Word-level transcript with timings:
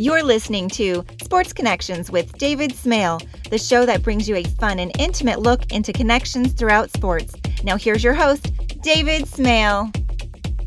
You're 0.00 0.22
listening 0.22 0.68
to 0.70 1.04
Sports 1.24 1.52
Connections 1.52 2.08
with 2.08 2.38
David 2.38 2.72
Smale, 2.72 3.20
the 3.50 3.58
show 3.58 3.84
that 3.84 4.00
brings 4.00 4.28
you 4.28 4.36
a 4.36 4.44
fun 4.44 4.78
and 4.78 4.92
intimate 4.96 5.40
look 5.40 5.72
into 5.72 5.92
connections 5.92 6.52
throughout 6.52 6.92
sports. 6.92 7.34
Now, 7.64 7.76
here's 7.76 8.04
your 8.04 8.14
host, 8.14 8.52
David 8.80 9.26
Smale. 9.26 9.90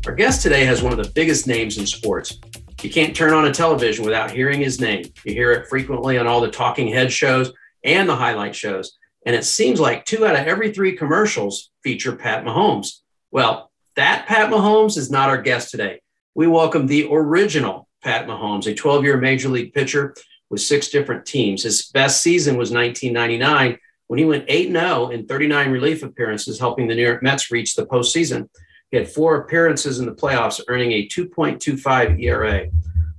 Our 0.04 0.14
guest 0.14 0.42
today 0.42 0.66
has 0.66 0.82
one 0.82 0.92
of 0.92 1.02
the 1.02 1.10
biggest 1.14 1.46
names 1.46 1.78
in 1.78 1.86
sports. 1.86 2.40
You 2.82 2.90
can't 2.90 3.16
turn 3.16 3.32
on 3.32 3.46
a 3.46 3.54
television 3.54 4.04
without 4.04 4.30
hearing 4.30 4.60
his 4.60 4.82
name. 4.82 5.06
You 5.24 5.32
hear 5.32 5.52
it 5.52 5.66
frequently 5.66 6.18
on 6.18 6.26
all 6.26 6.42
the 6.42 6.50
talking 6.50 6.88
head 6.88 7.10
shows 7.10 7.50
and 7.82 8.06
the 8.06 8.16
highlight 8.16 8.54
shows. 8.54 8.98
And 9.24 9.34
it 9.34 9.46
seems 9.46 9.80
like 9.80 10.04
two 10.04 10.26
out 10.26 10.36
of 10.36 10.46
every 10.46 10.74
three 10.74 10.94
commercials 10.94 11.70
feature 11.82 12.16
Pat 12.16 12.44
Mahomes. 12.44 12.98
Well, 13.30 13.70
that 13.96 14.26
Pat 14.26 14.50
Mahomes 14.50 14.98
is 14.98 15.10
not 15.10 15.30
our 15.30 15.40
guest 15.40 15.70
today. 15.70 16.02
We 16.34 16.48
welcome 16.48 16.86
the 16.86 17.08
original 17.10 17.88
Pat 18.02 18.26
Mahomes, 18.26 18.66
a 18.66 18.74
12 18.74 19.04
year 19.04 19.16
major 19.16 19.48
league 19.48 19.72
pitcher 19.72 20.14
with 20.50 20.60
six 20.60 20.88
different 20.88 21.24
teams. 21.24 21.62
His 21.62 21.86
best 21.86 22.22
season 22.22 22.56
was 22.56 22.70
1999 22.70 23.78
when 24.08 24.18
he 24.18 24.24
went 24.24 24.44
8 24.48 24.70
0 24.70 25.08
in 25.08 25.26
39 25.26 25.70
relief 25.70 26.02
appearances, 26.02 26.58
helping 26.58 26.86
the 26.86 26.94
New 26.94 27.02
York 27.02 27.22
Mets 27.22 27.50
reach 27.50 27.74
the 27.74 27.86
postseason. 27.86 28.48
He 28.90 28.98
had 28.98 29.08
four 29.08 29.36
appearances 29.36 30.00
in 30.00 30.06
the 30.06 30.12
playoffs, 30.12 30.60
earning 30.68 30.92
a 30.92 31.08
2.25 31.08 32.22
ERA. 32.22 32.66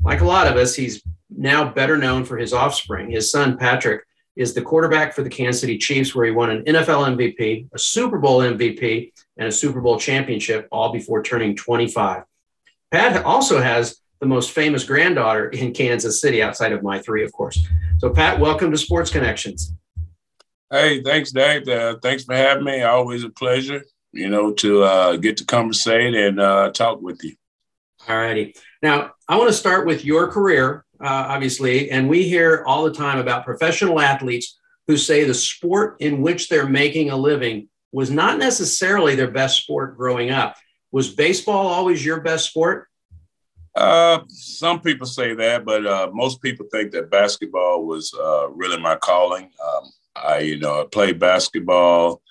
Like 0.04 0.22
a 0.22 0.26
lot 0.26 0.48
of 0.48 0.56
us, 0.56 0.76
he's 0.76 1.02
now 1.36 1.68
better 1.68 1.98
known 1.98 2.26
for 2.26 2.38
his 2.38 2.54
offspring. 2.54 3.10
His 3.10 3.32
son, 3.32 3.58
Patrick, 3.58 4.04
is 4.36 4.54
the 4.54 4.62
quarterback 4.62 5.14
for 5.14 5.24
the 5.24 5.30
Kansas 5.30 5.62
City 5.62 5.78
Chiefs, 5.78 6.14
where 6.14 6.26
he 6.26 6.32
won 6.32 6.52
an 6.52 6.64
NFL 6.64 7.16
MVP, 7.16 7.70
a 7.74 7.80
Super 7.80 8.20
Bowl 8.20 8.40
MVP, 8.40 9.12
and 9.38 9.48
a 9.48 9.52
Super 9.52 9.82
Bowl 9.82 10.00
championship, 10.00 10.68
all 10.72 10.92
before 10.92 11.24
turning 11.24 11.56
25. 11.56 12.24
Pat 12.92 13.26
also 13.26 13.60
has 13.60 14.03
the 14.24 14.30
most 14.30 14.52
famous 14.52 14.86
granddaughter 14.86 15.50
in 15.50 15.74
Kansas 15.74 16.22
City, 16.22 16.42
outside 16.42 16.72
of 16.72 16.82
my 16.82 16.98
three, 16.98 17.26
of 17.26 17.34
course. 17.34 17.60
So, 17.98 18.10
Pat, 18.10 18.40
welcome 18.40 18.72
to 18.72 18.78
Sports 18.78 19.12
Connections. 19.12 19.74
Hey, 20.72 21.04
thanks, 21.04 21.34
Dave. 21.34 21.68
Uh, 21.68 21.98
thanks 22.02 22.24
for 22.24 22.34
having 22.34 22.64
me. 22.64 22.84
Always 22.84 23.26
a 23.26 23.30
pleasure, 23.30 23.84
you 24.14 24.30
know, 24.30 24.54
to 24.54 24.84
uh, 24.84 25.18
get 25.18 25.36
to 25.38 25.46
conversate 25.46 26.16
and 26.16 26.40
uh, 26.40 26.72
talk 26.72 27.02
with 27.02 27.22
you. 27.22 27.36
All 28.08 28.16
righty. 28.16 28.56
Now, 28.82 29.12
I 29.28 29.36
want 29.38 29.50
to 29.50 29.58
start 29.58 29.86
with 29.86 30.06
your 30.06 30.32
career, 30.32 30.86
uh, 31.02 31.26
obviously, 31.28 31.92
and 31.92 32.08
we 32.08 32.24
hear 32.24 32.64
all 32.66 32.86
the 32.86 32.94
time 32.94 33.20
about 33.20 33.44
professional 33.44 34.00
athletes 34.00 34.58
who 34.88 34.96
say 34.96 35.26
the 35.26 35.34
sport 35.34 35.98
in 36.00 36.22
which 36.22 36.48
they're 36.48 36.66
making 36.66 37.10
a 37.10 37.18
living 37.18 37.68
was 37.92 38.10
not 38.10 38.40
necessarily 38.40 39.16
their 39.16 39.32
best 39.32 39.62
sport 39.62 39.98
growing 39.98 40.32
up. 40.32 40.56
Was 40.94 41.14
baseball 41.14 41.68
always 41.68 42.06
your 42.06 42.22
best 42.22 42.48
sport? 42.48 42.88
Uh, 43.76 44.20
some 44.28 44.80
people 44.80 45.08
say 45.08 45.34
that, 45.34 45.66
but 45.66 45.86
uh, 45.86 46.10
most 46.14 46.42
people 46.42 46.66
think 46.72 46.92
that 46.92 47.10
basketball 47.10 47.86
was 47.86 48.14
uh, 48.14 48.50
really 48.50 48.80
my 48.80 48.96
calling. 48.98 49.50
Um, 49.66 49.84
I, 50.16 50.40
you 50.40 50.60
know, 50.60 50.82
I 50.82 50.86
played 50.92 51.20
basketball 51.20 52.22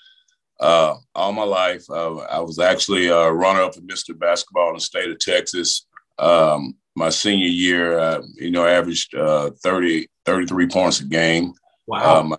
uh, 0.63 0.95
all 1.15 1.33
my 1.33 1.43
life. 1.43 1.85
Uh, 1.91 2.19
I 2.19 2.39
was 2.41 2.59
actually 2.59 3.09
a 3.09 3.31
runner-up 3.31 3.75
for 3.75 3.81
Mr. 3.81 4.17
Basketball 4.17 4.69
in 4.69 4.75
the 4.75 4.81
state 4.81 5.11
of 5.11 5.19
Texas. 5.19 5.87
Um, 6.19 6.77
my 6.95 7.09
senior 7.09 7.49
year, 7.49 7.99
uh, 7.99 8.23
you 8.35 8.51
know, 8.53 8.67
averaged 8.67 9.15
uh, 9.15 9.51
30, 9.63 10.09
33 10.25 10.69
points 10.69 11.01
a 11.01 11.05
game. 11.05 11.53
Wow. 11.87 12.21
Um, 12.21 12.37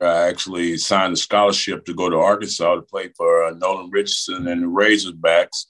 I 0.00 0.28
actually 0.28 0.78
signed 0.78 1.12
a 1.12 1.16
scholarship 1.16 1.84
to 1.84 1.94
go 1.94 2.08
to 2.08 2.16
Arkansas 2.16 2.74
to 2.76 2.82
play 2.82 3.10
for 3.16 3.44
uh, 3.44 3.50
Nolan 3.50 3.90
Richardson 3.90 4.48
and 4.48 4.62
the 4.62 4.66
Razorbacks. 4.66 5.66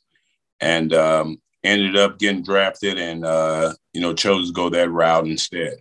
And 0.61 0.95
um, 0.95 1.43
ended 1.65 1.97
up 1.97 2.19
getting 2.19 2.43
drafted 2.43 2.99
and 2.99 3.25
uh, 3.25 3.73
you 3.93 4.01
know 4.01 4.15
chose 4.15 4.49
to 4.49 4.53
go 4.53 4.69
that 4.71 4.91
route 4.91 5.27
instead. 5.27 5.79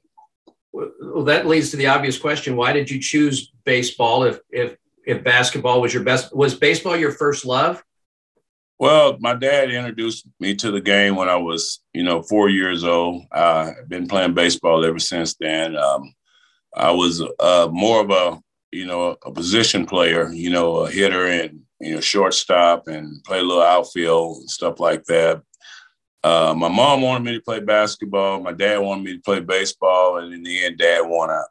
Well, 0.74 1.24
that 1.26 1.48
leads 1.48 1.72
to 1.72 1.78
the 1.78 1.88
obvious 1.88 2.18
question: 2.18 2.56
Why 2.56 2.74
did 2.74 2.90
you 2.90 3.00
choose 3.00 3.52
baseball 3.66 4.24
if 4.24 4.40
if 4.50 4.78
if 5.06 5.24
basketball 5.24 5.82
was 5.82 5.94
your 5.94 6.04
best? 6.04 6.36
Was 6.36 6.56
baseball 6.56 6.96
your 6.96 7.12
first 7.12 7.46
love? 7.46 7.84
Well, 8.80 9.18
my 9.20 9.36
dad 9.36 9.70
introduced 9.70 10.26
me 10.40 10.56
to 10.56 10.72
the 10.72 10.82
game 10.82 11.16
when 11.16 11.30
I 11.30 11.36
was, 11.36 11.82
you 11.94 12.02
know, 12.02 12.24
four 12.24 12.50
years 12.50 12.84
old. 12.84 13.26
I've 13.32 13.88
been 13.88 14.08
playing 14.08 14.34
baseball 14.34 14.84
ever 14.84 14.98
since 14.98 15.36
then. 15.36 15.78
Um, 15.78 16.16
I 16.76 16.90
was 16.90 17.22
uh, 17.40 17.70
more 17.72 18.02
of 18.02 18.10
a, 18.10 18.42
you 18.72 18.88
know, 18.88 19.18
a 19.24 19.32
position 19.32 19.86
player, 19.86 20.32
you 20.32 20.50
know, 20.50 20.78
a 20.78 20.90
hitter 20.90 21.28
and 21.28 21.62
you 21.82 21.96
know, 21.96 22.02
shortstop 22.02 22.88
and 22.88 23.24
play 23.24 23.40
a 23.40 23.44
little 23.44 23.64
outfield 23.64 24.38
and 24.38 24.50
stuff 24.50 24.80
like 24.80 25.04
that. 25.06 25.42
Uh, 26.24 26.54
my 26.56 26.70
mom 26.70 27.02
wanted 27.02 27.24
me 27.24 27.34
to 27.34 27.42
play 27.42 27.60
basketball. 27.60 28.40
My 28.40 28.52
dad 28.52 28.78
wanted 28.78 29.04
me 29.04 29.14
to 29.14 29.22
play 29.22 29.40
baseball, 29.40 30.18
and 30.18 30.34
in 30.34 30.44
the 30.44 30.66
end, 30.66 30.78
Dad 30.78 31.02
won 31.02 31.32
out. 31.32 31.48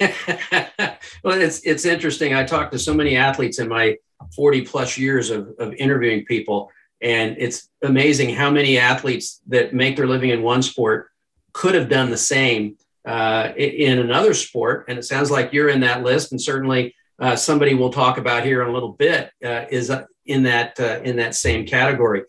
well, 1.24 1.40
it's 1.40 1.60
it's 1.60 1.84
interesting. 1.84 2.32
I 2.32 2.44
talked 2.44 2.72
to 2.72 2.78
so 2.78 2.94
many 2.94 3.16
athletes 3.16 3.58
in 3.58 3.68
my 3.68 3.96
40 4.34 4.62
plus 4.62 4.96
years 4.96 5.30
of, 5.30 5.48
of 5.58 5.74
interviewing 5.74 6.24
people, 6.26 6.70
and 7.00 7.36
it's 7.38 7.68
amazing 7.82 8.34
how 8.34 8.50
many 8.50 8.78
athletes 8.78 9.40
that 9.48 9.74
make 9.74 9.96
their 9.96 10.06
living 10.06 10.30
in 10.30 10.42
one 10.42 10.62
sport 10.62 11.10
could 11.52 11.74
have 11.74 11.88
done 11.88 12.10
the 12.10 12.16
same 12.16 12.76
uh, 13.04 13.52
in 13.56 13.98
another 13.98 14.32
sport. 14.32 14.86
And 14.88 14.98
it 14.98 15.02
sounds 15.02 15.30
like 15.30 15.52
you're 15.52 15.68
in 15.68 15.80
that 15.80 16.04
list, 16.04 16.30
and 16.30 16.40
certainly 16.40 16.94
uh, 17.18 17.34
somebody 17.34 17.74
we'll 17.74 17.90
talk 17.90 18.18
about 18.18 18.44
here 18.44 18.62
in 18.62 18.68
a 18.68 18.72
little 18.72 18.92
bit 18.92 19.30
uh, 19.44 19.64
is 19.70 19.92
in 20.24 20.44
that 20.44 20.78
uh, 20.78 21.00
in 21.02 21.16
that 21.16 21.34
same 21.34 21.66
category. 21.66 22.22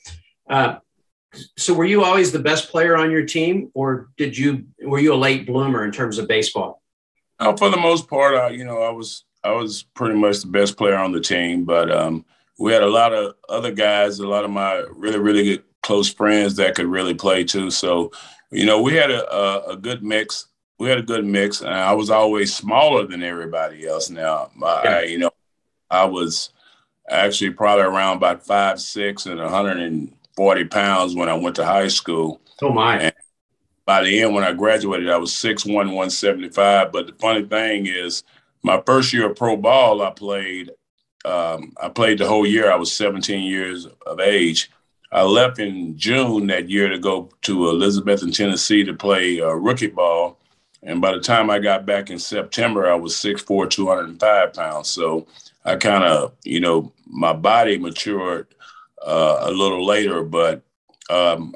Uh, 0.49 0.77
so 1.57 1.73
were 1.73 1.85
you 1.85 2.03
always 2.03 2.31
the 2.31 2.39
best 2.39 2.69
player 2.69 2.95
on 2.95 3.11
your 3.11 3.25
team 3.25 3.71
or 3.73 4.09
did 4.17 4.37
you 4.37 4.65
were 4.83 4.99
you 4.99 5.13
a 5.13 5.15
late 5.15 5.45
bloomer 5.45 5.83
in 5.85 5.91
terms 5.91 6.17
of 6.17 6.27
baseball? 6.27 6.81
Oh, 7.39 7.55
for 7.57 7.69
the 7.69 7.77
most 7.77 8.07
part 8.07 8.35
I, 8.35 8.49
you 8.49 8.63
know 8.63 8.81
i 8.81 8.89
was 8.89 9.25
i 9.43 9.51
was 9.51 9.83
pretty 9.83 10.15
much 10.15 10.39
the 10.39 10.47
best 10.47 10.77
player 10.77 10.95
on 10.95 11.11
the 11.11 11.19
team 11.19 11.65
but 11.65 11.91
um, 11.91 12.25
we 12.57 12.71
had 12.71 12.83
a 12.83 12.89
lot 12.89 13.13
of 13.13 13.35
other 13.49 13.71
guys 13.71 14.19
a 14.19 14.27
lot 14.27 14.45
of 14.45 14.51
my 14.51 14.85
really 14.95 15.19
really 15.19 15.43
good 15.43 15.63
close 15.85 16.11
friends 16.11 16.55
that 16.55 16.73
could 16.73 16.87
really 16.87 17.13
play 17.13 17.43
too. 17.43 17.69
So 17.69 18.11
you 18.49 18.65
know 18.65 18.81
we 18.81 18.95
had 18.95 19.11
a, 19.11 19.31
a, 19.31 19.73
a 19.73 19.77
good 19.77 20.03
mix 20.03 20.47
we 20.79 20.89
had 20.89 20.97
a 20.97 21.03
good 21.03 21.23
mix 21.23 21.61
and 21.61 21.73
i 21.73 21.93
was 21.93 22.09
always 22.09 22.53
smaller 22.53 23.05
than 23.05 23.21
everybody 23.21 23.87
else. 23.87 24.09
Now 24.09 24.49
my, 24.55 24.81
yeah. 24.83 24.89
I, 24.97 25.01
you 25.03 25.19
know 25.19 25.31
i 25.91 26.03
was 26.03 26.49
actually 27.07 27.51
probably 27.51 27.85
around 27.85 28.17
about 28.17 28.43
five 28.43 28.81
six 28.81 29.27
and 29.27 29.39
100 29.39 29.77
and 29.77 30.11
40 30.35 30.65
pounds 30.65 31.15
when 31.15 31.29
I 31.29 31.33
went 31.33 31.55
to 31.57 31.65
high 31.65 31.87
school. 31.87 32.41
Oh, 32.61 32.71
my. 32.71 32.99
And 32.99 33.13
by 33.85 34.03
the 34.03 34.21
end, 34.21 34.33
when 34.33 34.43
I 34.43 34.53
graduated, 34.53 35.09
I 35.09 35.17
was 35.17 35.31
6'1, 35.31 35.73
175. 35.73 36.91
But 36.91 37.07
the 37.07 37.13
funny 37.13 37.45
thing 37.45 37.87
is, 37.87 38.23
my 38.63 38.81
first 38.85 39.13
year 39.13 39.29
of 39.29 39.37
pro 39.37 39.55
ball, 39.55 40.01
I 40.01 40.09
played. 40.11 40.71
Um, 41.23 41.73
I 41.81 41.89
played 41.89 42.19
the 42.19 42.27
whole 42.27 42.45
year. 42.45 42.71
I 42.71 42.75
was 42.75 42.93
17 42.93 43.43
years 43.43 43.87
of 44.05 44.19
age. 44.19 44.69
I 45.11 45.23
left 45.23 45.59
in 45.59 45.97
June 45.97 46.47
that 46.47 46.69
year 46.69 46.89
to 46.89 46.99
go 46.99 47.29
to 47.43 47.57
Elizabethton, 47.57 48.35
Tennessee 48.35 48.83
to 48.83 48.93
play 48.93 49.39
uh, 49.39 49.49
rookie 49.53 49.87
ball. 49.87 50.39
And 50.83 51.01
by 51.01 51.13
the 51.13 51.19
time 51.19 51.49
I 51.49 51.59
got 51.59 51.85
back 51.85 52.09
in 52.09 52.19
September, 52.19 52.91
I 52.91 52.95
was 52.95 53.13
6'4, 53.15 53.69
205 53.69 54.53
pounds. 54.53 54.87
So 54.87 55.25
I 55.63 55.77
kind 55.77 56.03
of, 56.03 56.33
you 56.43 56.59
know, 56.59 56.91
my 57.07 57.33
body 57.33 57.77
matured 57.77 58.47
uh, 59.05 59.37
a 59.41 59.51
little 59.51 59.85
later, 59.85 60.23
but 60.23 60.63
um, 61.09 61.55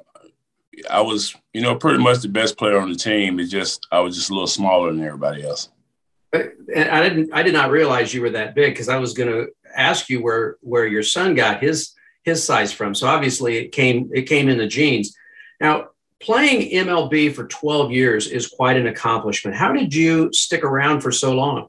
I 0.90 1.02
was, 1.02 1.36
you 1.54 1.62
know, 1.62 1.76
pretty 1.76 2.02
much 2.02 2.20
the 2.20 2.30
best 2.30 2.58
player 2.58 2.80
on 2.80 2.90
the 2.90 2.96
team. 2.96 3.40
It's 3.40 3.52
just 3.52 3.88
I 3.92 4.00
was 4.00 4.16
just 4.16 4.30
a 4.30 4.34
little 4.34 4.48
smaller 4.48 4.92
than 4.92 5.04
everybody 5.04 5.44
else. 5.44 5.70
And 6.32 6.90
I 6.90 7.02
didn't, 7.02 7.34
I 7.34 7.42
did 7.42 7.54
not 7.54 7.72
realize 7.72 8.14
you 8.14 8.22
were 8.22 8.30
that 8.32 8.54
big 8.54 8.74
because 8.74 8.90
I 8.90 8.98
was 8.98 9.14
going 9.14 9.32
to 9.32 9.48
ask 9.76 10.10
you 10.10 10.22
where 10.22 10.58
where 10.62 10.86
your 10.86 11.04
son 11.04 11.36
got 11.36 11.62
his 11.62 11.94
his 12.24 12.44
size 12.44 12.72
from. 12.72 12.94
So 12.94 13.08
obviously 13.08 13.58
it 13.58 13.72
came 13.72 14.12
it 14.14 14.24
came 14.24 14.48
in 14.48 14.58
the 14.58 14.68
genes. 14.68 15.16
Now 15.60 15.90
playing 16.22 16.72
MLB 16.86 17.34
for 17.34 17.48
12 17.48 17.92
years 17.92 18.28
is 18.28 18.48
quite 18.48 18.78
an 18.78 18.88
accomplishment. 18.88 19.56
How 19.56 19.72
did 19.72 19.94
you 19.94 20.32
stick 20.34 20.64
around 20.64 21.02
for 21.02 21.12
so 21.12 21.34
long? 21.34 21.68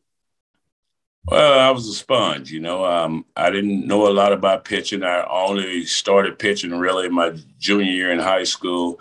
Well, 1.26 1.58
I 1.60 1.70
was 1.70 1.86
a 1.86 1.94
sponge, 1.94 2.50
you 2.50 2.60
know. 2.60 2.84
Um, 2.84 3.24
I 3.36 3.50
didn't 3.50 3.86
know 3.86 4.08
a 4.08 4.12
lot 4.12 4.32
about 4.32 4.64
pitching. 4.64 5.04
I 5.04 5.24
only 5.30 5.84
started 5.84 6.38
pitching 6.38 6.72
really 6.72 7.08
my 7.08 7.36
junior 7.58 7.92
year 7.92 8.10
in 8.10 8.18
high 8.18 8.44
school. 8.44 8.98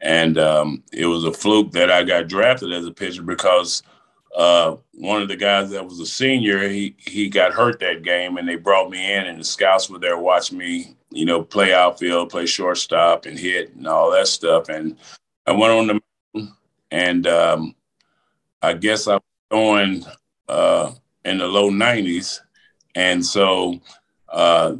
And 0.00 0.38
um, 0.38 0.82
it 0.92 1.06
was 1.06 1.24
a 1.24 1.32
fluke 1.32 1.72
that 1.72 1.90
I 1.90 2.04
got 2.04 2.28
drafted 2.28 2.72
as 2.72 2.86
a 2.86 2.92
pitcher 2.92 3.22
because 3.22 3.82
uh, 4.36 4.76
one 4.94 5.22
of 5.22 5.28
the 5.28 5.36
guys 5.36 5.70
that 5.70 5.84
was 5.84 5.98
a 6.00 6.06
senior, 6.06 6.68
he, 6.68 6.94
he 6.98 7.28
got 7.28 7.52
hurt 7.52 7.80
that 7.80 8.02
game 8.02 8.36
and 8.36 8.48
they 8.48 8.56
brought 8.56 8.90
me 8.90 9.12
in 9.12 9.26
and 9.26 9.40
the 9.40 9.44
scouts 9.44 9.88
were 9.88 9.98
there 9.98 10.18
watching 10.18 10.58
me, 10.58 10.96
you 11.10 11.24
know, 11.24 11.42
play 11.42 11.72
outfield, 11.72 12.30
play 12.30 12.46
shortstop 12.46 13.26
and 13.26 13.38
hit 13.38 13.74
and 13.74 13.86
all 13.86 14.10
that 14.10 14.26
stuff. 14.28 14.68
And 14.68 14.96
I 15.46 15.52
went 15.52 15.72
on 15.72 15.86
the 15.86 16.48
and 16.90 17.26
um, 17.26 17.74
I 18.60 18.74
guess 18.74 19.08
I 19.08 19.14
was 19.14 19.22
going 19.50 20.04
uh, 20.48 20.92
in 21.24 21.38
the 21.38 21.46
low 21.46 21.70
90s. 21.70 22.40
And 22.94 23.24
so 23.24 23.80
uh, 24.28 24.76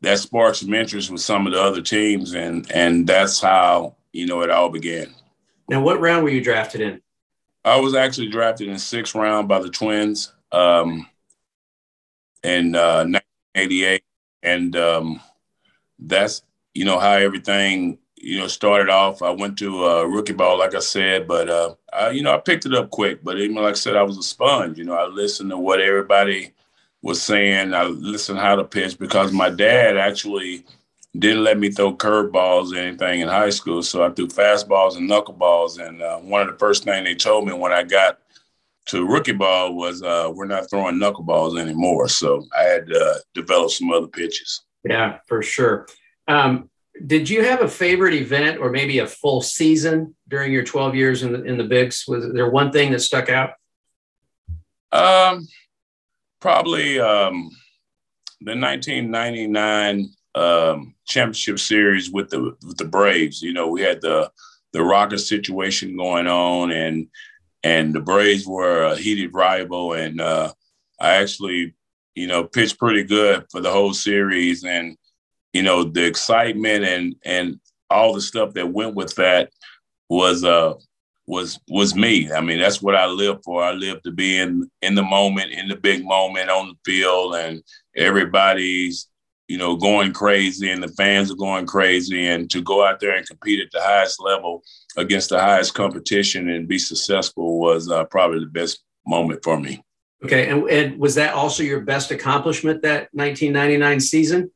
that 0.00 0.18
sparked 0.18 0.58
some 0.58 0.74
interest 0.74 1.10
with 1.10 1.20
some 1.20 1.46
of 1.46 1.52
the 1.52 1.60
other 1.60 1.82
teams. 1.82 2.34
And, 2.34 2.70
and 2.72 3.06
that's 3.06 3.40
how, 3.40 3.96
you 4.12 4.26
know, 4.26 4.42
it 4.42 4.50
all 4.50 4.70
began. 4.70 5.14
Now, 5.68 5.82
what 5.82 6.00
round 6.00 6.24
were 6.24 6.30
you 6.30 6.42
drafted 6.42 6.80
in? 6.80 7.00
I 7.64 7.80
was 7.80 7.94
actually 7.94 8.28
drafted 8.28 8.68
in 8.68 8.78
sixth 8.78 9.16
round 9.16 9.48
by 9.48 9.58
the 9.58 9.68
Twins 9.68 10.32
um, 10.52 11.08
in 12.44 12.76
uh, 12.76 13.04
1988, 13.04 14.02
and 14.44 14.76
um, 14.76 15.20
that's 15.98 16.42
you 16.74 16.84
know 16.84 17.00
how 17.00 17.14
everything 17.14 17.98
you 18.16 18.38
know 18.38 18.46
started 18.46 18.90
off. 18.90 19.22
I 19.22 19.30
went 19.30 19.58
to 19.58 19.84
uh, 19.84 20.02
rookie 20.04 20.32
ball, 20.32 20.58
like 20.58 20.74
I 20.74 20.80
said, 20.80 21.28
but 21.28 21.48
uh, 21.48 21.74
I, 21.92 22.10
you 22.10 22.22
know 22.22 22.34
I 22.34 22.38
picked 22.38 22.66
it 22.66 22.74
up 22.74 22.90
quick. 22.90 23.22
But 23.22 23.38
even 23.38 23.56
like 23.56 23.74
I 23.74 23.78
said, 23.78 23.96
I 23.96 24.02
was 24.02 24.18
a 24.18 24.22
sponge. 24.22 24.78
You 24.78 24.84
know, 24.84 24.94
I 24.94 25.06
listened 25.06 25.50
to 25.50 25.58
what 25.58 25.80
everybody 25.80 26.52
was 27.02 27.22
saying. 27.22 27.74
I 27.74 27.84
listened 27.84 28.38
how 28.38 28.56
to 28.56 28.64
pitch 28.64 28.98
because 28.98 29.32
my 29.32 29.50
dad 29.50 29.96
actually 29.96 30.64
didn't 31.18 31.44
let 31.44 31.58
me 31.58 31.70
throw 31.70 31.96
curveballs 31.96 32.72
or 32.72 32.78
anything 32.78 33.20
in 33.20 33.28
high 33.28 33.50
school. 33.50 33.82
So 33.82 34.04
I 34.04 34.10
threw 34.10 34.26
fastballs 34.28 34.96
and 34.96 35.08
knuckleballs. 35.08 35.78
And 35.78 36.02
uh, 36.02 36.18
one 36.18 36.42
of 36.42 36.48
the 36.48 36.58
first 36.58 36.84
things 36.84 37.04
they 37.04 37.14
told 37.14 37.46
me 37.46 37.52
when 37.52 37.72
I 37.72 37.82
got 37.82 38.18
to 38.86 39.06
rookie 39.06 39.32
ball 39.32 39.74
was 39.74 40.02
uh, 40.02 40.30
we're 40.32 40.46
not 40.46 40.68
throwing 40.70 40.96
knuckleballs 40.96 41.58
anymore. 41.58 42.08
So 42.08 42.44
I 42.56 42.62
had 42.62 42.86
to 42.88 42.98
uh, 42.98 43.18
develop 43.34 43.70
some 43.70 43.90
other 43.92 44.06
pitches. 44.06 44.62
Yeah, 44.84 45.18
for 45.26 45.42
sure. 45.42 45.86
Um, 46.28 46.70
did 47.04 47.28
you 47.28 47.44
have 47.44 47.60
a 47.60 47.68
favorite 47.68 48.14
event 48.14 48.58
or 48.58 48.70
maybe 48.70 49.00
a 49.00 49.06
full 49.06 49.42
season 49.42 50.14
during 50.28 50.52
your 50.52 50.64
12 50.64 50.94
years 50.94 51.22
in 51.22 51.32
the, 51.32 51.42
in 51.44 51.58
the 51.58 51.64
bigs? 51.64 52.04
Was 52.08 52.32
there 52.32 52.48
one 52.48 52.72
thing 52.72 52.92
that 52.92 53.00
stuck 53.00 53.28
out? 53.28 53.50
Um, 54.92 55.46
probably 56.40 56.98
um, 56.98 57.50
the 58.40 58.56
1999 58.56 60.10
um, 60.34 60.94
championship 61.06 61.58
series 61.58 62.10
with 62.10 62.30
the 62.30 62.56
with 62.66 62.76
the 62.76 62.84
Braves. 62.84 63.42
You 63.42 63.52
know, 63.52 63.68
we 63.68 63.82
had 63.82 64.00
the 64.00 64.30
the 64.72 64.82
Rocket 64.82 65.18
situation 65.18 65.96
going 65.96 66.26
on, 66.26 66.70
and 66.70 67.08
and 67.62 67.94
the 67.94 68.00
Braves 68.00 68.46
were 68.46 68.84
a 68.84 68.96
heated 68.96 69.34
rival, 69.34 69.94
and 69.94 70.20
uh, 70.20 70.52
I 71.00 71.16
actually, 71.16 71.74
you 72.14 72.26
know, 72.26 72.44
pitched 72.44 72.78
pretty 72.78 73.02
good 73.02 73.46
for 73.50 73.60
the 73.60 73.72
whole 73.72 73.94
series, 73.94 74.64
and 74.64 74.96
you 75.56 75.62
know, 75.62 75.84
the 75.84 76.04
excitement 76.04 76.84
and 76.84 77.16
and 77.24 77.58
all 77.88 78.12
the 78.12 78.20
stuff 78.20 78.52
that 78.54 78.72
went 78.72 78.94
with 78.94 79.14
that 79.14 79.50
was 80.10 80.44
uh 80.44 80.74
was 81.26 81.58
was 81.68 81.94
me. 81.94 82.30
I 82.30 82.42
mean, 82.42 82.58
that's 82.58 82.82
what 82.82 82.94
I 82.94 83.06
live 83.06 83.38
for. 83.42 83.62
I 83.62 83.72
live 83.72 84.02
to 84.02 84.10
be 84.10 84.38
in 84.38 84.70
in 84.82 84.94
the 84.94 85.02
moment, 85.02 85.52
in 85.52 85.68
the 85.68 85.76
big 85.76 86.04
moment 86.04 86.50
on 86.50 86.68
the 86.68 86.74
field, 86.84 87.36
and 87.36 87.62
everybody's 87.96 89.08
you 89.48 89.56
know, 89.56 89.76
going 89.76 90.12
crazy 90.12 90.70
and 90.70 90.82
the 90.82 90.88
fans 90.88 91.30
are 91.30 91.36
going 91.36 91.66
crazy 91.66 92.26
and 92.26 92.50
to 92.50 92.60
go 92.60 92.84
out 92.84 92.98
there 92.98 93.14
and 93.14 93.26
compete 93.26 93.60
at 93.60 93.70
the 93.72 93.80
highest 93.80 94.20
level 94.20 94.62
against 94.96 95.28
the 95.28 95.38
highest 95.38 95.72
competition 95.72 96.50
and 96.50 96.66
be 96.66 96.78
successful 96.78 97.60
was 97.60 97.88
uh, 97.88 98.04
probably 98.06 98.40
the 98.40 98.46
best 98.46 98.82
moment 99.06 99.40
for 99.44 99.58
me. 99.60 99.80
Okay. 100.24 100.48
And, 100.48 100.68
and, 100.68 100.98
was 100.98 101.14
that 101.14 101.34
also 101.34 101.62
your 101.62 101.80
best 101.80 102.10
accomplishment 102.10 102.82
that 102.82 103.08
1999 103.12 104.00
season? 104.00 104.50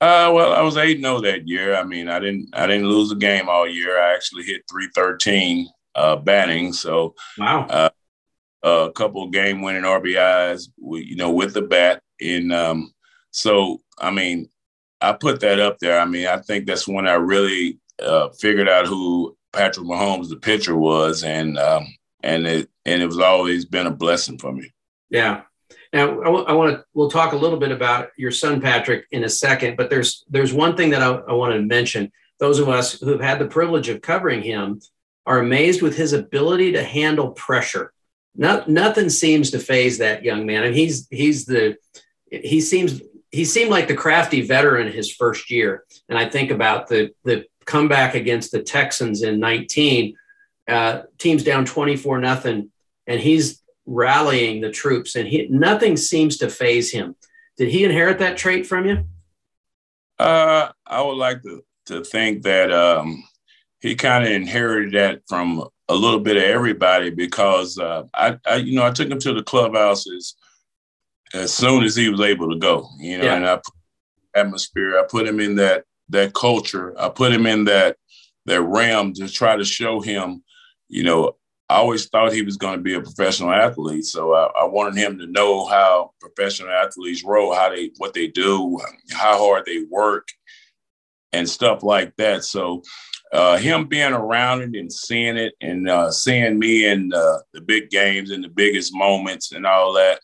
Uh, 0.00 0.32
well, 0.32 0.54
I 0.54 0.62
was 0.62 0.76
8 0.76 1.00
0 1.00 1.20
that 1.20 1.46
year. 1.46 1.74
I 1.74 1.84
mean, 1.84 2.08
I 2.08 2.18
didn't 2.18 2.48
I 2.54 2.66
didn't 2.66 2.88
lose 2.88 3.12
a 3.12 3.16
game 3.16 3.48
all 3.48 3.68
year. 3.68 4.00
I 4.00 4.14
actually 4.14 4.44
hit 4.44 4.62
313 4.70 5.68
uh, 5.94 6.16
batting. 6.16 6.72
So, 6.72 7.14
wow. 7.38 7.66
Uh, 7.66 7.90
a 8.62 8.92
couple 8.92 9.22
of 9.22 9.32
game 9.32 9.62
winning 9.62 9.82
RBIs, 9.82 10.68
you 10.78 11.16
know, 11.16 11.30
with 11.30 11.54
the 11.54 11.62
bat 11.62 12.02
in 12.18 12.52
um, 12.52 12.92
so, 13.30 13.80
I 13.98 14.10
mean, 14.10 14.48
I 15.00 15.12
put 15.12 15.40
that 15.40 15.60
up 15.60 15.78
there. 15.78 15.98
I 15.98 16.04
mean, 16.04 16.26
I 16.26 16.38
think 16.38 16.66
that's 16.66 16.86
when 16.86 17.06
I 17.06 17.14
really 17.14 17.78
uh, 18.02 18.28
figured 18.30 18.68
out 18.68 18.86
who 18.86 19.36
Patrick 19.52 19.86
Mahomes, 19.86 20.28
the 20.28 20.36
pitcher, 20.36 20.76
was, 20.76 21.24
and 21.24 21.58
um, 21.58 21.86
and 22.22 22.46
it 22.46 22.70
and 22.84 23.02
it 23.02 23.06
was 23.06 23.18
always 23.18 23.64
been 23.64 23.86
a 23.86 23.90
blessing 23.90 24.38
for 24.38 24.52
me. 24.52 24.72
Yeah. 25.08 25.42
Now 25.92 26.20
I, 26.20 26.24
w- 26.24 26.44
I 26.44 26.52
want 26.52 26.76
to. 26.76 26.84
We'll 26.94 27.10
talk 27.10 27.32
a 27.32 27.36
little 27.36 27.58
bit 27.58 27.72
about 27.72 28.10
your 28.16 28.30
son 28.30 28.60
Patrick 28.60 29.06
in 29.10 29.24
a 29.24 29.28
second, 29.28 29.76
but 29.76 29.90
there's 29.90 30.24
there's 30.28 30.52
one 30.52 30.76
thing 30.76 30.90
that 30.90 31.02
I, 31.02 31.10
I 31.10 31.32
want 31.32 31.52
to 31.54 31.62
mention. 31.62 32.12
Those 32.38 32.58
of 32.58 32.68
us 32.68 32.98
who 33.00 33.10
have 33.10 33.20
had 33.20 33.38
the 33.38 33.46
privilege 33.46 33.88
of 33.88 34.00
covering 34.00 34.42
him 34.42 34.80
are 35.26 35.40
amazed 35.40 35.82
with 35.82 35.96
his 35.96 36.12
ability 36.12 36.72
to 36.72 36.82
handle 36.82 37.32
pressure. 37.32 37.92
Not, 38.34 38.68
nothing 38.68 39.10
seems 39.10 39.50
to 39.50 39.58
phase 39.58 39.98
that 39.98 40.24
young 40.24 40.46
man, 40.46 40.64
and 40.64 40.74
he's 40.74 41.08
he's 41.10 41.44
the 41.46 41.76
he 42.30 42.60
seems 42.60 43.02
he 43.30 43.44
seemed 43.44 43.70
like 43.70 43.88
the 43.88 43.94
crafty 43.94 44.42
veteran 44.42 44.90
his 44.90 45.12
first 45.12 45.50
year. 45.50 45.84
And 46.08 46.18
I 46.18 46.28
think 46.28 46.50
about 46.50 46.88
the 46.88 47.10
the 47.24 47.46
comeback 47.64 48.14
against 48.14 48.50
the 48.52 48.62
Texans 48.62 49.22
in 49.22 49.38
19, 49.38 50.16
uh, 50.68 51.02
teams 51.18 51.44
down 51.44 51.64
24 51.64 52.18
nothing, 52.18 52.70
and 53.06 53.20
he's 53.20 53.59
rallying 53.90 54.60
the 54.60 54.70
troops, 54.70 55.16
and 55.16 55.28
he 55.28 55.48
nothing 55.48 55.96
seems 55.96 56.38
to 56.38 56.48
phase 56.48 56.90
him. 56.90 57.16
Did 57.58 57.68
he 57.68 57.84
inherit 57.84 58.18
that 58.20 58.36
trait 58.36 58.66
from 58.66 58.86
you? 58.86 59.04
Uh, 60.18 60.70
I 60.86 61.02
would 61.02 61.16
like 61.16 61.42
to 61.42 61.64
to 61.86 62.04
think 62.04 62.42
that 62.44 62.72
um, 62.72 63.24
he 63.80 63.94
kind 63.96 64.24
of 64.24 64.30
inherited 64.30 64.92
that 64.94 65.22
from 65.28 65.66
a 65.88 65.94
little 65.94 66.20
bit 66.20 66.36
of 66.36 66.44
everybody 66.44 67.10
because 67.10 67.78
uh, 67.78 68.04
I, 68.14 68.38
I, 68.46 68.56
you 68.56 68.76
know, 68.76 68.86
I 68.86 68.92
took 68.92 69.10
him 69.10 69.18
to 69.18 69.34
the 69.34 69.42
clubhouses 69.42 70.36
as 71.34 71.52
soon 71.52 71.82
as 71.82 71.96
he 71.96 72.08
was 72.08 72.20
able 72.20 72.48
to 72.50 72.58
go, 72.58 72.88
you 72.98 73.18
know, 73.18 73.24
yeah. 73.24 73.34
and 73.34 73.46
I 73.46 73.56
put 73.56 73.74
atmosphere, 74.34 74.98
I 74.98 75.04
put 75.08 75.26
him 75.26 75.40
in 75.40 75.56
that 75.56 75.84
that 76.10 76.34
culture, 76.34 76.94
I 76.98 77.08
put 77.08 77.32
him 77.32 77.46
in 77.46 77.64
that 77.64 77.96
that 78.46 78.62
realm 78.62 79.12
to 79.14 79.28
try 79.28 79.56
to 79.56 79.64
show 79.64 80.00
him, 80.00 80.42
you 80.88 81.02
know, 81.02 81.36
I 81.70 81.76
always 81.76 82.06
thought 82.06 82.32
he 82.32 82.42
was 82.42 82.56
going 82.56 82.78
to 82.78 82.82
be 82.82 82.94
a 82.94 83.00
professional 83.00 83.52
athlete. 83.52 84.04
So 84.04 84.34
I, 84.34 84.46
I, 84.62 84.64
wanted 84.64 84.96
him 84.96 85.20
to 85.20 85.28
know 85.28 85.66
how 85.66 86.10
professional 86.20 86.72
athletes 86.72 87.22
roll, 87.22 87.54
how 87.54 87.70
they 87.70 87.92
what 87.98 88.12
they 88.12 88.26
do, 88.26 88.80
how 89.12 89.38
hard 89.38 89.66
they 89.66 89.84
work, 89.88 90.26
and 91.32 91.48
stuff 91.48 91.84
like 91.84 92.16
that. 92.16 92.42
So 92.42 92.82
uh, 93.32 93.56
him 93.56 93.86
being 93.86 94.12
around 94.12 94.62
it 94.62 94.76
and 94.76 94.92
seeing 94.92 95.36
it 95.36 95.54
and 95.60 95.88
uh, 95.88 96.10
seeing 96.10 96.58
me 96.58 96.86
in 96.86 97.12
uh, 97.14 97.38
the 97.54 97.60
big 97.60 97.88
games 97.88 98.32
and 98.32 98.42
the 98.42 98.48
biggest 98.48 98.92
moments 98.92 99.52
and 99.52 99.64
all 99.64 99.92
that, 99.92 100.20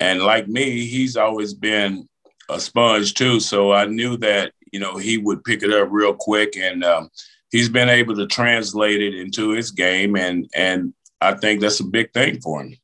and 0.00 0.22
like 0.22 0.48
me, 0.48 0.86
he's 0.86 1.16
always 1.16 1.54
been 1.54 2.08
a 2.50 2.58
sponge 2.58 3.14
too. 3.14 3.38
So 3.38 3.70
I 3.70 3.84
knew 3.84 4.16
that, 4.16 4.50
you 4.72 4.80
know, 4.80 4.96
he 4.96 5.18
would 5.18 5.44
pick 5.44 5.62
it 5.62 5.72
up 5.72 5.86
real 5.92 6.14
quick 6.14 6.56
and 6.56 6.82
um, 6.82 7.10
he's 7.54 7.68
been 7.68 7.88
able 7.88 8.16
to 8.16 8.26
translate 8.26 9.00
it 9.00 9.14
into 9.14 9.50
his 9.50 9.70
game. 9.70 10.16
And, 10.16 10.50
and 10.56 10.92
I 11.20 11.34
think 11.34 11.60
that's 11.60 11.78
a 11.78 11.84
big 11.84 12.12
thing 12.12 12.40
for 12.40 12.62
him. 12.62 12.76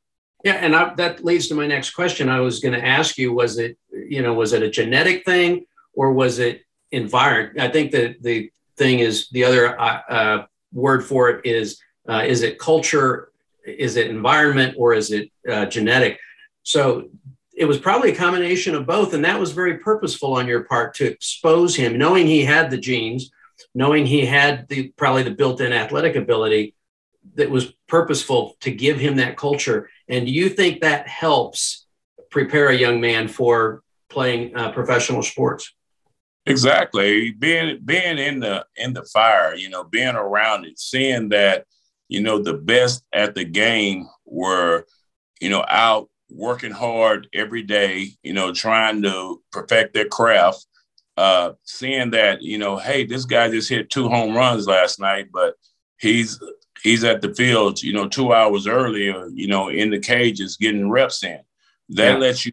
Yeah. 0.44 0.52
And 0.52 0.76
I, 0.76 0.94
that 0.94 1.24
leads 1.24 1.48
to 1.48 1.56
my 1.56 1.66
next 1.66 1.90
question. 1.90 2.28
I 2.28 2.38
was 2.38 2.60
going 2.60 2.78
to 2.78 2.86
ask 2.86 3.18
you, 3.18 3.32
was 3.32 3.58
it, 3.58 3.76
you 3.90 4.22
know, 4.22 4.32
was 4.32 4.52
it 4.52 4.62
a 4.62 4.70
genetic 4.70 5.24
thing 5.24 5.66
or 5.92 6.12
was 6.12 6.38
it 6.38 6.62
environment? 6.92 7.58
I 7.58 7.68
think 7.68 7.90
that 7.90 8.22
the 8.22 8.52
thing 8.76 9.00
is 9.00 9.28
the 9.30 9.42
other 9.42 9.78
uh, 9.78 10.02
uh, 10.08 10.46
word 10.72 11.04
for 11.04 11.30
it 11.30 11.44
is, 11.44 11.80
uh, 12.08 12.22
is 12.24 12.42
it 12.42 12.60
culture? 12.60 13.32
Is 13.66 13.96
it 13.96 14.06
environment 14.08 14.76
or 14.78 14.94
is 14.94 15.10
it 15.10 15.32
uh, 15.50 15.66
genetic? 15.66 16.20
So 16.62 17.08
it 17.56 17.64
was 17.64 17.78
probably 17.78 18.12
a 18.12 18.16
combination 18.16 18.76
of 18.76 18.86
both. 18.86 19.14
And 19.14 19.24
that 19.24 19.40
was 19.40 19.50
very 19.50 19.78
purposeful 19.78 20.34
on 20.34 20.46
your 20.46 20.62
part 20.62 20.94
to 20.94 21.06
expose 21.06 21.74
him, 21.74 21.98
knowing 21.98 22.28
he 22.28 22.44
had 22.44 22.70
the 22.70 22.78
genes, 22.78 23.32
knowing 23.74 24.06
he 24.06 24.26
had 24.26 24.68
the 24.68 24.88
probably 24.96 25.22
the 25.22 25.30
built-in 25.30 25.72
athletic 25.72 26.16
ability 26.16 26.74
that 27.34 27.50
was 27.50 27.72
purposeful 27.86 28.56
to 28.60 28.70
give 28.70 28.98
him 28.98 29.16
that 29.16 29.36
culture. 29.36 29.90
And 30.08 30.26
do 30.26 30.32
you 30.32 30.48
think 30.48 30.80
that 30.80 31.06
helps 31.06 31.86
prepare 32.30 32.68
a 32.68 32.76
young 32.76 33.00
man 33.00 33.28
for 33.28 33.82
playing 34.08 34.56
uh, 34.56 34.72
professional 34.72 35.22
sports? 35.22 35.72
Exactly. 36.46 37.32
Being 37.32 37.80
being 37.84 38.18
in 38.18 38.40
the 38.40 38.66
in 38.76 38.94
the 38.94 39.04
fire, 39.04 39.54
you 39.54 39.68
know, 39.68 39.84
being 39.84 40.16
around 40.16 40.64
it, 40.64 40.78
seeing 40.78 41.28
that, 41.28 41.66
you 42.08 42.20
know, 42.20 42.42
the 42.42 42.54
best 42.54 43.04
at 43.12 43.34
the 43.34 43.44
game 43.44 44.08
were, 44.24 44.86
you 45.40 45.50
know, 45.50 45.64
out 45.68 46.08
working 46.30 46.70
hard 46.72 47.28
every 47.34 47.62
day, 47.62 48.08
you 48.22 48.32
know, 48.32 48.52
trying 48.52 49.02
to 49.02 49.42
perfect 49.52 49.94
their 49.94 50.08
craft, 50.08 50.66
uh, 51.20 51.52
seeing 51.64 52.10
that, 52.12 52.40
you 52.40 52.56
know, 52.56 52.78
hey, 52.78 53.04
this 53.04 53.26
guy 53.26 53.50
just 53.50 53.68
hit 53.68 53.90
two 53.90 54.08
home 54.08 54.34
runs 54.34 54.66
last 54.66 54.98
night, 54.98 55.28
but 55.30 55.54
he's 55.98 56.40
he's 56.82 57.04
at 57.04 57.20
the 57.20 57.34
field, 57.34 57.82
you 57.82 57.92
know, 57.92 58.08
two 58.08 58.32
hours 58.32 58.66
earlier, 58.66 59.28
you 59.34 59.46
know, 59.46 59.68
in 59.68 59.90
the 59.90 59.98
cages 59.98 60.56
getting 60.56 60.88
reps 60.88 61.22
in. 61.22 61.40
That 61.90 62.12
yeah. 62.12 62.16
lets 62.16 62.46
you 62.46 62.52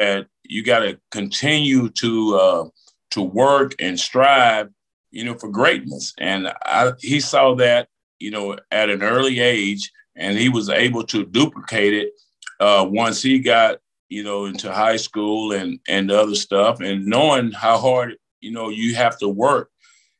uh, 0.00 0.22
you 0.42 0.64
got 0.64 0.80
to 0.80 0.98
continue 1.12 1.90
to 1.90 2.34
uh, 2.34 2.64
to 3.12 3.22
work 3.22 3.76
and 3.78 3.98
strive, 4.00 4.68
you 5.12 5.22
know, 5.24 5.38
for 5.38 5.48
greatness. 5.48 6.12
And 6.18 6.48
I, 6.64 6.94
he 6.98 7.20
saw 7.20 7.54
that, 7.54 7.86
you 8.18 8.32
know, 8.32 8.56
at 8.72 8.90
an 8.90 9.04
early 9.04 9.38
age, 9.38 9.92
and 10.16 10.36
he 10.36 10.48
was 10.48 10.68
able 10.68 11.04
to 11.04 11.24
duplicate 11.24 11.94
it 11.94 12.14
uh, 12.58 12.84
once 12.88 13.22
he 13.22 13.38
got 13.38 13.78
you 14.08 14.24
know 14.24 14.46
into 14.46 14.72
high 14.72 14.96
school 14.96 15.52
and 15.52 15.80
and 15.88 16.10
other 16.10 16.34
stuff, 16.34 16.80
and 16.80 17.06
knowing 17.06 17.52
how 17.52 17.78
hard 17.78 18.16
you 18.40 18.50
know 18.50 18.68
you 18.68 18.94
have 18.94 19.18
to 19.18 19.28
work. 19.28 19.70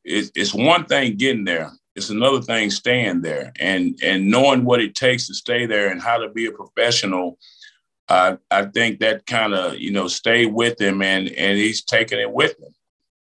It's, 0.04 0.30
it's 0.34 0.54
one 0.54 0.86
thing 0.86 1.16
getting 1.16 1.44
there. 1.44 1.70
it's 1.94 2.10
another 2.10 2.40
thing 2.40 2.70
staying 2.70 3.22
there 3.22 3.52
and 3.58 3.98
and 4.02 4.30
knowing 4.30 4.64
what 4.64 4.80
it 4.80 4.94
takes 4.94 5.26
to 5.26 5.34
stay 5.34 5.66
there 5.66 5.90
and 5.90 6.00
how 6.00 6.18
to 6.18 6.28
be 6.28 6.46
a 6.46 6.52
professional. 6.52 7.38
I 8.08 8.38
I 8.50 8.66
think 8.66 9.00
that 9.00 9.26
kind 9.26 9.54
of 9.54 9.78
you 9.78 9.90
know 9.90 10.08
stayed 10.08 10.52
with 10.52 10.80
him 10.80 11.02
and 11.02 11.28
and 11.28 11.58
he's 11.58 11.84
taking 11.84 12.20
it 12.20 12.32
with 12.32 12.58
him. 12.58 12.74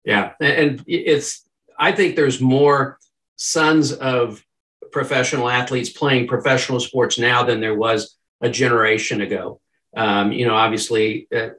Yeah, 0.04 0.32
and 0.40 0.82
it's 0.86 1.46
I 1.78 1.92
think 1.92 2.16
there's 2.16 2.40
more 2.40 2.98
sons 3.36 3.92
of 3.92 4.44
professional 4.92 5.48
athletes 5.48 5.90
playing 5.90 6.28
professional 6.28 6.78
sports 6.78 7.18
now 7.18 7.42
than 7.42 7.60
there 7.60 7.74
was 7.74 8.16
a 8.40 8.48
generation 8.48 9.20
ago. 9.20 9.60
Um, 9.96 10.32
you 10.32 10.46
know, 10.46 10.54
obviously, 10.54 11.28
uh, 11.34 11.50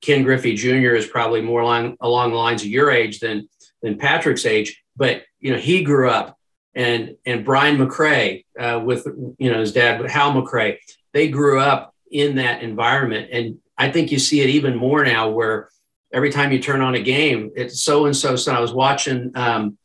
Ken 0.00 0.22
Griffey 0.22 0.54
Jr. 0.54 0.94
is 0.94 1.06
probably 1.06 1.40
more 1.40 1.60
along, 1.60 1.96
along 2.00 2.30
the 2.30 2.36
lines 2.36 2.62
of 2.62 2.68
your 2.68 2.90
age 2.90 3.20
than 3.20 3.48
than 3.82 3.98
Patrick's 3.98 4.46
age, 4.46 4.82
but 4.96 5.22
you 5.38 5.52
know, 5.52 5.58
he 5.58 5.82
grew 5.82 6.10
up 6.10 6.36
and 6.76 7.16
and 7.24 7.44
Brian 7.44 7.78
McRae 7.78 8.44
uh, 8.60 8.80
with 8.84 9.06
you 9.38 9.50
know 9.50 9.60
his 9.60 9.72
dad 9.72 10.08
Hal 10.08 10.32
McRae, 10.32 10.76
they 11.12 11.28
grew 11.28 11.58
up 11.58 11.94
in 12.12 12.36
that 12.36 12.62
environment, 12.62 13.30
and 13.32 13.58
I 13.76 13.90
think 13.90 14.12
you 14.12 14.18
see 14.18 14.42
it 14.42 14.50
even 14.50 14.76
more 14.76 15.04
now 15.04 15.30
where 15.30 15.70
every 16.12 16.30
time 16.30 16.52
you 16.52 16.60
turn 16.60 16.82
on 16.82 16.94
a 16.94 17.00
game, 17.00 17.50
it's 17.56 17.82
so 17.82 18.06
and 18.06 18.14
so. 18.14 18.36
So 18.36 18.52
I 18.52 18.60
was 18.60 18.72
watching 18.72 19.32
um, 19.34 19.78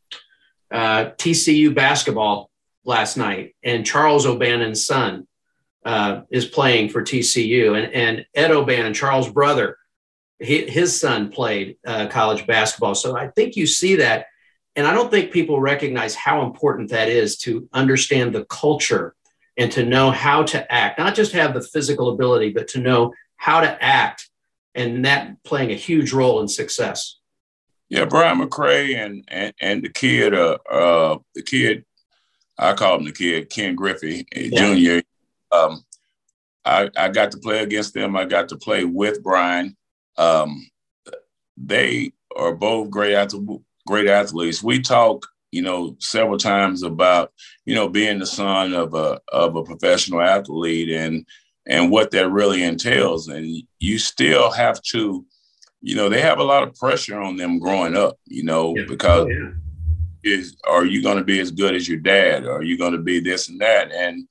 uh, 0.70 1.10
TCU 1.16 1.74
basketball 1.74 2.50
last 2.84 3.16
night, 3.16 3.56
and 3.64 3.86
Charles 3.86 4.26
O'Bannon's 4.26 4.84
son 4.86 5.26
uh, 5.84 6.22
is 6.30 6.46
playing 6.46 6.88
for 6.88 7.02
TCU, 7.02 7.76
and 7.76 7.92
and 7.92 8.26
Ed 8.34 8.50
O'Bannon, 8.50 8.94
Charles' 8.94 9.30
brother, 9.30 9.78
he, 10.38 10.66
his 10.66 10.98
son 10.98 11.30
played 11.30 11.76
uh, 11.86 12.06
college 12.08 12.46
basketball. 12.46 12.94
So 12.94 13.16
I 13.16 13.28
think 13.28 13.56
you 13.56 13.66
see 13.66 13.96
that, 13.96 14.26
and 14.76 14.86
I 14.86 14.92
don't 14.92 15.10
think 15.10 15.32
people 15.32 15.60
recognize 15.60 16.14
how 16.14 16.44
important 16.44 16.90
that 16.90 17.08
is 17.08 17.36
to 17.38 17.68
understand 17.72 18.34
the 18.34 18.44
culture 18.44 19.14
and 19.56 19.70
to 19.72 19.84
know 19.84 20.10
how 20.10 20.44
to 20.44 20.72
act, 20.72 20.98
not 20.98 21.14
just 21.14 21.32
have 21.32 21.54
the 21.54 21.62
physical 21.62 22.10
ability, 22.10 22.50
but 22.52 22.68
to 22.68 22.80
know 22.80 23.12
how 23.36 23.60
to 23.60 23.82
act, 23.84 24.30
and 24.74 25.04
that 25.04 25.42
playing 25.44 25.72
a 25.72 25.76
huge 25.76 26.12
role 26.12 26.40
in 26.40 26.48
success. 26.48 27.18
Yeah, 27.88 28.06
Brian 28.06 28.40
McRae 28.40 28.96
and 28.96 29.24
and, 29.28 29.52
and 29.60 29.82
the 29.82 29.90
kid, 29.90 30.32
uh, 30.32 30.58
uh, 30.70 31.18
the 31.34 31.42
kid 31.42 31.84
I 32.58 32.74
call 32.74 32.98
him 32.98 33.04
the 33.04 33.12
kid, 33.12 33.50
Ken 33.50 33.74
Griffey 33.74 34.26
yeah. 34.34 34.74
Jr. 34.74 35.06
Um, 35.52 35.84
I, 36.64 36.90
I 36.96 37.08
got 37.08 37.32
to 37.32 37.38
play 37.38 37.62
against 37.62 37.94
them. 37.94 38.16
I 38.16 38.24
got 38.24 38.48
to 38.50 38.56
play 38.56 38.84
with 38.84 39.22
Brian. 39.22 39.76
Um, 40.16 40.68
they 41.56 42.12
are 42.36 42.54
both 42.54 42.90
great 42.90 43.32
great 43.86 44.08
athletes. 44.08 44.62
We 44.62 44.80
talk, 44.80 45.26
you 45.50 45.62
know, 45.62 45.96
several 45.98 46.38
times 46.38 46.82
about, 46.82 47.32
you 47.66 47.74
know, 47.74 47.88
being 47.88 48.18
the 48.18 48.26
son 48.26 48.72
of 48.72 48.94
a 48.94 49.20
of 49.32 49.56
a 49.56 49.64
professional 49.64 50.20
athlete 50.20 50.90
and 50.90 51.26
and 51.66 51.90
what 51.90 52.10
that 52.12 52.30
really 52.30 52.62
entails. 52.62 53.28
And 53.28 53.62
you 53.78 53.98
still 53.98 54.50
have 54.50 54.80
to, 54.92 55.24
you 55.80 55.96
know, 55.96 56.08
they 56.08 56.20
have 56.20 56.38
a 56.38 56.44
lot 56.44 56.62
of 56.62 56.74
pressure 56.74 57.20
on 57.20 57.36
them 57.36 57.58
growing 57.58 57.96
up, 57.96 58.16
you 58.26 58.44
know, 58.44 58.74
yeah. 58.76 58.84
because 58.88 59.28
yeah 59.28 59.50
is 60.22 60.56
are 60.64 60.84
you 60.84 61.02
going 61.02 61.18
to 61.18 61.24
be 61.24 61.40
as 61.40 61.50
good 61.50 61.74
as 61.74 61.88
your 61.88 61.98
dad? 61.98 62.46
Are 62.46 62.62
you 62.62 62.78
going 62.78 62.92
to 62.92 62.98
be 62.98 63.20
this 63.20 63.48
and 63.48 63.60
that? 63.60 63.92
And 63.92 64.26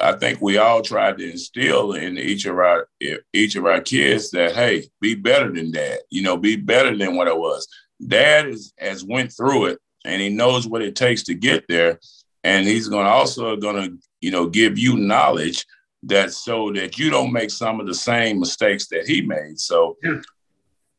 I 0.00 0.12
think 0.12 0.40
we 0.40 0.56
all 0.56 0.82
tried 0.82 1.18
to 1.18 1.30
instill 1.30 1.92
in 1.92 2.16
each 2.16 2.46
of 2.46 2.56
our 2.58 2.88
each 3.32 3.56
of 3.56 3.66
our 3.66 3.80
kids 3.80 4.30
that 4.30 4.54
hey, 4.54 4.84
be 5.00 5.14
better 5.14 5.50
than 5.52 5.70
dad. 5.70 5.98
You 6.10 6.22
know, 6.22 6.36
be 6.36 6.56
better 6.56 6.96
than 6.96 7.16
what 7.16 7.28
I 7.28 7.34
was. 7.34 7.66
Dad 8.06 8.48
is, 8.48 8.72
has 8.78 9.04
went 9.04 9.32
through 9.32 9.66
it, 9.66 9.78
and 10.04 10.20
he 10.20 10.28
knows 10.28 10.66
what 10.66 10.82
it 10.82 10.96
takes 10.96 11.22
to 11.24 11.34
get 11.34 11.66
there. 11.68 12.00
And 12.44 12.66
he's 12.66 12.88
going 12.88 13.04
to 13.04 13.10
also 13.10 13.56
going 13.56 13.76
to 13.76 13.98
you 14.20 14.30
know 14.30 14.48
give 14.48 14.78
you 14.78 14.96
knowledge 14.96 15.66
that 16.04 16.32
so 16.32 16.72
that 16.72 16.98
you 16.98 17.10
don't 17.10 17.32
make 17.32 17.50
some 17.50 17.80
of 17.80 17.86
the 17.86 17.94
same 17.94 18.40
mistakes 18.40 18.88
that 18.88 19.06
he 19.06 19.22
made. 19.22 19.60
So, 19.60 19.96
yeah. 20.02 20.20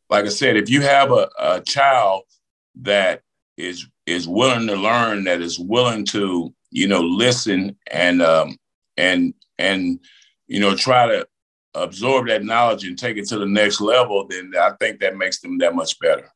like 0.10 0.26
I 0.26 0.30
said, 0.30 0.56
if 0.56 0.70
you 0.70 0.82
have 0.82 1.12
a, 1.12 1.30
a 1.40 1.62
child 1.62 2.24
that 2.82 3.22
is 3.58 3.88
is 4.06 4.28
willing 4.28 4.68
to 4.68 4.76
learn, 4.76 5.24
that 5.26 5.42
is 5.42 5.60
willing 5.60 6.06
to 6.06 6.54
you 6.72 6.88
know 6.88 7.02
listen 7.02 7.76
and 7.92 8.22
um, 8.22 8.56
and 8.98 9.34
and 9.58 10.00
you 10.48 10.60
know 10.60 10.76
try 10.76 11.08
to 11.08 11.28
absorb 11.76 12.28
that 12.28 12.44
knowledge 12.44 12.86
and 12.86 12.98
take 12.98 13.18
it 13.18 13.28
to 13.28 13.40
the 13.40 13.46
next 13.46 13.82
level, 13.82 14.28
then 14.28 14.54
I 14.60 14.72
think 14.80 15.00
that 15.00 15.18
makes 15.18 15.40
them 15.40 15.58
that 15.60 15.74
much 15.74 16.00
better. 16.00 16.32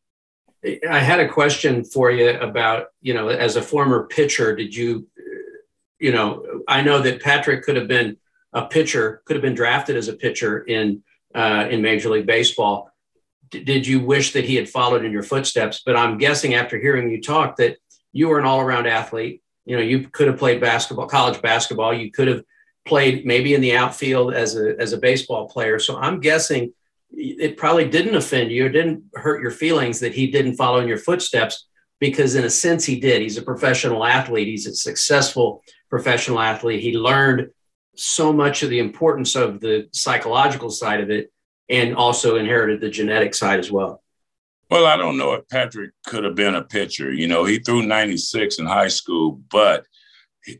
I 0.90 1.00
had 1.00 1.20
a 1.20 1.30
question 1.30 1.84
for 1.84 2.12
you 2.12 2.32
about 2.40 2.88
you 3.02 3.14
know 3.14 3.30
as 3.30 3.56
a 3.56 3.62
former 3.62 4.08
pitcher, 4.08 4.56
did 4.56 4.76
you 4.76 5.08
you 6.00 6.12
know 6.12 6.64
I 6.68 6.82
know 6.82 7.02
that 7.02 7.22
Patrick 7.22 7.64
could 7.64 7.76
have 7.76 7.88
been 7.88 8.18
a 8.54 8.66
pitcher, 8.66 9.22
could 9.26 9.36
have 9.36 9.44
been 9.44 9.56
drafted 9.56 9.96
as 9.96 10.08
a 10.08 10.14
pitcher 10.14 10.60
in 10.60 11.04
uh, 11.36 11.68
in 11.70 11.82
Major 11.82 12.10
League 12.10 12.26
Baseball 12.26 12.92
did 13.50 13.88
you 13.88 14.00
wish 14.00 14.34
that 14.34 14.46
he 14.46 14.56
had 14.56 14.70
followed 14.70 15.06
in 15.06 15.12
your 15.12 15.24
footsteps? 15.24 15.82
But 15.86 15.96
I'm 15.96 16.18
guessing 16.18 16.54
after 16.54 16.78
hearing 16.78 17.10
you 17.10 17.22
talk 17.22 17.58
that 17.58 17.78
you 18.12 18.28
were 18.28 18.40
an 18.40 18.46
all 18.46 18.60
around 18.60 18.88
athlete. 18.88 19.42
You 19.68 19.76
know, 19.76 19.84
you 19.84 20.08
could 20.08 20.28
have 20.28 20.38
played 20.38 20.62
basketball, 20.62 21.08
college 21.08 21.42
basketball. 21.42 21.94
You 21.94 22.10
could 22.10 22.30
have 22.30 22.44
played 22.86 23.26
maybe 23.26 23.54
in 23.54 23.62
the 23.62 23.76
outfield 23.76 24.34
as 24.34 24.56
a, 24.56 24.80
as 24.80 24.94
a 24.94 24.98
baseball 24.98 25.50
player. 25.50 25.78
So 25.78 25.98
I'm 25.98 26.22
guessing 26.22 26.74
it 27.12 27.58
probably 27.58 27.90
didn't 27.90 28.16
offend 28.16 28.52
you 28.52 28.66
or 28.66 28.70
didn't 28.70 29.04
hurt 29.14 29.42
your 29.42 29.52
feelings 29.52 30.00
that 30.00 30.14
he 30.14 30.32
didn't 30.32 30.56
follow 30.56 30.80
in 30.80 30.88
your 30.88 30.98
footsteps 30.98 31.68
because 32.00 32.36
in 32.36 32.46
a 32.46 32.50
sense 32.50 32.86
he 32.86 33.00
did. 33.00 33.22
He's 33.22 33.38
a 33.38 33.42
professional 33.42 34.06
athlete. 34.06 34.48
He's 34.48 34.68
a 34.68 34.76
successful 34.76 35.64
professional 35.90 36.40
athlete. 36.40 36.82
He 36.82 36.98
learned 36.98 37.50
so 37.96 38.32
much 38.32 38.64
of 38.64 38.70
the 38.70 38.80
importance 38.80 39.36
of 39.36 39.60
the 39.60 39.90
psychological 39.92 40.70
side 40.70 41.02
of 41.02 41.10
it 41.10 41.32
and 41.70 41.96
also 41.96 42.38
inherited 42.38 42.80
the 42.80 42.90
genetic 42.90 43.36
side 43.36 43.60
as 43.60 43.72
well. 43.72 44.02
Well, 44.70 44.86
I 44.86 44.98
don't 44.98 45.18
know 45.18 45.34
if 45.34 45.48
Patrick 45.48 45.92
could 46.06 46.26
have 46.26 46.36
been 46.36 46.56
a 46.56 46.64
pitcher. 46.64 47.14
You 47.14 47.28
know, 47.28 47.46
he 47.46 47.60
threw 47.60 47.84
96 47.84 48.60
in 48.60 48.66
high 48.66 48.90
school, 48.90 49.40
but 49.50 49.86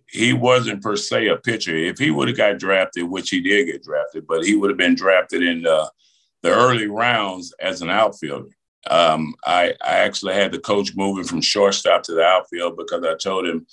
he 0.10 0.34
wasn't 0.34 0.82
per 0.82 0.96
se 0.96 1.28
a 1.28 1.38
pitcher. 1.38 1.76
If 1.76 1.98
he 1.98 2.12
would 2.12 2.30
have 2.30 2.38
got 2.38 2.58
drafted, 2.58 3.04
which 3.04 3.30
he 3.30 3.42
did 3.42 3.66
get 3.66 3.84
drafted, 3.84 4.26
but 4.26 4.46
he 4.46 4.56
would 4.56 4.70
have 4.70 4.78
been 4.78 4.96
drafted 4.96 5.44
in 5.44 5.62
the, 5.64 5.92
the 6.42 6.50
early 6.50 6.88
rounds 6.88 7.54
as 7.60 7.82
an 7.82 7.90
outfielder. 7.90 8.50
Um, 8.90 9.36
I, 9.46 9.74
I 9.84 9.98
actually 9.98 10.36
had 10.36 10.54
the 10.54 10.60
coach 10.60 10.96
moving 10.96 11.26
from 11.26 11.42
shortstop 11.42 12.04
to 12.04 12.14
the 12.14 12.24
outfield 12.24 12.78
because 12.78 13.04
I 13.04 13.16
told 13.16 13.46
him 13.46 13.68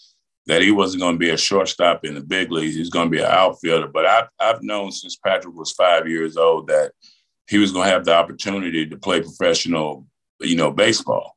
that 0.47 0.62
he 0.62 0.73
wasn't 0.73 1.03
going 1.03 1.14
to 1.14 1.19
be 1.19 1.31
a 1.31 1.37
shortstop 1.37 2.05
in 2.05 2.14
the 2.14 2.21
big 2.21 2.50
leagues. 2.50 2.75
He's 2.75 2.91
going 2.91 3.07
to 3.07 3.17
be 3.17 3.23
an 3.23 3.31
outfielder. 3.31 3.87
But 3.87 4.07
I've, 4.07 4.29
I've 4.41 4.62
known 4.62 4.91
since 4.91 5.17
Patrick 5.17 5.55
was 5.55 5.73
five 5.73 6.09
years 6.09 6.37
old 6.37 6.67
that– 6.67 6.91
he 7.49 7.59
was 7.59 7.73
going 7.73 7.87
to 7.87 7.93
have 7.93 8.05
the 8.05 8.14
opportunity 8.14 8.87
to 8.87 8.97
play 8.97 9.21
professional, 9.21 10.07
you 10.41 10.57
know, 10.57 10.71
baseball. 10.71 11.37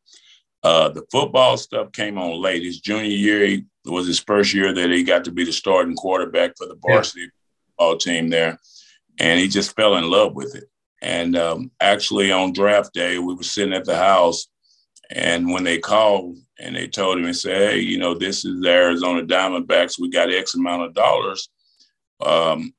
Uh, 0.63 0.89
the 0.89 1.05
football 1.11 1.55
stuff 1.55 1.91
came 1.91 2.17
on 2.17 2.41
late. 2.41 2.63
His 2.63 2.79
junior 2.79 3.05
year 3.05 3.61
was 3.85 4.07
his 4.07 4.19
first 4.19 4.53
year 4.53 4.73
that 4.73 4.89
he 4.89 5.03
got 5.03 5.23
to 5.25 5.31
be 5.31 5.45
the 5.45 5.51
starting 5.53 5.95
quarterback 5.95 6.57
for 6.57 6.67
the 6.67 6.77
varsity 6.81 7.21
yeah. 7.21 7.27
football 7.67 7.97
team 7.97 8.29
there, 8.29 8.59
and 9.19 9.39
he 9.39 9.47
just 9.47 9.75
fell 9.75 9.95
in 9.97 10.09
love 10.09 10.33
with 10.35 10.55
it. 10.55 10.65
And 11.01 11.37
um, 11.37 11.71
actually, 11.79 12.31
on 12.31 12.53
draft 12.53 12.93
day, 12.93 13.19
we 13.19 13.35
were 13.35 13.43
sitting 13.43 13.73
at 13.73 13.85
the 13.85 13.95
house, 13.95 14.47
and 15.11 15.49
when 15.51 15.63
they 15.63 15.77
called 15.77 16.37
and 16.59 16.75
they 16.75 16.87
told 16.87 17.19
him 17.19 17.25
and 17.25 17.37
said, 17.37 17.71
"Hey, 17.71 17.79
you 17.79 17.99
know, 17.99 18.15
this 18.15 18.43
is 18.43 18.61
the 18.61 18.69
Arizona 18.69 19.21
Diamondbacks. 19.23 19.99
We 19.99 20.09
got 20.09 20.33
X 20.33 20.55
amount 20.55 20.83
of 20.83 20.93
dollars. 20.93 21.49
Um, 22.19 22.73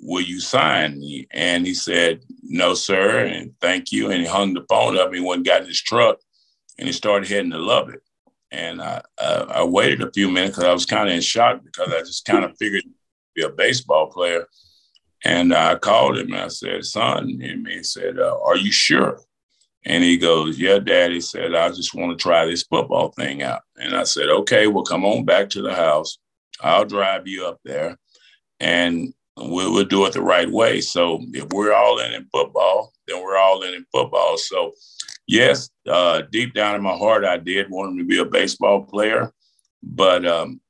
will 0.00 0.22
you 0.22 0.40
sign? 0.40 1.02
And 1.30 1.66
he 1.66 1.74
said, 1.74 2.22
no, 2.42 2.74
sir, 2.74 3.26
and 3.26 3.52
thank 3.60 3.92
you. 3.92 4.10
And 4.10 4.20
he 4.20 4.26
hung 4.26 4.54
the 4.54 4.64
phone 4.68 4.98
up. 4.98 5.12
He 5.12 5.20
went 5.20 5.46
got 5.46 5.62
in 5.62 5.68
his 5.68 5.80
truck 5.80 6.18
and 6.78 6.86
he 6.86 6.92
started 6.92 7.28
heading 7.28 7.50
to 7.52 7.58
Lubbock. 7.58 8.02
And 8.50 8.82
I, 8.82 9.02
uh, 9.18 9.46
I 9.48 9.64
waited 9.64 10.02
a 10.02 10.12
few 10.12 10.30
minutes 10.30 10.56
because 10.56 10.68
I 10.68 10.72
was 10.72 10.86
kind 10.86 11.08
of 11.08 11.14
in 11.14 11.20
shock 11.20 11.62
because 11.64 11.92
I 11.92 12.00
just 12.00 12.24
kind 12.24 12.44
of 12.44 12.56
figured 12.58 12.82
he'd 12.82 12.94
be 13.34 13.42
a 13.42 13.50
baseball 13.50 14.10
player. 14.10 14.46
And 15.24 15.54
I 15.54 15.76
called 15.76 16.18
him 16.18 16.32
and 16.32 16.42
I 16.42 16.48
said, 16.48 16.84
son, 16.84 17.40
and 17.42 17.68
he 17.68 17.82
said, 17.82 18.18
uh, 18.18 18.38
are 18.42 18.56
you 18.56 18.72
sure? 18.72 19.20
And 19.84 20.02
he 20.02 20.16
goes, 20.16 20.58
yeah, 20.58 20.78
dad. 20.78 21.12
He 21.12 21.20
said, 21.20 21.54
I 21.54 21.68
just 21.68 21.94
want 21.94 22.18
to 22.18 22.22
try 22.22 22.44
this 22.44 22.64
football 22.64 23.10
thing 23.12 23.42
out. 23.42 23.62
And 23.76 23.94
I 23.94 24.02
said, 24.02 24.28
okay, 24.28 24.66
well, 24.66 24.84
come 24.84 25.04
on 25.04 25.24
back 25.24 25.50
to 25.50 25.62
the 25.62 25.74
house. 25.74 26.18
I'll 26.62 26.84
drive 26.84 27.26
you 27.26 27.46
up 27.46 27.60
there. 27.64 27.98
And 28.58 29.14
we'll, 29.40 29.72
we'll 29.72 29.84
do 29.84 30.06
it 30.06 30.12
the 30.12 30.22
right 30.22 30.50
way. 30.50 30.80
So 30.80 31.20
if 31.32 31.48
we're 31.52 31.72
all 31.72 31.98
in 32.00 32.12
in 32.12 32.26
football, 32.32 32.92
then 33.06 33.22
we're 33.22 33.36
all 33.36 33.62
in 33.62 33.74
in 33.74 33.86
football. 33.92 34.36
So 34.36 34.72
yes, 35.26 35.70
uh, 35.88 36.22
deep 36.30 36.54
down 36.54 36.76
in 36.76 36.82
my 36.82 36.96
heart, 36.96 37.24
I 37.24 37.36
did 37.36 37.70
want 37.70 37.92
him 37.92 37.98
to 37.98 38.04
be 38.04 38.18
a 38.18 38.24
baseball 38.24 38.84
player, 38.84 39.32
but 39.82 40.26
um, 40.26 40.60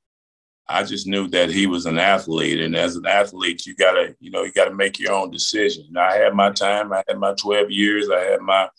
I 0.67 0.83
just 0.83 1.07
knew 1.07 1.27
that 1.29 1.49
he 1.49 1.67
was 1.67 1.85
an 1.85 1.97
athlete, 1.97 2.61
and 2.61 2.75
as 2.75 2.95
an 2.95 3.05
athlete, 3.05 3.65
you 3.65 3.75
gotta, 3.75 4.15
you 4.19 4.31
know, 4.31 4.43
you 4.43 4.53
gotta 4.53 4.73
make 4.73 4.99
your 4.99 5.13
own 5.13 5.31
decision. 5.31 5.97
I 5.97 6.15
had 6.15 6.33
my 6.33 6.51
time. 6.51 6.93
I 6.93 7.03
had 7.07 7.17
my 7.17 7.33
12 7.33 7.71
years. 7.71 8.09
I 8.09 8.21
had 8.21 8.41
my 8.41 8.69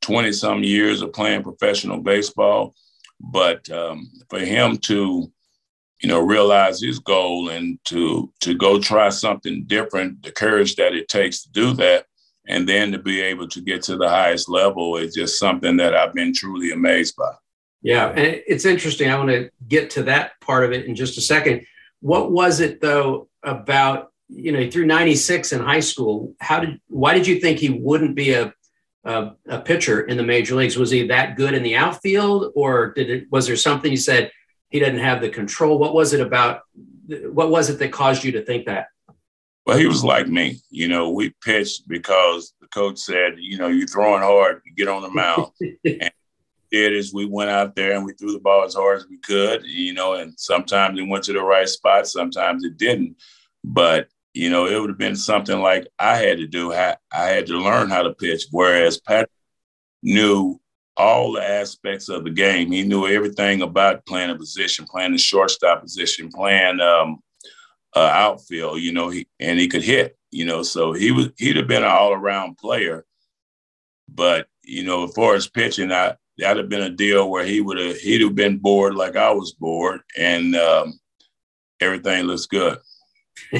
20 0.00 0.32
some 0.32 0.64
years 0.64 1.02
of 1.02 1.12
playing 1.12 1.42
professional 1.42 1.98
baseball, 1.98 2.74
but 3.20 3.68
um, 3.70 4.10
for 4.28 4.40
him 4.40 4.78
to 4.78 5.30
you 6.00 6.08
know, 6.08 6.20
realize 6.20 6.80
his 6.80 6.98
goal 6.98 7.48
and 7.48 7.78
to 7.84 8.32
to 8.40 8.54
go 8.54 8.80
try 8.80 9.08
something 9.08 9.64
different, 9.64 10.22
the 10.22 10.32
courage 10.32 10.76
that 10.76 10.94
it 10.94 11.08
takes 11.08 11.42
to 11.42 11.50
do 11.50 11.72
that, 11.74 12.06
and 12.46 12.68
then 12.68 12.92
to 12.92 12.98
be 12.98 13.20
able 13.20 13.48
to 13.48 13.60
get 13.60 13.82
to 13.82 13.96
the 13.96 14.08
highest 14.08 14.48
level 14.48 14.96
is 14.96 15.14
just 15.14 15.38
something 15.38 15.76
that 15.76 15.94
I've 15.94 16.14
been 16.14 16.32
truly 16.32 16.70
amazed 16.70 17.16
by. 17.16 17.32
Yeah, 17.82 18.08
and 18.08 18.42
it's 18.46 18.64
interesting. 18.64 19.10
I 19.10 19.16
want 19.16 19.30
to 19.30 19.50
get 19.66 19.90
to 19.90 20.04
that 20.04 20.40
part 20.40 20.64
of 20.64 20.72
it 20.72 20.86
in 20.86 20.94
just 20.94 21.18
a 21.18 21.20
second. 21.20 21.66
What 22.00 22.30
was 22.30 22.60
it 22.60 22.80
though 22.80 23.28
about 23.42 24.12
you 24.28 24.52
know 24.52 24.70
through 24.70 24.86
'96 24.86 25.52
in 25.52 25.60
high 25.60 25.80
school? 25.80 26.34
How 26.40 26.60
did 26.60 26.80
why 26.88 27.14
did 27.14 27.26
you 27.26 27.40
think 27.40 27.58
he 27.58 27.70
wouldn't 27.70 28.14
be 28.14 28.34
a 28.34 28.54
a, 29.04 29.32
a 29.48 29.60
pitcher 29.60 30.02
in 30.02 30.16
the 30.16 30.22
major 30.22 30.54
leagues? 30.54 30.76
Was 30.76 30.90
he 30.90 31.08
that 31.08 31.36
good 31.36 31.54
in 31.54 31.62
the 31.62 31.76
outfield, 31.76 32.52
or 32.54 32.92
did 32.92 33.10
it 33.10 33.26
was 33.32 33.48
there 33.48 33.56
something 33.56 33.90
you 33.90 33.96
said 33.96 34.30
he 34.70 34.80
doesn't 34.80 34.98
have 34.98 35.20
the 35.20 35.30
control? 35.30 35.78
What 35.78 35.94
was 35.94 36.12
it 36.12 36.20
about? 36.20 36.62
What 37.08 37.50
was 37.50 37.70
it 37.70 37.78
that 37.78 37.92
caused 37.92 38.24
you 38.24 38.32
to 38.32 38.42
think 38.42 38.66
that? 38.66 38.88
Well, 39.66 39.78
he 39.78 39.86
was 39.86 40.04
like 40.04 40.28
me. 40.28 40.60
You 40.70 40.88
know, 40.88 41.10
we 41.10 41.34
pitched 41.42 41.88
because 41.88 42.54
the 42.60 42.68
coach 42.68 42.98
said, 42.98 43.34
you 43.38 43.58
know, 43.58 43.68
you're 43.68 43.86
throwing 43.86 44.22
hard, 44.22 44.62
you 44.64 44.72
get 44.74 44.88
on 44.88 45.02
the 45.02 45.10
mound. 45.10 45.52
and 45.84 46.10
did 46.70 46.92
is 46.92 47.14
we 47.14 47.26
went 47.26 47.50
out 47.50 47.74
there 47.74 47.94
and 47.94 48.04
we 48.04 48.12
threw 48.12 48.32
the 48.32 48.40
ball 48.40 48.64
as 48.64 48.74
hard 48.74 48.98
as 48.98 49.06
we 49.08 49.18
could, 49.18 49.64
you 49.64 49.92
know, 49.94 50.14
and 50.14 50.34
sometimes 50.38 50.98
it 50.98 51.02
went 51.02 51.24
to 51.24 51.32
the 51.32 51.42
right 51.42 51.68
spot, 51.68 52.06
sometimes 52.06 52.64
it 52.64 52.76
didn't. 52.76 53.16
But, 53.64 54.08
you 54.34 54.50
know, 54.50 54.66
it 54.66 54.78
would 54.80 54.90
have 54.90 54.98
been 54.98 55.16
something 55.16 55.60
like 55.60 55.88
I 55.98 56.16
had 56.16 56.38
to 56.38 56.46
do. 56.46 56.72
I, 56.72 56.96
I 57.12 57.24
had 57.24 57.46
to 57.46 57.58
learn 57.58 57.90
how 57.90 58.02
to 58.02 58.14
pitch, 58.14 58.46
whereas 58.50 59.00
Pat 59.00 59.28
knew 60.02 60.60
all 60.98 61.32
the 61.32 61.42
aspects 61.42 62.08
of 62.08 62.24
the 62.24 62.30
game. 62.30 62.72
He 62.72 62.82
knew 62.82 63.06
everything 63.06 63.62
about 63.62 64.04
playing 64.04 64.30
a 64.30 64.36
position, 64.36 64.84
playing 64.84 65.12
the 65.12 65.18
shortstop 65.18 65.80
position, 65.80 66.28
playing 66.28 66.80
um, 66.80 67.20
uh, 67.96 68.00
outfield, 68.00 68.80
you 68.80 68.92
know, 68.92 69.08
he, 69.08 69.26
and 69.40 69.58
he 69.58 69.68
could 69.68 69.82
hit, 69.82 70.18
you 70.30 70.44
know, 70.44 70.62
so 70.62 70.92
he 70.92 71.12
was, 71.12 71.28
he'd 71.38 71.56
have 71.56 71.68
been 71.68 71.84
an 71.84 71.88
all 71.88 72.12
around 72.12 72.58
player. 72.58 73.04
But, 74.12 74.48
you 74.64 74.84
know, 74.84 75.04
as 75.04 75.12
far 75.12 75.34
as 75.34 75.48
pitching, 75.48 75.92
I, 75.92 76.16
that'd 76.38 76.56
have 76.56 76.68
been 76.68 76.82
a 76.82 76.90
deal 76.90 77.30
where 77.30 77.44
he 77.44 77.60
would 77.60 77.78
have 77.78 77.96
he'd 77.98 78.22
have 78.22 78.34
been 78.34 78.58
bored 78.58 78.94
like 78.94 79.16
I 79.16 79.30
was 79.30 79.52
bored, 79.52 80.00
and 80.16 80.54
um, 80.56 80.98
everything 81.80 82.24
looks 82.24 82.46
good. 82.46 82.78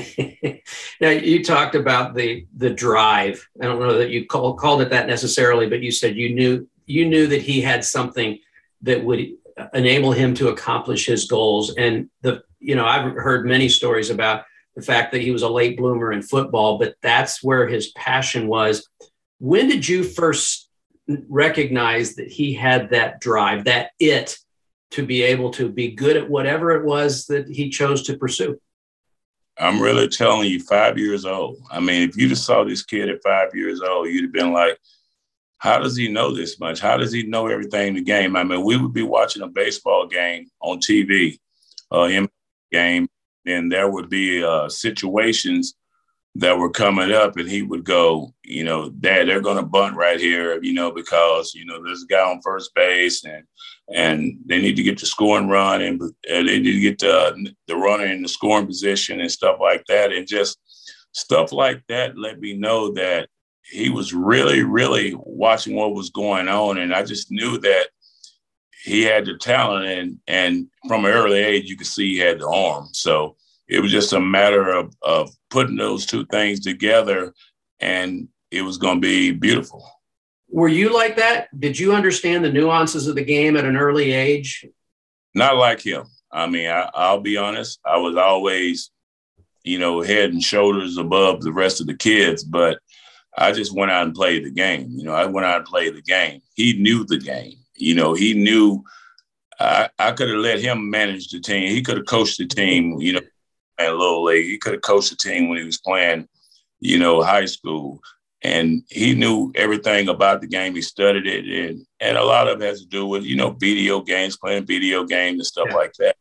now 1.00 1.10
you 1.10 1.44
talked 1.44 1.74
about 1.74 2.14
the 2.14 2.46
the 2.56 2.70
drive. 2.70 3.46
I 3.60 3.66
don't 3.66 3.80
know 3.80 3.98
that 3.98 4.10
you 4.10 4.26
call, 4.26 4.54
called 4.54 4.82
it 4.82 4.90
that 4.90 5.06
necessarily, 5.06 5.68
but 5.68 5.82
you 5.82 5.90
said 5.90 6.16
you 6.16 6.34
knew 6.34 6.68
you 6.88 7.08
knew 7.08 7.26
that 7.28 7.42
he 7.42 7.60
had 7.60 7.84
something 7.84 8.38
that 8.82 9.04
would 9.04 9.28
enable 9.74 10.12
him 10.12 10.34
to 10.34 10.48
accomplish 10.48 11.06
his 11.06 11.26
goals. 11.26 11.74
And 11.74 12.10
the 12.22 12.42
you 12.58 12.74
know 12.74 12.86
I've 12.86 13.12
heard 13.12 13.46
many 13.46 13.68
stories 13.68 14.10
about 14.10 14.44
the 14.74 14.82
fact 14.82 15.12
that 15.12 15.22
he 15.22 15.30
was 15.30 15.42
a 15.42 15.48
late 15.48 15.76
bloomer 15.76 16.12
in 16.12 16.22
football, 16.22 16.78
but 16.78 16.94
that's 17.02 17.42
where 17.42 17.66
his 17.66 17.88
passion 17.92 18.46
was. 18.46 18.88
When 19.38 19.68
did 19.68 19.88
you 19.88 20.04
first 20.04 20.68
recognize 21.28 22.14
that 22.16 22.28
he 22.28 22.52
had 22.52 22.90
that 22.90 23.20
drive, 23.20 23.64
that 23.64 23.90
it 23.98 24.38
to 24.90 25.04
be 25.04 25.22
able 25.22 25.50
to 25.50 25.68
be 25.68 25.90
good 25.90 26.16
at 26.16 26.28
whatever 26.28 26.72
it 26.72 26.84
was 26.84 27.26
that 27.26 27.48
he 27.48 27.68
chose 27.68 28.02
to 28.04 28.16
pursue. 28.16 28.58
I'm 29.58 29.82
really 29.82 30.08
telling 30.08 30.48
you, 30.48 30.60
five 30.60 30.96
years 30.96 31.24
old. 31.24 31.58
I 31.70 31.80
mean, 31.80 32.08
if 32.08 32.16
you 32.16 32.28
just 32.28 32.44
saw 32.44 32.64
this 32.64 32.84
kid 32.84 33.08
at 33.08 33.22
five 33.22 33.54
years 33.54 33.80
old, 33.80 34.08
you'd 34.08 34.24
have 34.24 34.32
been 34.32 34.52
like, 34.52 34.78
how 35.58 35.78
does 35.78 35.96
he 35.96 36.08
know 36.08 36.34
this 36.34 36.58
much? 36.60 36.80
How 36.80 36.96
does 36.96 37.12
he 37.12 37.24
know 37.24 37.48
everything 37.48 37.88
in 37.88 37.94
the 37.94 38.02
game? 38.02 38.36
I 38.36 38.44
mean, 38.44 38.64
we 38.64 38.76
would 38.76 38.92
be 38.92 39.02
watching 39.02 39.42
a 39.42 39.48
baseball 39.48 40.06
game 40.06 40.48
on 40.60 40.78
TV, 40.78 41.38
uh, 41.90 42.08
game, 42.72 43.08
and 43.44 43.70
there 43.70 43.90
would 43.90 44.08
be 44.08 44.42
uh, 44.42 44.68
situations 44.68 45.74
that 46.36 46.56
were 46.56 46.70
coming 46.70 47.10
up 47.10 47.36
and 47.36 47.48
he 47.48 47.62
would 47.62 47.82
go, 47.82 48.32
you 48.44 48.62
know, 48.62 48.90
dad, 48.90 49.26
they're 49.26 49.40
going 49.40 49.56
to 49.56 49.62
bunt 49.62 49.96
right 49.96 50.20
here, 50.20 50.62
you 50.62 50.72
know, 50.72 50.92
because, 50.92 51.52
you 51.54 51.64
know, 51.64 51.82
there's 51.82 52.04
a 52.04 52.06
guy 52.06 52.20
on 52.20 52.40
first 52.42 52.72
base 52.74 53.24
and, 53.24 53.44
and 53.92 54.38
they 54.46 54.60
need 54.60 54.76
to 54.76 54.84
get 54.84 55.00
the 55.00 55.06
scoring 55.06 55.48
run 55.48 55.82
and, 55.82 56.00
and 56.30 56.48
they 56.48 56.60
need 56.60 56.72
to 56.74 56.80
get 56.80 56.98
the, 57.00 57.52
the 57.66 57.74
runner 57.74 58.06
in 58.06 58.22
the 58.22 58.28
scoring 58.28 58.66
position 58.66 59.20
and 59.20 59.32
stuff 59.32 59.56
like 59.60 59.84
that. 59.88 60.12
And 60.12 60.28
just 60.28 60.58
stuff 61.12 61.50
like 61.52 61.82
that 61.88 62.16
let 62.16 62.38
me 62.38 62.52
know 62.54 62.92
that 62.92 63.28
he 63.70 63.90
was 63.90 64.14
really, 64.14 64.62
really 64.62 65.14
watching 65.18 65.74
what 65.74 65.94
was 65.94 66.10
going 66.10 66.48
on. 66.48 66.78
And 66.78 66.94
I 66.94 67.02
just 67.02 67.30
knew 67.30 67.58
that 67.58 67.88
he 68.84 69.02
had 69.02 69.26
the 69.26 69.36
talent 69.36 69.86
and, 69.86 70.18
and 70.26 70.66
from 70.86 71.04
an 71.04 71.12
early 71.12 71.38
age, 71.38 71.68
you 71.68 71.76
could 71.76 71.86
see 71.86 72.14
he 72.14 72.18
had 72.18 72.38
the 72.40 72.48
arm. 72.48 72.88
So, 72.92 73.36
it 73.68 73.80
was 73.80 73.92
just 73.92 74.14
a 74.14 74.20
matter 74.20 74.70
of, 74.70 74.94
of 75.02 75.30
putting 75.50 75.76
those 75.76 76.06
two 76.06 76.24
things 76.26 76.60
together 76.60 77.34
and 77.80 78.28
it 78.50 78.62
was 78.62 78.78
going 78.78 78.96
to 78.96 79.00
be 79.00 79.30
beautiful. 79.30 79.86
Were 80.50 80.68
you 80.68 80.94
like 80.94 81.16
that? 81.16 81.48
Did 81.58 81.78
you 81.78 81.92
understand 81.92 82.44
the 82.44 82.52
nuances 82.52 83.06
of 83.06 83.14
the 83.14 83.24
game 83.24 83.56
at 83.56 83.66
an 83.66 83.76
early 83.76 84.12
age? 84.12 84.64
Not 85.34 85.56
like 85.56 85.82
him. 85.82 86.06
I 86.32 86.46
mean, 86.46 86.68
I, 86.68 87.12
will 87.12 87.20
be 87.20 87.36
honest. 87.36 87.78
I 87.84 87.98
was 87.98 88.16
always, 88.16 88.90
you 89.62 89.78
know, 89.78 90.00
head 90.00 90.32
and 90.32 90.42
shoulders 90.42 90.96
above 90.96 91.42
the 91.42 91.52
rest 91.52 91.80
of 91.82 91.86
the 91.86 91.94
kids, 91.94 92.42
but 92.42 92.78
I 93.36 93.52
just 93.52 93.74
went 93.74 93.90
out 93.90 94.06
and 94.06 94.14
played 94.14 94.44
the 94.44 94.50
game. 94.50 94.88
You 94.90 95.04
know, 95.04 95.14
I 95.14 95.26
went 95.26 95.46
out 95.46 95.58
and 95.58 95.66
played 95.66 95.94
the 95.94 96.02
game. 96.02 96.42
He 96.54 96.74
knew 96.74 97.04
the 97.04 97.18
game. 97.18 97.56
You 97.76 97.94
know, 97.94 98.14
he 98.14 98.34
knew 98.34 98.84
I, 99.60 99.88
I 99.98 100.12
could 100.12 100.28
have 100.28 100.38
let 100.38 100.60
him 100.60 100.90
manage 100.90 101.28
the 101.28 101.40
team. 101.40 101.70
He 101.70 101.82
could 101.82 101.96
have 101.98 102.06
coached 102.06 102.38
the 102.38 102.46
team, 102.46 103.00
you 103.00 103.14
know, 103.14 103.20
a 103.78 103.90
Little 103.90 104.24
League. 104.24 104.46
He 104.46 104.58
could 104.58 104.74
have 104.74 104.82
coached 104.82 105.10
the 105.10 105.16
team 105.16 105.48
when 105.48 105.58
he 105.58 105.64
was 105.64 105.78
playing, 105.78 106.28
you 106.80 106.98
know, 106.98 107.22
high 107.22 107.46
school. 107.46 108.00
And 108.42 108.82
he 108.88 109.14
knew 109.14 109.52
everything 109.56 110.08
about 110.08 110.40
the 110.40 110.46
game. 110.46 110.74
He 110.74 110.82
studied 110.82 111.26
it. 111.26 111.70
And, 111.70 111.86
and 112.00 112.16
a 112.16 112.24
lot 112.24 112.46
of 112.46 112.60
it 112.62 112.66
has 112.66 112.82
to 112.82 112.86
do 112.86 113.06
with, 113.06 113.24
you 113.24 113.36
know, 113.36 113.50
video 113.50 114.00
games, 114.00 114.36
playing 114.36 114.66
video 114.66 115.04
games 115.04 115.38
and 115.38 115.46
stuff 115.46 115.68
yeah. 115.70 115.76
like 115.76 115.92
that. 115.94 116.16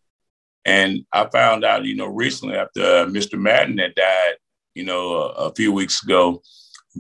And 0.66 1.06
I 1.14 1.28
found 1.28 1.64
out, 1.64 1.86
you 1.86 1.96
know, 1.96 2.08
recently 2.08 2.56
after 2.56 2.82
uh, 2.82 3.06
Mr. 3.06 3.40
Madden 3.40 3.78
had 3.78 3.96
died, 3.96 4.34
you 4.74 4.84
know, 4.84 5.14
a, 5.14 5.28
a 5.48 5.54
few 5.54 5.72
weeks 5.72 6.04
ago, 6.04 6.42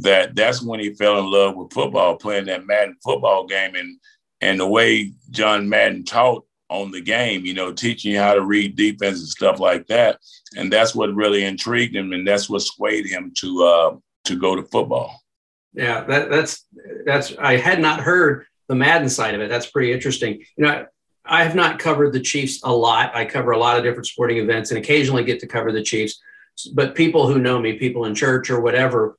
that 0.02 0.36
that's 0.36 0.62
when 0.62 0.80
he 0.80 0.94
fell 0.94 1.20
in 1.20 1.32
love 1.32 1.56
with 1.56 1.74
football, 1.74 2.16
playing 2.18 2.46
that 2.46 2.66
Madden 2.66 2.96
football 3.04 3.46
game. 3.46 3.76
And 3.76 3.98
and 4.42 4.60
the 4.60 4.68
way 4.68 5.14
John 5.32 5.68
Madden 5.68 6.04
taught 6.04 6.46
on 6.70 6.92
the 6.92 7.02
game, 7.02 7.46
you 7.46 7.54
know, 7.54 7.72
teaching 7.72 8.12
you 8.12 8.20
how 8.20 8.34
to 8.34 8.42
read 8.42 8.76
defense 8.76 9.20
and 9.20 9.28
stuff 9.28 9.60
like 9.60 9.88
that. 9.88 10.20
And 10.56 10.72
that's 10.72 10.94
what 10.94 11.14
really 11.14 11.44
intrigued 11.44 11.96
him, 11.96 12.14
and 12.14 12.28
that's 12.28 12.50
what 12.50 12.62
swayed 12.62 13.08
him 13.08 13.34
to 13.38 13.64
uh, 13.64 13.98
to 14.26 14.36
go 14.36 14.56
to 14.56 14.64
football. 14.64 15.22
Yeah, 15.74 16.04
that, 16.06 16.30
that's 16.30 16.66
that's 17.06 17.34
I 17.38 17.58
had 17.58 17.80
not 17.80 18.00
heard 18.00 18.46
the 18.68 18.76
Madden 18.76 19.10
side 19.10 19.36
of 19.36 19.42
it. 19.42 19.50
That's 19.50 19.68
pretty 19.68 19.94
interesting. 19.94 20.44
You 20.58 20.66
know, 20.66 20.86
I 21.26 21.44
have 21.44 21.56
not 21.56 21.80
covered 21.80 22.14
the 22.14 22.20
Chiefs 22.20 22.62
a 22.64 22.74
lot. 22.74 23.16
I 23.16 23.26
cover 23.26 23.52
a 23.52 23.58
lot 23.58 23.78
of 23.78 23.84
different 23.84 24.08
sporting 24.08 24.38
events, 24.38 24.72
and 24.72 24.78
occasionally 24.78 25.24
get 25.24 25.40
to 25.42 25.48
cover 25.48 25.72
the 25.72 25.84
Chiefs. 25.84 26.22
But 26.74 26.96
people 26.96 27.28
who 27.28 27.40
know 27.40 27.60
me, 27.60 27.74
people 27.74 28.06
in 28.06 28.16
church 28.16 28.50
or 28.50 28.62
whatever, 28.62 29.18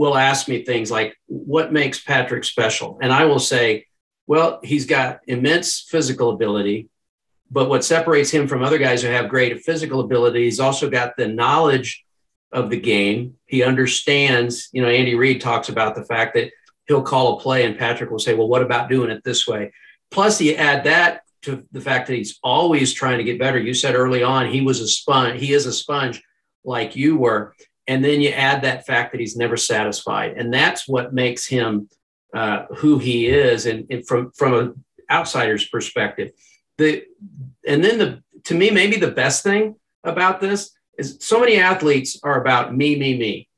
will 0.00 0.16
ask 0.16 0.48
me 0.48 0.56
things 0.64 0.90
like, 0.90 1.10
"What 1.26 1.72
makes 1.72 2.00
Patrick 2.00 2.44
special?" 2.44 2.98
And 3.02 3.12
I 3.12 3.24
will 3.26 3.44
say, 3.52 3.86
well, 4.30 4.60
he's 4.62 4.86
got 4.86 5.18
immense 5.26 5.80
physical 5.80 6.30
ability, 6.30 6.88
but 7.50 7.68
what 7.68 7.84
separates 7.84 8.30
him 8.30 8.46
from 8.46 8.62
other 8.62 8.78
guys 8.78 9.02
who 9.02 9.08
have 9.08 9.28
great 9.28 9.60
physical 9.62 9.98
ability, 9.98 10.44
he's 10.44 10.60
also 10.60 10.88
got 10.88 11.16
the 11.16 11.26
knowledge 11.26 12.04
of 12.52 12.70
the 12.70 12.78
game. 12.78 13.34
He 13.46 13.64
understands, 13.64 14.68
you 14.72 14.82
know, 14.82 14.88
Andy 14.88 15.16
Reid 15.16 15.40
talks 15.40 15.68
about 15.68 15.96
the 15.96 16.04
fact 16.04 16.34
that 16.34 16.52
he'll 16.86 17.02
call 17.02 17.36
a 17.36 17.40
play 17.40 17.64
and 17.64 17.76
Patrick 17.76 18.08
will 18.08 18.20
say, 18.20 18.34
well, 18.34 18.46
what 18.46 18.62
about 18.62 18.88
doing 18.88 19.10
it 19.10 19.24
this 19.24 19.48
way? 19.48 19.72
Plus, 20.12 20.40
you 20.40 20.54
add 20.54 20.84
that 20.84 21.22
to 21.42 21.66
the 21.72 21.80
fact 21.80 22.06
that 22.06 22.14
he's 22.14 22.38
always 22.40 22.92
trying 22.92 23.18
to 23.18 23.24
get 23.24 23.40
better. 23.40 23.58
You 23.58 23.74
said 23.74 23.96
early 23.96 24.22
on 24.22 24.46
he 24.46 24.60
was 24.60 24.80
a 24.80 24.86
sponge, 24.86 25.40
he 25.40 25.52
is 25.52 25.66
a 25.66 25.72
sponge 25.72 26.22
like 26.62 26.94
you 26.94 27.16
were. 27.16 27.54
And 27.86 28.04
then 28.04 28.20
you 28.20 28.30
add 28.30 28.62
that 28.62 28.86
fact 28.86 29.12
that 29.12 29.20
he's 29.20 29.36
never 29.36 29.56
satisfied. 29.56 30.36
And 30.36 30.52
that's 30.52 30.86
what 30.86 31.12
makes 31.12 31.46
him 31.46 31.88
uh, 32.32 32.66
who 32.76 32.98
he 32.98 33.26
is, 33.26 33.66
and, 33.66 33.86
and 33.90 34.06
from 34.06 34.30
from 34.32 34.54
an 34.54 34.84
outsider's 35.10 35.66
perspective. 35.66 36.30
The 36.78 37.04
and 37.66 37.82
then 37.82 37.98
the 37.98 38.22
to 38.44 38.54
me 38.54 38.70
maybe 38.70 38.96
the 38.96 39.10
best 39.10 39.42
thing 39.42 39.76
about 40.04 40.40
this 40.40 40.70
is 40.96 41.18
so 41.20 41.40
many 41.40 41.56
athletes 41.56 42.18
are 42.22 42.40
about 42.40 42.76
me, 42.76 42.96
me, 42.96 43.18
me. 43.18 43.48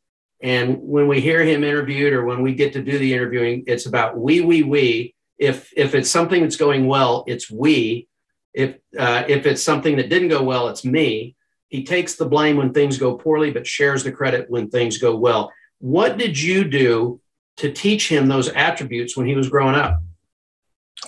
And 0.42 0.78
when 0.80 1.06
we 1.06 1.20
hear 1.20 1.44
him 1.44 1.62
interviewed 1.62 2.12
or 2.12 2.24
when 2.24 2.42
we 2.42 2.54
get 2.54 2.72
to 2.72 2.82
do 2.82 2.98
the 2.98 3.14
interviewing, 3.14 3.64
it's 3.66 3.86
about 3.86 4.18
we, 4.18 4.40
we, 4.40 4.62
we. 4.62 5.14
If 5.38 5.72
if 5.76 5.94
it's 5.94 6.10
something 6.10 6.42
that's 6.42 6.56
going 6.56 6.86
well, 6.86 7.24
it's 7.26 7.50
we. 7.50 8.08
If 8.54 8.76
uh, 8.98 9.24
if 9.28 9.46
it's 9.46 9.62
something 9.62 9.96
that 9.96 10.08
didn't 10.08 10.28
go 10.28 10.42
well, 10.42 10.68
it's 10.68 10.84
me. 10.84 11.36
He 11.72 11.84
takes 11.84 12.16
the 12.16 12.26
blame 12.26 12.58
when 12.58 12.74
things 12.74 12.98
go 12.98 13.14
poorly, 13.14 13.50
but 13.50 13.66
shares 13.66 14.04
the 14.04 14.12
credit 14.12 14.50
when 14.50 14.68
things 14.68 14.98
go 14.98 15.16
well. 15.16 15.50
What 15.78 16.18
did 16.18 16.38
you 16.38 16.64
do 16.64 17.18
to 17.56 17.72
teach 17.72 18.10
him 18.10 18.26
those 18.26 18.50
attributes 18.50 19.16
when 19.16 19.26
he 19.26 19.34
was 19.34 19.48
growing 19.48 19.74
up? 19.74 19.98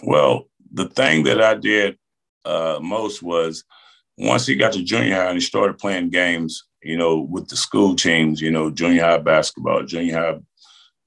Well, 0.03 0.49
the 0.73 0.89
thing 0.89 1.25
that 1.25 1.43
I 1.43 1.55
did 1.57 1.99
uh, 2.47 2.79
most 2.81 3.23
was 3.23 3.65
once 4.17 4.47
he 4.47 4.55
got 4.55 4.73
to 4.73 4.83
junior 4.83 5.17
high 5.17 5.27
and 5.27 5.37
he 5.37 5.43
started 5.43 5.77
playing 5.77 6.09
games, 6.09 6.65
you 6.83 6.97
know, 6.97 7.19
with 7.19 7.47
the 7.49 7.57
school 7.57 7.95
teams, 7.95 8.41
you 8.41 8.51
know, 8.51 8.71
junior 8.71 9.03
high 9.03 9.19
basketball, 9.19 9.85
junior 9.85 10.19
high 10.19 10.41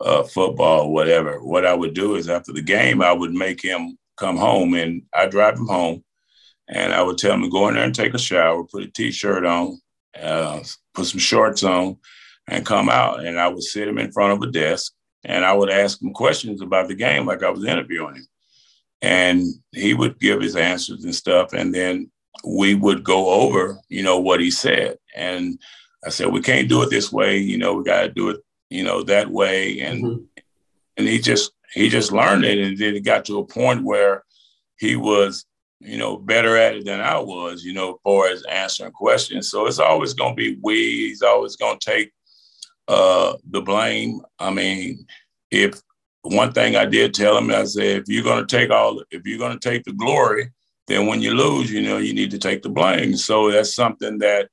uh, 0.02 0.22
football, 0.22 0.94
whatever. 0.94 1.44
What 1.44 1.66
I 1.66 1.74
would 1.74 1.96
do 1.96 2.14
is 2.14 2.30
after 2.30 2.54
the 2.54 2.62
game, 2.62 3.02
I 3.02 3.12
would 3.12 3.34
make 3.34 3.64
him 3.64 3.98
come 4.18 4.38
home 4.38 4.76
and 4.76 5.02
I 5.16 5.26
drive 5.26 5.56
him 5.56 5.66
home 5.66 6.04
and 6.68 6.94
I 6.94 7.02
would 7.02 7.18
tell 7.18 7.34
him 7.34 7.44
to 7.44 7.50
go 7.50 7.68
in 7.68 7.76
there 7.76 7.84
and 7.84 7.96
take 7.96 8.14
a 8.14 8.20
shower, 8.20 8.64
put 8.64 8.84
a 8.84 8.88
t-shirt 8.88 9.46
on, 9.46 9.80
uh, 10.22 10.62
put 10.94 11.06
some 11.06 11.20
shorts 11.20 11.64
on 11.64 11.98
and 12.48 12.66
come 12.66 12.90
out. 12.90 13.26
And 13.26 13.40
I 13.40 13.48
would 13.48 13.64
sit 13.64 13.88
him 13.88 13.98
in 13.98 14.12
front 14.12 14.34
of 14.34 14.48
a 14.48 14.52
desk 14.52 14.94
and 15.24 15.46
I 15.46 15.54
would 15.54 15.70
ask 15.70 16.02
him 16.02 16.14
questions 16.14 16.62
about 16.62 16.88
the 16.88 16.96
game 16.96 17.26
like 17.26 17.44
I 17.44 17.50
was 17.50 17.66
interviewing 17.66 18.16
him. 18.16 18.28
And 19.02 19.46
he 19.72 19.94
would 19.94 20.20
give 20.20 20.42
his 20.42 20.56
answers 20.56 21.04
and 21.04 21.14
stuff. 21.14 21.54
And 21.54 21.74
then 21.74 22.10
we 22.44 22.76
would 22.76 23.04
go 23.04 23.30
over, 23.30 23.78
you 23.90 24.04
know, 24.04 24.20
what 24.20 24.40
he 24.40 24.52
said. 24.52 24.98
And 25.16 25.60
I 26.06 26.10
said, 26.10 26.32
we 26.32 26.42
can't 26.42 26.70
do 26.70 26.82
it 26.82 26.90
this 26.90 27.12
way. 27.12 27.38
You 27.38 27.58
know, 27.58 27.76
we 27.76 27.84
got 27.84 28.02
to 28.02 28.10
do 28.10 28.30
it, 28.30 28.42
you 28.70 28.84
know, 28.84 29.04
that 29.04 29.30
way. 29.30 29.80
And 29.82 30.04
mm-hmm. 30.04 30.24
and 30.98 31.08
he 31.08 31.20
just 31.20 31.52
he 31.74 31.90
just 31.90 32.12
learned 32.12 32.46
it, 32.46 32.58
and 32.58 32.78
then 32.78 32.96
it 32.96 33.02
got 33.02 33.26
to 33.26 33.40
a 33.40 33.46
point 33.46 33.84
where 33.84 34.24
he 34.80 34.96
was, 34.96 35.46
you 35.80 35.98
know, 35.98 36.18
better 36.18 36.58
at 36.58 36.76
it 36.76 36.86
than 36.86 37.00
I 37.00 37.20
was, 37.20 37.64
you 37.64 37.74
know, 37.74 37.92
as 37.92 37.98
far 38.04 38.28
as 38.28 38.44
answering 38.44 38.92
questions. 38.92 39.50
So 39.52 39.68
it's 39.68 39.80
always 39.80 40.14
going 40.14 40.36
to 40.36 40.36
be 40.36 40.58
we. 40.62 41.08
He's 41.08 41.22
always 41.22 41.56
going 41.56 41.78
to 41.80 41.92
take 41.92 42.12
uh, 42.88 43.34
the 43.50 43.62
blame. 43.62 44.22
I 44.40 44.52
mean, 44.52 45.06
if 45.52 45.82
one 46.22 46.52
thing 46.52 46.76
I 46.76 46.86
did 46.86 47.14
tell 47.14 47.38
him, 47.38 47.52
I 47.52 47.64
said, 47.66 48.02
if 48.02 48.04
you're 48.08 48.24
going 48.24 48.46
to 48.46 48.58
take 48.58 48.70
all, 48.70 49.04
if 49.12 49.26
you're 49.26 49.40
going 49.40 49.58
to 49.58 49.70
take 49.70 49.84
the 49.84 49.94
glory, 49.94 50.50
then 50.88 51.06
when 51.06 51.22
you 51.22 51.36
lose, 51.36 51.72
you 51.72 51.82
know, 51.82 51.98
you 51.98 52.14
need 52.14 52.32
to 52.32 52.40
take 52.40 52.64
the 52.64 52.70
blame. 52.70 53.16
So 53.16 53.52
that's 53.52 53.76
something 53.76 54.18
that 54.20 54.50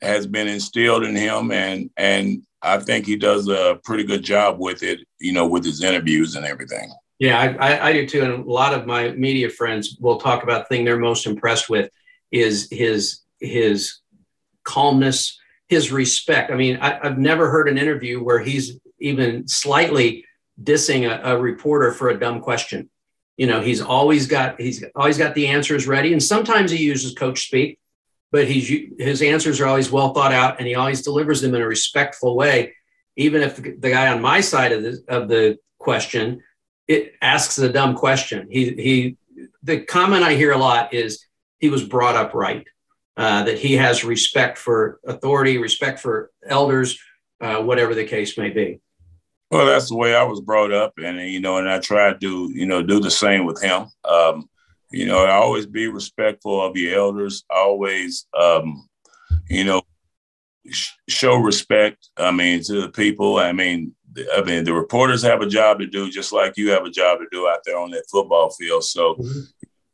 has 0.00 0.26
been 0.26 0.48
instilled 0.48 1.04
in 1.04 1.16
him, 1.16 1.50
and 1.50 1.90
and 1.96 2.42
I 2.62 2.78
think 2.78 3.06
he 3.06 3.16
does 3.16 3.48
a 3.48 3.78
pretty 3.84 4.04
good 4.04 4.22
job 4.22 4.58
with 4.58 4.82
it, 4.82 5.00
you 5.18 5.32
know, 5.32 5.46
with 5.46 5.64
his 5.64 5.82
interviews 5.82 6.36
and 6.36 6.46
everything. 6.46 6.92
Yeah, 7.24 7.56
I, 7.58 7.88
I, 7.88 7.92
do 7.94 8.06
too. 8.06 8.22
And 8.22 8.44
a 8.44 8.50
lot 8.50 8.74
of 8.74 8.86
my 8.86 9.12
media 9.12 9.48
friends 9.48 9.96
will 9.98 10.18
talk 10.18 10.42
about 10.42 10.68
the 10.68 10.76
thing 10.76 10.84
they're 10.84 10.98
most 10.98 11.24
impressed 11.24 11.70
with 11.70 11.90
is 12.30 12.68
his 12.70 13.20
his 13.40 14.00
calmness, 14.62 15.40
his 15.66 15.90
respect. 15.90 16.50
I 16.50 16.54
mean, 16.54 16.76
I, 16.82 16.98
have 17.02 17.16
never 17.16 17.48
heard 17.48 17.66
an 17.66 17.78
interview 17.78 18.22
where 18.22 18.40
he's 18.40 18.78
even 18.98 19.48
slightly 19.48 20.26
dissing 20.62 21.08
a, 21.08 21.34
a 21.34 21.40
reporter 21.40 21.92
for 21.92 22.10
a 22.10 22.20
dumb 22.20 22.42
question. 22.42 22.90
You 23.38 23.46
know, 23.46 23.62
he's 23.62 23.80
always 23.80 24.26
got 24.26 24.60
he's 24.60 24.84
always 24.94 25.16
got 25.16 25.34
the 25.34 25.46
answers 25.46 25.86
ready, 25.86 26.12
and 26.12 26.22
sometimes 26.22 26.72
he 26.72 26.84
uses 26.84 27.14
coach 27.14 27.46
speak, 27.46 27.78
but 28.32 28.46
he's 28.46 28.90
his 28.98 29.22
answers 29.22 29.62
are 29.62 29.66
always 29.66 29.90
well 29.90 30.12
thought 30.12 30.34
out, 30.34 30.58
and 30.58 30.68
he 30.68 30.74
always 30.74 31.00
delivers 31.00 31.40
them 31.40 31.54
in 31.54 31.62
a 31.62 31.66
respectful 31.66 32.36
way. 32.36 32.74
Even 33.16 33.40
if 33.40 33.56
the 33.56 33.90
guy 33.90 34.12
on 34.12 34.20
my 34.20 34.42
side 34.42 34.72
of 34.72 34.82
the 34.82 35.02
of 35.08 35.28
the 35.28 35.56
question 35.78 36.42
it 36.88 37.14
asks 37.22 37.58
a 37.58 37.72
dumb 37.72 37.94
question, 37.94 38.48
he 38.50 38.74
he 38.74 39.16
the 39.62 39.80
comment 39.80 40.22
I 40.22 40.34
hear 40.34 40.52
a 40.52 40.58
lot 40.58 40.92
is 40.92 41.24
he 41.58 41.68
was 41.68 41.84
brought 41.84 42.16
up 42.16 42.34
right. 42.34 42.66
Uh, 43.16 43.44
that 43.44 43.58
he 43.58 43.74
has 43.74 44.04
respect 44.04 44.58
for 44.58 44.98
authority, 45.06 45.56
respect 45.56 46.00
for 46.00 46.32
elders, 46.48 46.98
uh, 47.40 47.62
whatever 47.62 47.94
the 47.94 48.04
case 48.04 48.36
may 48.36 48.50
be. 48.50 48.80
Well, 49.52 49.66
that's 49.66 49.88
the 49.88 49.96
way 49.96 50.16
I 50.16 50.24
was 50.24 50.40
brought 50.40 50.72
up, 50.72 50.94
and 50.98 51.20
you 51.30 51.38
know, 51.38 51.58
and 51.58 51.70
I 51.70 51.78
try 51.78 52.12
to 52.12 52.50
you 52.52 52.66
know 52.66 52.82
do 52.82 52.98
the 52.98 53.12
same 53.12 53.46
with 53.46 53.62
him. 53.62 53.86
Um, 54.04 54.48
you 54.90 55.06
know, 55.06 55.26
always 55.26 55.64
be 55.64 55.86
respectful 55.86 56.60
of 56.60 56.76
your 56.76 56.98
elders. 56.98 57.44
Always, 57.50 58.26
um, 58.36 58.88
you 59.48 59.62
know, 59.62 59.82
sh- 60.68 60.90
show 61.08 61.36
respect. 61.36 62.08
I 62.16 62.32
mean, 62.32 62.64
to 62.64 62.80
the 62.80 62.88
people. 62.88 63.38
I 63.38 63.52
mean, 63.52 63.94
I 64.36 64.42
mean, 64.42 64.64
the 64.64 64.72
reporters 64.72 65.22
have 65.22 65.40
a 65.40 65.46
job 65.46 65.78
to 65.80 65.86
do, 65.86 66.10
just 66.10 66.32
like 66.32 66.56
you 66.56 66.70
have 66.70 66.84
a 66.84 66.90
job 66.90 67.18
to 67.18 67.26
do 67.30 67.48
out 67.48 67.60
there 67.64 67.78
on 67.78 67.90
that 67.90 68.08
football 68.10 68.50
field. 68.50 68.84
So 68.84 69.14
mm-hmm. 69.14 69.40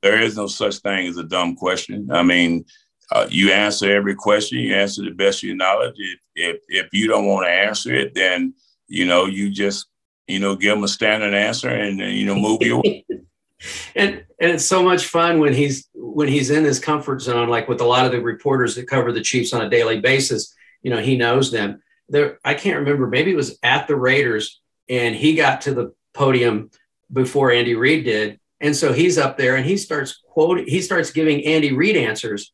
there 0.03 0.21
is 0.21 0.37
no 0.37 0.47
such 0.47 0.77
thing 0.79 1.07
as 1.07 1.17
a 1.17 1.25
dumb 1.25 1.57
question. 1.57 2.11
I 2.11 2.23
mean, 2.23 2.65
uh, 3.13 3.27
you 3.29 3.51
answer 3.51 3.91
every 3.91 4.15
question. 4.15 4.59
You 4.59 4.75
answer 4.75 5.03
the 5.03 5.11
best 5.11 5.43
of 5.43 5.49
your 5.49 5.57
knowledge. 5.57 5.95
If 5.97 6.21
if, 6.35 6.61
if 6.69 6.89
you 6.93 7.09
don't 7.09 7.27
want 7.27 7.47
to 7.47 7.51
answer 7.51 7.95
it, 7.95 8.15
then 8.15 8.55
you 8.91 9.07
know, 9.07 9.25
you 9.25 9.51
just, 9.51 9.87
you 10.27 10.41
know, 10.41 10.57
give 10.57 10.75
them 10.75 10.85
a 10.85 10.89
standard 10.89 11.33
answer 11.33 11.71
and, 11.71 12.01
you 12.01 12.27
know, 12.27 12.35
move 12.35 12.61
your 12.61 12.83
way. 12.83 13.07
and 13.95 14.25
and 14.41 14.53
it's 14.53 14.67
so 14.67 14.83
much 14.83 15.07
fun 15.07 15.39
when 15.39 15.55
he's 15.55 15.89
when 15.95 16.29
he's 16.29 16.51
in 16.51 16.65
his 16.65 16.79
comfort 16.79 17.23
zone, 17.23 17.49
like 17.49 17.69
with 17.69 17.81
a 17.81 17.87
lot 17.87 18.05
of 18.05 18.13
the 18.13 18.21
reporters 18.21 18.75
that 18.75 18.89
cover 18.89 19.13
the 19.13 19.21
Chiefs 19.21 19.55
on 19.55 19.63
a 19.63 19.71
daily 19.71 20.01
basis. 20.01 20.55
You 20.83 20.91
know, 20.91 21.01
he 21.01 21.17
knows 21.17 21.51
them. 21.53 21.83
There, 22.11 22.39
I 22.45 22.55
can't 22.55 22.81
remember. 22.81 23.07
Maybe 23.07 23.31
it 23.31 23.37
was 23.37 23.59
at 23.63 23.87
the 23.87 23.97
Raiders, 23.97 24.61
and 24.89 25.15
he 25.15 25.37
got 25.37 25.63
to 25.63 25.75
the 25.75 25.95
podium 26.13 26.71
before 27.13 27.53
Andy 27.53 27.75
Reid 27.75 28.05
did, 28.05 28.41
and 28.61 28.75
so 28.75 28.93
he's 28.93 29.17
up 29.17 29.39
there 29.39 29.57
and 29.57 29.65
he 29.65 29.77
starts 29.77 30.21
quoting. 30.29 30.67
He 30.67 30.83
starts 30.83 31.13
giving 31.13 31.45
Andy 31.47 31.73
Reid 31.73 31.97
answers, 31.97 32.53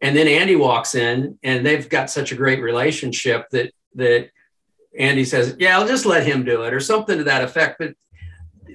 and 0.00 0.16
then 0.16 0.26
Andy 0.26 0.56
walks 0.56 0.94
in, 0.94 1.38
and 1.42 1.64
they've 1.64 1.88
got 1.88 2.10
such 2.10 2.32
a 2.32 2.36
great 2.36 2.62
relationship 2.62 3.46
that 3.50 3.72
that 3.94 4.30
Andy 4.98 5.24
says, 5.24 5.56
"Yeah, 5.58 5.78
I'll 5.78 5.86
just 5.86 6.06
let 6.06 6.26
him 6.26 6.44
do 6.44 6.62
it," 6.64 6.72
or 6.72 6.80
something 6.80 7.18
to 7.18 7.24
that 7.24 7.44
effect. 7.44 7.76
But 7.78 7.94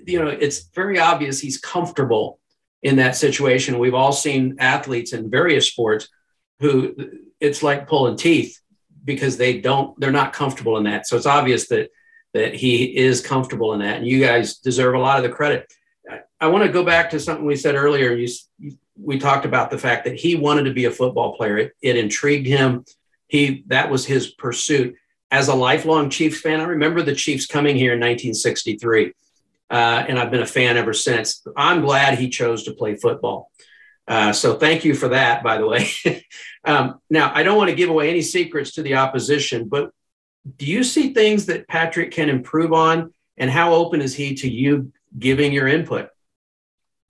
you 0.05 0.19
know, 0.19 0.29
it's 0.29 0.69
very 0.75 0.99
obvious 0.99 1.39
he's 1.39 1.57
comfortable 1.57 2.39
in 2.83 2.97
that 2.97 3.15
situation. 3.15 3.79
We've 3.79 3.95
all 3.95 4.13
seen 4.13 4.57
athletes 4.59 5.11
in 5.11 5.29
various 5.29 5.67
sports 5.67 6.07
who 6.59 6.95
it's 7.39 7.63
like 7.63 7.87
pulling 7.87 8.17
teeth 8.17 8.59
because 9.13 9.37
they 9.37 9.59
don't 9.59 9.99
they're 9.99 10.11
not 10.11 10.33
comfortable 10.33 10.77
in 10.77 10.83
that. 10.85 11.07
So 11.07 11.17
it's 11.17 11.25
obvious 11.25 11.67
that 11.67 11.89
that 12.33 12.53
he 12.53 12.95
is 12.95 13.21
comfortable 13.21 13.73
in 13.73 13.79
that, 13.79 13.97
and 13.97 14.07
you 14.07 14.19
guys 14.19 14.57
deserve 14.57 14.95
a 14.95 14.99
lot 14.99 15.17
of 15.17 15.23
the 15.23 15.35
credit. 15.35 15.71
I, 16.39 16.47
want 16.47 16.63
to 16.63 16.71
go 16.71 16.83
back 16.83 17.09
to 17.09 17.19
something 17.19 17.45
we 17.45 17.55
said 17.55 17.75
earlier. 17.75 18.13
You, 18.13 18.27
we 18.95 19.19
talked 19.19 19.45
about 19.45 19.69
the 19.69 19.77
fact 19.77 20.05
that 20.05 20.15
he 20.15 20.35
wanted 20.35 20.63
to 20.63 20.73
be 20.73 20.85
a 20.85 20.91
football 20.91 21.35
player. 21.35 21.57
It, 21.57 21.73
it 21.81 21.97
intrigued 21.97 22.47
him. 22.47 22.85
He 23.27 23.63
that 23.67 23.89
was 23.89 24.05
his 24.05 24.27
pursuit 24.27 24.95
as 25.31 25.47
a 25.47 25.55
lifelong 25.55 26.09
Chiefs 26.09 26.41
fan, 26.41 26.59
I 26.59 26.63
remember 26.63 27.01
the 27.01 27.15
Chiefs 27.15 27.45
coming 27.45 27.75
here 27.75 27.93
in 27.93 27.99
1963, 27.99 29.13
uh, 29.69 29.73
and 30.07 30.17
I've 30.17 30.31
been 30.31 30.41
a 30.41 30.47
fan 30.47 30.77
ever 30.77 30.93
since. 30.93 31.43
I'm 31.55 31.81
glad 31.81 32.17
he 32.17 32.29
chose 32.29 32.63
to 32.63 32.73
play 32.73 32.95
football. 32.95 33.51
Uh, 34.09 34.33
so 34.33 34.55
thank 34.55 34.83
you 34.83 34.95
for 34.95 35.09
that, 35.09 35.43
by 35.43 35.59
the 35.59 35.67
way. 35.67 35.87
um, 36.65 36.99
now, 37.11 37.31
I 37.33 37.43
don't 37.43 37.57
want 37.57 37.69
to 37.69 37.75
give 37.75 37.91
away 37.91 38.09
any 38.09 38.23
secrets 38.23 38.71
to 38.71 38.81
the 38.81 38.95
opposition, 38.95 39.69
but 39.69 39.91
do 40.57 40.65
you 40.65 40.83
see 40.83 41.13
things 41.13 41.45
that 41.45 41.67
Patrick 41.67 42.11
can 42.11 42.27
improve 42.27 42.73
on, 42.73 43.13
and 43.37 43.51
how 43.51 43.73
open 43.73 44.01
is 44.01 44.15
he 44.15 44.33
to 44.35 44.49
you 44.49 44.91
giving 45.17 45.53
your 45.53 45.67
input? 45.67 46.09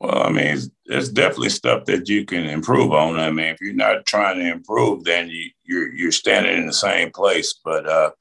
Well, 0.02 0.24
I 0.24 0.30
mean, 0.30 0.58
there's 0.86 1.10
definitely 1.10 1.50
stuff 1.50 1.86
that 1.86 2.10
you 2.10 2.26
can 2.26 2.46
improve 2.46 2.92
on. 2.92 3.18
I 3.18 3.32
mean, 3.32 3.48
if 3.48 3.62
you're 3.62 3.74
not 3.74 4.06
trying 4.06 4.40
to 4.40 4.52
improve, 4.52 5.04
then 5.06 5.30
you, 5.30 5.50
you're 5.64 5.94
you're 5.94 6.12
standing 6.12 6.58
in 6.58 6.68
the 6.68 6.74
same 6.74 7.12
place. 7.12 7.54
But 7.64 7.88
uh, 7.88 8.12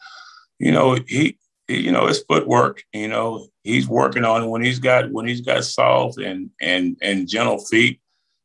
you 0.59 0.73
know, 0.73 0.99
he, 1.07 1.39
you 1.69 1.93
know, 1.93 2.07
his 2.07 2.25
footwork. 2.29 2.83
You 2.93 3.09
know, 3.09 3.47
he's 3.63 3.89
working 3.89 4.25
on 4.25 4.51
when 4.51 4.63
he's 4.63 4.81
got 4.81 5.13
when 5.13 5.27
he's 5.27 5.41
got 5.41 5.65
soft 5.65 6.19
and 6.19 6.51
and 6.61 6.97
and 7.01 7.29
gentle 7.29 7.59
feet. 7.59 8.01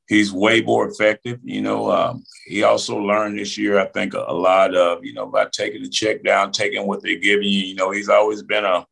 He's 0.07 0.33
way 0.33 0.61
more 0.61 0.87
effective. 0.87 1.39
You 1.43 1.61
know, 1.61 1.91
um, 1.91 2.23
he 2.45 2.63
also 2.63 2.97
learned 2.97 3.39
this 3.39 3.57
year, 3.57 3.79
I 3.79 3.85
think, 3.87 4.13
a, 4.13 4.25
a 4.27 4.33
lot 4.33 4.75
of 4.75 5.03
you 5.05 5.13
know 5.13 5.27
by 5.27 5.45
taking 5.51 5.83
the 5.83 5.89
check 5.89 6.23
down, 6.23 6.51
taking 6.51 6.85
what 6.85 7.01
they're 7.01 7.19
giving 7.19 7.47
you. 7.47 7.61
You 7.61 7.75
know, 7.75 7.91
he's 7.91 8.09
always 8.09 8.43
been 8.43 8.65
a 8.65 8.85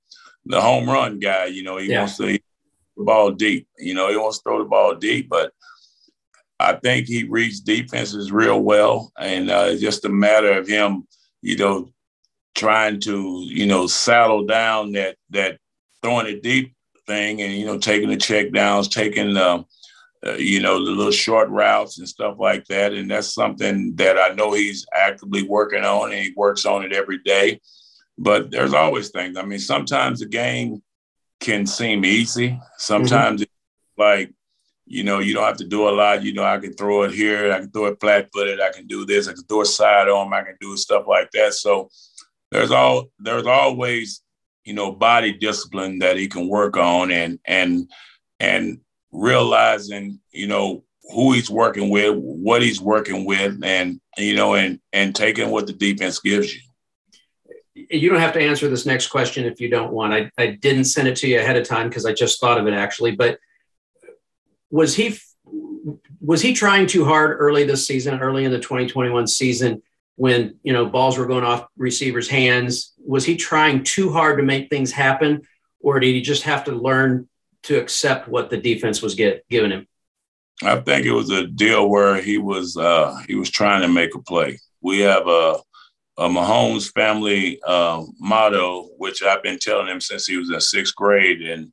the 0.45 0.61
home 0.61 0.89
run 0.89 1.19
guy. 1.19 1.45
You 1.45 1.63
know, 1.63 1.77
he 1.77 1.89
yeah. 1.89 1.99
wants 1.99 2.17
to 2.17 2.23
the 2.23 2.41
ball 2.97 3.31
deep. 3.31 3.67
You 3.77 3.93
know, 3.93 4.09
he 4.09 4.17
wants 4.17 4.37
to 4.37 4.43
throw 4.43 4.59
the 4.59 4.69
ball 4.69 4.95
deep, 4.95 5.29
but 5.29 5.51
I 6.59 6.73
think 6.73 7.07
he 7.07 7.23
reads 7.23 7.59
defenses 7.59 8.31
real 8.31 8.61
well, 8.61 9.11
and 9.17 9.49
uh, 9.49 9.65
it's 9.67 9.81
just 9.81 10.05
a 10.05 10.09
matter 10.09 10.51
of 10.51 10.67
him, 10.67 11.07
you 11.41 11.57
know, 11.57 11.91
trying 12.55 12.99
to 13.01 13.41
you 13.43 13.65
know 13.65 13.87
saddle 13.87 14.45
down 14.45 14.91
that 14.91 15.15
that 15.31 15.57
throwing 16.03 16.27
it 16.27 16.43
deep 16.43 16.75
thing, 17.07 17.41
and 17.41 17.53
you 17.53 17.65
know 17.65 17.79
taking 17.79 18.09
the 18.09 18.17
check 18.17 18.51
downs, 18.51 18.87
taking 18.87 19.33
the 19.33 19.65
uh, 20.25 20.33
you 20.33 20.61
know 20.61 20.83
the 20.83 20.91
little 20.91 21.11
short 21.11 21.49
routes 21.49 21.97
and 21.97 22.07
stuff 22.07 22.37
like 22.39 22.65
that, 22.65 22.93
and 22.93 23.09
that's 23.09 23.33
something 23.33 23.95
that 23.95 24.17
I 24.17 24.33
know 24.35 24.53
he's 24.53 24.85
actively 24.93 25.43
working 25.43 25.83
on, 25.83 26.11
and 26.11 26.21
he 26.21 26.33
works 26.35 26.65
on 26.65 26.83
it 26.83 26.93
every 26.93 27.19
day. 27.19 27.59
But 28.17 28.51
there's 28.51 28.73
always 28.73 29.09
things. 29.09 29.37
I 29.37 29.43
mean, 29.43 29.59
sometimes 29.59 30.19
the 30.19 30.27
game 30.27 30.83
can 31.39 31.65
seem 31.65 32.05
easy. 32.05 32.59
Sometimes 32.77 33.41
mm-hmm. 33.41 34.01
like, 34.01 34.31
you 34.85 35.03
know, 35.03 35.19
you 35.19 35.33
don't 35.33 35.45
have 35.45 35.57
to 35.57 35.67
do 35.67 35.89
a 35.89 35.91
lot. 35.91 36.23
You 36.23 36.33
know, 36.33 36.43
I 36.43 36.59
can 36.59 36.73
throw 36.73 37.03
it 37.03 37.13
here, 37.13 37.51
I 37.51 37.59
can 37.59 37.71
throw 37.71 37.87
it 37.87 37.99
flat 37.99 38.29
footed, 38.31 38.61
I 38.61 38.71
can 38.71 38.85
do 38.85 39.05
this, 39.05 39.27
I 39.27 39.33
can 39.33 39.43
throw 39.45 39.61
a 39.61 39.65
side 39.65 40.07
arm, 40.07 40.33
I 40.33 40.43
can 40.43 40.55
do 40.61 40.77
stuff 40.77 41.05
like 41.07 41.31
that. 41.31 41.55
So 41.55 41.89
there's 42.51 42.71
all 42.71 43.09
there's 43.17 43.47
always, 43.47 44.21
you 44.65 44.73
know, 44.73 44.91
body 44.91 45.33
discipline 45.33 45.99
that 45.99 46.17
he 46.17 46.27
can 46.27 46.47
work 46.47 46.77
on 46.77 47.09
and 47.09 47.39
and 47.45 47.89
and 48.39 48.79
realizing, 49.11 50.19
you 50.31 50.47
know, 50.47 50.83
who 51.13 51.33
he's 51.33 51.49
working 51.49 51.89
with, 51.89 52.15
what 52.15 52.61
he's 52.61 52.81
working 52.81 53.25
with, 53.25 53.59
and 53.63 53.99
you 54.17 54.35
know, 54.35 54.55
and 54.55 54.79
and 54.93 55.15
taking 55.15 55.49
what 55.49 55.67
the 55.67 55.73
defense 55.73 56.19
gives 56.19 56.53
you. 56.53 56.61
You 57.73 58.09
don't 58.09 58.19
have 58.19 58.33
to 58.33 58.41
answer 58.41 58.67
this 58.69 58.85
next 58.85 59.07
question 59.07 59.45
if 59.45 59.59
you 59.59 59.69
don't 59.69 59.91
want. 59.91 60.13
I, 60.13 60.31
I 60.37 60.47
didn't 60.47 60.85
send 60.85 61.07
it 61.07 61.15
to 61.17 61.27
you 61.27 61.39
ahead 61.39 61.57
of 61.57 61.67
time 61.67 61.89
because 61.89 62.05
I 62.05 62.13
just 62.13 62.39
thought 62.39 62.59
of 62.59 62.67
it 62.67 62.73
actually. 62.73 63.11
But 63.11 63.39
was 64.69 64.95
he 64.95 65.17
was 66.19 66.41
he 66.41 66.53
trying 66.53 66.87
too 66.87 67.05
hard 67.05 67.37
early 67.39 67.63
this 67.63 67.87
season, 67.87 68.19
early 68.19 68.45
in 68.45 68.51
the 68.51 68.59
2021 68.59 69.27
season, 69.27 69.81
when 70.15 70.55
you 70.63 70.73
know 70.73 70.85
balls 70.85 71.17
were 71.17 71.25
going 71.25 71.43
off 71.43 71.67
receivers' 71.77 72.29
hands? 72.29 72.93
Was 73.05 73.25
he 73.25 73.35
trying 73.35 73.83
too 73.83 74.11
hard 74.11 74.37
to 74.37 74.43
make 74.43 74.69
things 74.69 74.91
happen, 74.91 75.41
or 75.79 75.99
did 75.99 76.13
he 76.13 76.21
just 76.21 76.43
have 76.43 76.63
to 76.65 76.71
learn 76.71 77.27
to 77.63 77.79
accept 77.79 78.27
what 78.27 78.49
the 78.49 78.57
defense 78.57 79.01
was 79.01 79.15
get, 79.15 79.47
giving 79.49 79.71
him? 79.71 79.87
I 80.63 80.77
think 80.77 81.05
it 81.05 81.11
was 81.11 81.29
a 81.31 81.47
deal 81.47 81.89
where 81.89 82.21
he 82.21 82.37
was 82.37 82.77
uh, 82.77 83.17
he 83.27 83.35
was 83.35 83.49
trying 83.49 83.81
to 83.81 83.87
make 83.87 84.13
a 84.15 84.19
play. 84.19 84.59
We 84.81 84.99
have 84.99 85.27
a 85.27 85.57
a 86.17 86.27
Mahomes 86.27 86.91
family 86.91 87.59
uh, 87.65 88.03
motto, 88.19 88.89
which 88.97 89.23
I've 89.23 89.41
been 89.41 89.57
telling 89.59 89.87
him 89.87 90.01
since 90.01 90.27
he 90.27 90.37
was 90.37 90.51
in 90.51 90.59
sixth 90.61 90.95
grade, 90.95 91.41
and 91.41 91.71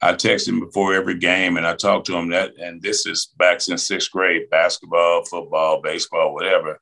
I 0.00 0.12
text 0.12 0.46
him 0.46 0.60
before 0.60 0.94
every 0.94 1.18
game, 1.18 1.56
and 1.56 1.66
I 1.66 1.74
talk 1.74 2.04
to 2.04 2.16
him 2.16 2.28
that. 2.30 2.52
And 2.58 2.80
this 2.80 3.06
is 3.06 3.32
back 3.36 3.60
since 3.60 3.88
sixth 3.88 4.12
grade: 4.12 4.50
basketball, 4.50 5.24
football, 5.24 5.82
baseball, 5.82 6.34
whatever. 6.34 6.78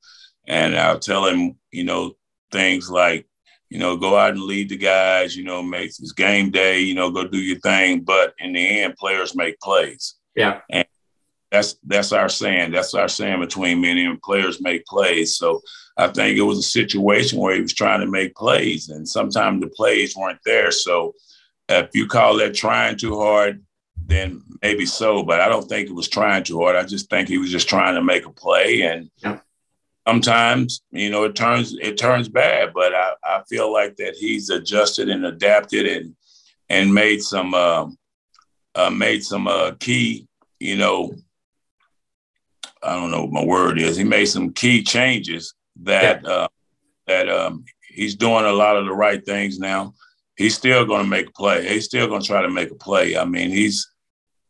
And 0.46 0.76
I'll 0.76 0.98
tell 0.98 1.26
him, 1.26 1.56
you 1.70 1.84
know, 1.84 2.16
things 2.52 2.90
like, 2.90 3.26
you 3.68 3.78
know, 3.78 3.96
go 3.96 4.16
out 4.16 4.32
and 4.32 4.42
lead 4.42 4.68
the 4.68 4.76
guys. 4.76 5.36
You 5.36 5.44
know, 5.44 5.62
make 5.62 5.96
this 5.96 6.12
game 6.12 6.50
day. 6.50 6.80
You 6.80 6.94
know, 6.94 7.10
go 7.10 7.26
do 7.26 7.38
your 7.38 7.58
thing. 7.60 8.00
But 8.00 8.34
in 8.38 8.52
the 8.52 8.82
end, 8.82 8.96
players 8.96 9.34
make 9.34 9.60
plays. 9.60 10.14
Yeah. 10.34 10.60
And 10.70 10.86
that's 11.50 11.76
that's 11.84 12.12
our 12.12 12.28
saying. 12.28 12.72
That's 12.72 12.94
our 12.94 13.08
saying 13.08 13.40
between 13.40 13.80
me 13.80 13.90
and 13.90 13.98
him. 13.98 14.20
Players 14.22 14.60
make 14.60 14.84
plays. 14.86 15.36
So 15.36 15.62
I 15.96 16.08
think 16.08 16.36
it 16.36 16.42
was 16.42 16.58
a 16.58 16.62
situation 16.62 17.38
where 17.38 17.54
he 17.54 17.60
was 17.60 17.72
trying 17.72 18.00
to 18.00 18.06
make 18.06 18.34
plays, 18.34 18.90
and 18.90 19.08
sometimes 19.08 19.60
the 19.60 19.68
plays 19.68 20.16
weren't 20.16 20.40
there. 20.44 20.70
So 20.70 21.14
if 21.68 21.90
you 21.94 22.06
call 22.06 22.36
that 22.38 22.54
trying 22.54 22.96
too 22.96 23.18
hard, 23.18 23.64
then 24.04 24.42
maybe 24.62 24.86
so. 24.86 25.22
But 25.22 25.40
I 25.40 25.48
don't 25.48 25.68
think 25.68 25.88
it 25.88 25.94
was 25.94 26.08
trying 26.08 26.44
too 26.44 26.60
hard. 26.60 26.76
I 26.76 26.84
just 26.84 27.08
think 27.08 27.28
he 27.28 27.38
was 27.38 27.50
just 27.50 27.68
trying 27.68 27.94
to 27.94 28.02
make 28.02 28.26
a 28.26 28.30
play, 28.30 28.82
and 28.82 29.10
yeah. 29.18 29.38
Sometimes 30.06 30.82
you 30.90 31.10
know 31.10 31.24
it 31.24 31.34
turns 31.34 31.76
it 31.80 31.98
turns 31.98 32.28
bad. 32.28 32.72
But 32.74 32.94
I, 32.94 33.12
I 33.24 33.42
feel 33.48 33.72
like 33.72 33.96
that 33.96 34.14
he's 34.14 34.50
adjusted 34.50 35.08
and 35.08 35.26
adapted 35.26 35.86
and 35.86 36.14
and 36.68 36.92
made 36.92 37.22
some 37.22 37.54
uh, 37.54 37.88
uh, 38.74 38.90
made 38.90 39.24
some 39.24 39.46
uh, 39.46 39.72
key 39.78 40.26
you 40.60 40.76
know 40.76 41.14
I 42.82 42.94
don't 42.94 43.10
know 43.10 43.22
what 43.22 43.32
my 43.32 43.44
word 43.44 43.80
is. 43.80 43.96
He 43.96 44.04
made 44.04 44.26
some 44.26 44.52
key 44.52 44.82
changes 44.82 45.54
that 45.82 46.22
yeah. 46.22 46.30
uh, 46.30 46.48
that 47.06 47.28
um, 47.28 47.64
he's 47.88 48.14
doing 48.14 48.44
a 48.44 48.52
lot 48.52 48.76
of 48.76 48.86
the 48.86 48.92
right 48.92 49.24
things 49.24 49.58
now. 49.58 49.94
He's 50.36 50.54
still 50.54 50.84
going 50.84 51.02
to 51.02 51.08
make 51.08 51.28
a 51.28 51.32
play. 51.32 51.66
He's 51.66 51.86
still 51.86 52.06
going 52.08 52.20
to 52.20 52.26
try 52.26 52.42
to 52.42 52.50
make 52.50 52.70
a 52.70 52.74
play. 52.74 53.16
I 53.16 53.24
mean, 53.24 53.48
he's 53.50 53.90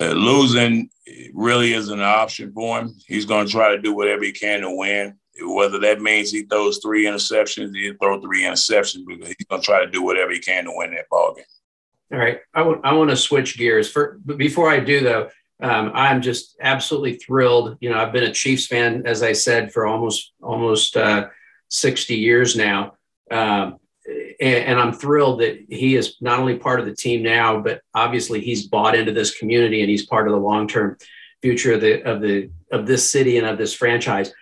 uh, 0.00 0.10
losing 0.10 0.90
really 1.32 1.72
isn't 1.72 1.98
an 1.98 2.04
option 2.04 2.52
for 2.52 2.80
him. 2.80 2.94
He's 3.06 3.24
going 3.24 3.46
to 3.46 3.52
try 3.52 3.70
to 3.70 3.80
do 3.80 3.94
whatever 3.94 4.24
he 4.24 4.32
can 4.32 4.62
to 4.62 4.70
win. 4.70 5.16
Whether 5.42 5.78
that 5.80 6.00
means 6.00 6.30
he 6.30 6.42
throws 6.42 6.78
three 6.78 7.04
interceptions, 7.04 7.74
he'll 7.74 7.94
throw 8.00 8.20
three 8.20 8.42
interceptions 8.42 9.06
because 9.06 9.28
he's 9.28 9.46
going 9.48 9.60
to 9.60 9.66
try 9.66 9.84
to 9.84 9.90
do 9.90 10.02
whatever 10.02 10.32
he 10.32 10.38
can 10.38 10.64
to 10.64 10.72
win 10.74 10.92
that 10.92 11.08
ball 11.10 11.34
game. 11.34 11.44
All 12.12 12.18
right, 12.18 12.40
I, 12.54 12.60
w- 12.60 12.80
I 12.84 12.94
want 12.94 13.10
to 13.10 13.16
switch 13.16 13.58
gears. 13.58 13.90
For, 13.90 14.18
but 14.24 14.38
before 14.38 14.70
I 14.70 14.80
do, 14.80 15.00
though, 15.00 15.28
um, 15.60 15.90
I'm 15.94 16.22
just 16.22 16.56
absolutely 16.60 17.14
thrilled. 17.14 17.76
You 17.80 17.90
know, 17.90 17.98
I've 17.98 18.12
been 18.12 18.24
a 18.24 18.32
Chiefs 18.32 18.66
fan, 18.66 19.02
as 19.06 19.22
I 19.22 19.32
said, 19.32 19.72
for 19.72 19.86
almost 19.86 20.32
almost 20.40 20.96
uh, 20.96 21.28
60 21.68 22.14
years 22.14 22.54
now, 22.54 22.94
um, 23.30 23.78
and, 24.40 24.64
and, 24.64 24.78
I'm 24.78 24.92
thrilled 24.92 25.40
that 25.40 25.64
he 25.68 25.96
is 25.96 26.16
not 26.20 26.38
only 26.38 26.58
part 26.58 26.78
of 26.78 26.86
the 26.86 26.94
team 26.94 27.22
now, 27.22 27.58
but 27.58 27.80
obviously 27.94 28.40
he's 28.40 28.68
bought 28.68 28.94
into 28.94 29.12
this 29.12 29.36
community 29.36 29.80
and 29.80 29.90
he's 29.90 30.06
part 30.06 30.28
of 30.28 30.32
the 30.32 30.40
long 30.40 30.68
term 30.68 30.96
future 31.42 31.74
of 31.74 31.80
the 31.80 32.02
of 32.02 32.20
the 32.20 32.50
of 32.70 32.86
this 32.86 33.10
city 33.10 33.38
and 33.38 33.46
of 33.46 33.58
this 33.58 33.74
franchise. 33.74 34.32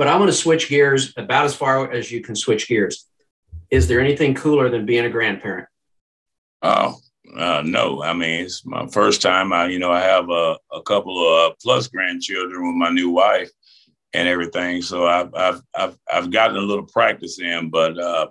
But 0.00 0.08
I'm 0.08 0.16
going 0.16 0.30
to 0.30 0.32
switch 0.32 0.70
gears 0.70 1.12
about 1.18 1.44
as 1.44 1.54
far 1.54 1.92
as 1.92 2.10
you 2.10 2.22
can 2.22 2.34
switch 2.34 2.68
gears. 2.68 3.06
Is 3.70 3.86
there 3.86 4.00
anything 4.00 4.34
cooler 4.34 4.70
than 4.70 4.86
being 4.86 5.04
a 5.04 5.10
grandparent? 5.10 5.68
Oh, 6.62 6.96
uh, 7.36 7.60
no, 7.66 8.02
I 8.02 8.14
mean 8.14 8.46
it's 8.46 8.64
my 8.64 8.86
first 8.86 9.20
time. 9.20 9.52
I, 9.52 9.66
you 9.66 9.78
know, 9.78 9.92
I 9.92 10.00
have 10.00 10.30
a, 10.30 10.56
a 10.72 10.80
couple 10.86 11.20
of 11.20 11.52
uh, 11.52 11.54
plus 11.62 11.88
grandchildren 11.88 12.66
with 12.66 12.76
my 12.76 12.88
new 12.88 13.10
wife 13.10 13.50
and 14.14 14.26
everything. 14.26 14.80
So 14.80 15.06
I've 15.06 15.34
I've 15.34 15.60
I've, 15.74 15.98
I've 16.10 16.30
gotten 16.30 16.56
a 16.56 16.60
little 16.60 16.86
practice 16.86 17.38
in, 17.38 17.68
but 17.68 17.98
uh, 17.98 18.28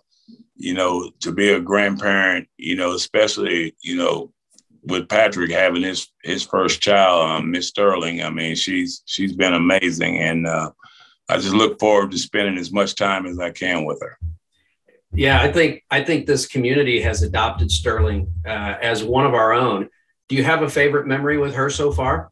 you 0.56 0.74
know, 0.74 1.12
to 1.20 1.32
be 1.32 1.50
a 1.50 1.60
grandparent, 1.60 2.48
you 2.58 2.78
know, 2.78 2.94
especially 2.94 3.76
you 3.84 3.96
know, 3.96 4.34
with 4.86 5.08
Patrick 5.08 5.52
having 5.52 5.84
his 5.84 6.08
his 6.24 6.42
first 6.42 6.82
child, 6.82 7.30
um, 7.30 7.52
Miss 7.52 7.68
Sterling. 7.68 8.24
I 8.24 8.32
mean, 8.32 8.56
she's 8.56 9.04
she's 9.06 9.36
been 9.36 9.54
amazing, 9.54 10.18
and 10.18 10.48
uh, 10.48 10.72
I 11.30 11.38
just 11.38 11.54
look 11.54 11.80
forward 11.80 12.12
to 12.12 12.18
spending 12.18 12.58
as 12.58 12.72
much 12.72 12.96
time 12.96 13.26
as 13.26 13.40
I 13.40 13.52
can 13.52 13.86
with 13.86 14.02
her. 14.02 14.18
Yeah, 15.12 15.42
I 15.42 15.52
think 15.52 15.84
I 15.90 16.04
think 16.04 16.26
this 16.26 16.46
community 16.46 17.02
has 17.02 17.24
adopted 17.24 17.72
Sterling 17.72 18.32
uh, 18.46 18.76
as 18.82 19.04
one 19.04 19.26
of 19.26 19.34
our 19.34 19.54
own. 19.54 19.90
Do 20.28 20.36
you 20.36 20.44
have 20.44 20.62
a 20.62 20.70
favorite 20.70 21.08
memory 21.08 21.38
with 21.38 21.56
her 21.56 21.70
so 21.70 21.92
far? 21.92 22.32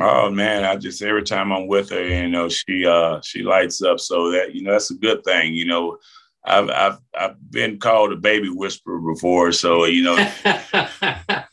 Oh 0.00 0.30
man, 0.30 0.64
I 0.64 0.76
just 0.76 1.02
every 1.02 1.22
time 1.22 1.52
I'm 1.52 1.66
with 1.66 1.90
her, 1.90 2.04
you 2.04 2.28
know, 2.28 2.48
she 2.48 2.86
uh 2.86 3.20
she 3.22 3.42
lights 3.42 3.82
up. 3.82 4.00
So 4.00 4.30
that 4.32 4.54
you 4.54 4.62
know 4.62 4.72
that's 4.72 4.90
a 4.90 4.94
good 4.94 5.24
thing. 5.24 5.54
You 5.54 5.66
know, 5.66 5.98
I've 6.44 6.70
I've 6.70 6.98
I've 7.18 7.50
been 7.50 7.78
called 7.78 8.12
a 8.12 8.16
baby 8.16 8.48
whisperer 8.48 9.00
before, 9.00 9.52
so 9.52 9.84
you 9.86 10.02
know, 10.02 10.32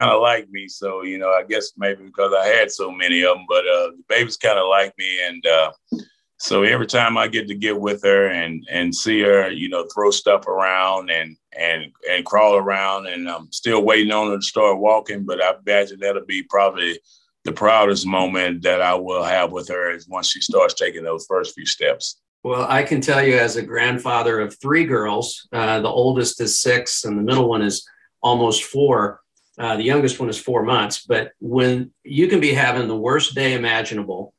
kind 0.00 0.12
of 0.12 0.20
like 0.20 0.48
me. 0.50 0.68
So 0.68 1.02
you 1.02 1.18
know, 1.18 1.30
I 1.30 1.42
guess 1.48 1.72
maybe 1.76 2.04
because 2.04 2.32
I 2.38 2.46
had 2.46 2.70
so 2.70 2.90
many 2.90 3.22
of 3.22 3.36
them, 3.36 3.46
but 3.48 3.66
uh, 3.66 3.90
the 3.90 4.04
babies 4.08 4.36
kind 4.36 4.58
of 4.58 4.68
like 4.68 4.94
me, 4.98 5.20
and 5.26 5.46
uh, 5.46 5.72
so 6.38 6.64
every 6.64 6.86
time 6.86 7.16
I 7.16 7.28
get 7.28 7.48
to 7.48 7.54
get 7.54 7.80
with 7.80 8.02
her 8.02 8.28
and 8.28 8.66
and 8.70 8.94
see 8.94 9.20
her, 9.22 9.50
you 9.50 9.68
know, 9.68 9.86
throw 9.94 10.10
stuff 10.10 10.46
around 10.46 11.10
and 11.10 11.36
and 11.58 11.92
and 12.10 12.24
crawl 12.24 12.56
around, 12.56 13.06
and 13.06 13.28
I'm 13.28 13.50
still 13.52 13.84
waiting 13.84 14.12
on 14.12 14.30
her 14.30 14.36
to 14.36 14.42
start 14.42 14.78
walking. 14.78 15.24
But 15.24 15.42
I 15.42 15.54
imagine 15.66 16.00
that'll 16.00 16.26
be 16.26 16.42
probably 16.42 16.98
the 17.44 17.52
proudest 17.52 18.06
moment 18.06 18.62
that 18.62 18.82
I 18.82 18.94
will 18.94 19.22
have 19.22 19.52
with 19.52 19.68
her 19.68 19.90
is 19.92 20.08
once 20.08 20.28
she 20.28 20.40
starts 20.40 20.74
taking 20.74 21.04
those 21.04 21.24
first 21.26 21.54
few 21.54 21.64
steps. 21.64 22.20
Well, 22.42 22.66
I 22.68 22.82
can 22.82 23.00
tell 23.00 23.24
you 23.24 23.38
as 23.38 23.56
a 23.56 23.62
grandfather 23.62 24.40
of 24.40 24.60
three 24.60 24.84
girls, 24.84 25.48
uh, 25.52 25.80
the 25.80 25.88
oldest 25.88 26.40
is 26.40 26.60
six 26.60 27.04
and 27.04 27.18
the 27.18 27.22
middle 27.22 27.48
one 27.48 27.62
is 27.62 27.88
almost 28.22 28.64
four. 28.64 29.20
Uh, 29.58 29.76
the 29.76 29.82
youngest 29.82 30.20
one 30.20 30.28
is 30.28 30.38
four 30.38 30.62
months. 30.62 31.04
But 31.06 31.32
when 31.40 31.92
you 32.04 32.28
can 32.28 32.40
be 32.40 32.52
having 32.52 32.88
the 32.88 32.96
worst 32.96 33.34
day 33.34 33.54
imaginable, 33.54 34.34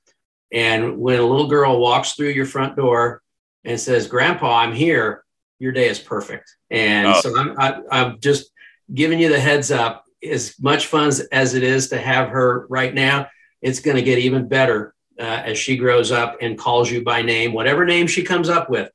and 0.52 0.98
when 0.98 1.20
a 1.20 1.26
little 1.26 1.48
girl 1.48 1.80
walks 1.80 2.14
through 2.14 2.30
your 2.30 2.46
front 2.46 2.76
door 2.76 3.22
and 3.64 3.80
says, 3.80 4.08
Grandpa, 4.08 4.60
I'm 4.60 4.74
here, 4.74 5.24
your 5.60 5.72
day 5.72 5.90
is 5.90 6.00
perfect. 6.00 6.56
And 6.70 7.08
oh. 7.08 7.22
so 7.22 7.38
I'm, 7.38 7.60
I, 7.60 7.82
I'm 7.92 8.20
just 8.20 8.52
giving 8.94 9.20
you 9.20 9.30
the 9.30 9.40
heads 9.40 9.72
up. 9.72 10.04
As 10.24 10.56
much 10.60 10.88
fun 10.88 11.12
as 11.32 11.54
it 11.54 11.64
is 11.64 11.90
to 11.90 11.98
have 11.98 12.30
her 12.30 12.66
right 12.70 12.94
now, 12.94 13.28
it's 13.62 13.80
going 13.80 13.98
to 13.98 14.04
get 14.04 14.20
even 14.20 14.48
better 14.48 14.94
uh, 15.20 15.24
as 15.46 15.58
she 15.58 15.78
grows 15.78 16.12
up 16.12 16.38
and 16.42 16.58
calls 16.58 16.90
you 16.92 17.04
by 17.04 17.22
name, 17.22 17.54
whatever 17.54 17.86
name 17.86 18.08
she 18.08 18.24
comes 18.24 18.50
up 18.50 18.70
with. 18.70 18.92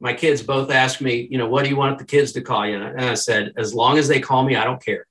My 0.00 0.12
kids 0.12 0.42
both 0.42 0.70
ask 0.70 1.00
me, 1.00 1.28
you 1.30 1.38
know, 1.38 1.48
what 1.48 1.64
do 1.64 1.70
you 1.70 1.76
want 1.76 1.98
the 1.98 2.04
kids 2.04 2.32
to 2.32 2.42
call 2.42 2.66
you? 2.66 2.76
And 2.76 3.00
I 3.00 3.14
said, 3.14 3.52
as 3.56 3.74
long 3.74 3.96
as 3.96 4.08
they 4.08 4.20
call 4.20 4.44
me, 4.44 4.56
I 4.56 4.64
don't 4.64 4.84
care. 4.84 5.06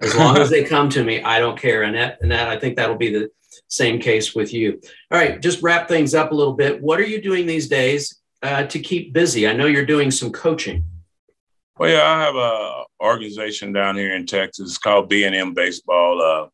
As 0.00 0.14
long 0.14 0.38
as 0.38 0.50
they 0.50 0.64
come 0.64 0.88
to 0.90 1.04
me, 1.04 1.22
I 1.22 1.38
don't 1.38 1.58
care. 1.58 1.82
And 1.82 1.94
that, 1.94 2.18
and 2.20 2.30
that, 2.30 2.48
I 2.48 2.58
think 2.58 2.76
that'll 2.76 2.96
be 2.96 3.12
the 3.12 3.30
same 3.68 3.98
case 3.98 4.34
with 4.34 4.52
you. 4.52 4.80
All 5.10 5.18
right, 5.18 5.40
just 5.40 5.62
wrap 5.62 5.88
things 5.88 6.14
up 6.14 6.32
a 6.32 6.34
little 6.34 6.54
bit. 6.54 6.80
What 6.80 7.00
are 7.00 7.06
you 7.06 7.20
doing 7.20 7.46
these 7.46 7.68
days 7.68 8.20
uh, 8.42 8.64
to 8.64 8.78
keep 8.78 9.12
busy? 9.12 9.48
I 9.48 9.52
know 9.52 9.66
you're 9.66 9.86
doing 9.86 10.10
some 10.10 10.32
coaching. 10.32 10.84
Well, 11.78 11.90
yeah, 11.90 12.04
I 12.04 12.22
have 12.22 12.36
a 12.36 12.84
organization 13.02 13.72
down 13.72 13.96
here 13.96 14.14
in 14.14 14.26
Texas 14.26 14.76
called 14.76 15.08
B&M 15.08 15.54
Baseball. 15.54 16.20
Uh, 16.20 16.48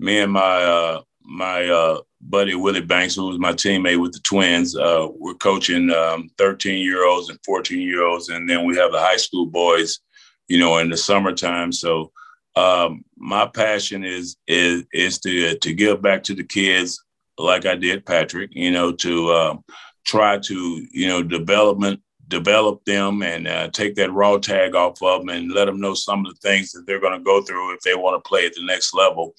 me 0.00 0.20
and 0.20 0.32
my 0.32 0.62
uh, 0.62 1.02
my 1.24 1.68
uh, 1.68 2.00
buddy 2.20 2.54
Willie 2.54 2.80
Banks, 2.80 3.14
who 3.14 3.28
was 3.28 3.38
my 3.38 3.52
teammate 3.52 4.00
with 4.00 4.12
the 4.12 4.20
Twins, 4.20 4.76
uh, 4.76 5.08
we're 5.14 5.34
coaching 5.34 5.90
13 6.38 6.72
um, 6.72 6.78
year 6.78 7.06
olds 7.06 7.28
and 7.28 7.38
14 7.44 7.80
year 7.80 8.04
olds, 8.04 8.28
and 8.28 8.48
then 8.48 8.64
we 8.64 8.76
have 8.76 8.92
the 8.92 8.98
high 8.98 9.16
school 9.16 9.46
boys, 9.46 10.00
you 10.48 10.58
know, 10.58 10.78
in 10.78 10.90
the 10.90 10.96
summertime. 10.96 11.70
So 11.70 12.10
um, 12.56 13.04
my 13.16 13.46
passion 13.46 14.04
is 14.04 14.36
is 14.46 14.84
is 14.92 15.18
to 15.20 15.58
to 15.58 15.72
give 15.72 16.02
back 16.02 16.22
to 16.24 16.34
the 16.34 16.44
kids 16.44 17.02
like 17.38 17.66
I 17.66 17.74
did 17.74 18.04
Patrick. 18.04 18.50
You 18.52 18.70
know, 18.70 18.92
to 18.92 19.32
um, 19.32 19.64
try 20.04 20.38
to 20.38 20.86
you 20.90 21.08
know 21.08 21.22
development 21.22 22.00
develop 22.28 22.82
them 22.84 23.22
and 23.22 23.46
uh, 23.46 23.68
take 23.68 23.94
that 23.94 24.12
raw 24.12 24.38
tag 24.38 24.74
off 24.74 25.02
of 25.02 25.20
them 25.20 25.28
and 25.28 25.52
let 25.52 25.66
them 25.66 25.80
know 25.80 25.92
some 25.92 26.24
of 26.24 26.32
the 26.32 26.48
things 26.48 26.72
that 26.72 26.82
they're 26.86 27.00
going 27.00 27.18
to 27.18 27.22
go 27.22 27.42
through 27.42 27.74
if 27.74 27.80
they 27.80 27.94
want 27.94 28.22
to 28.22 28.26
play 28.26 28.46
at 28.46 28.54
the 28.54 28.64
next 28.64 28.94
level. 28.94 29.34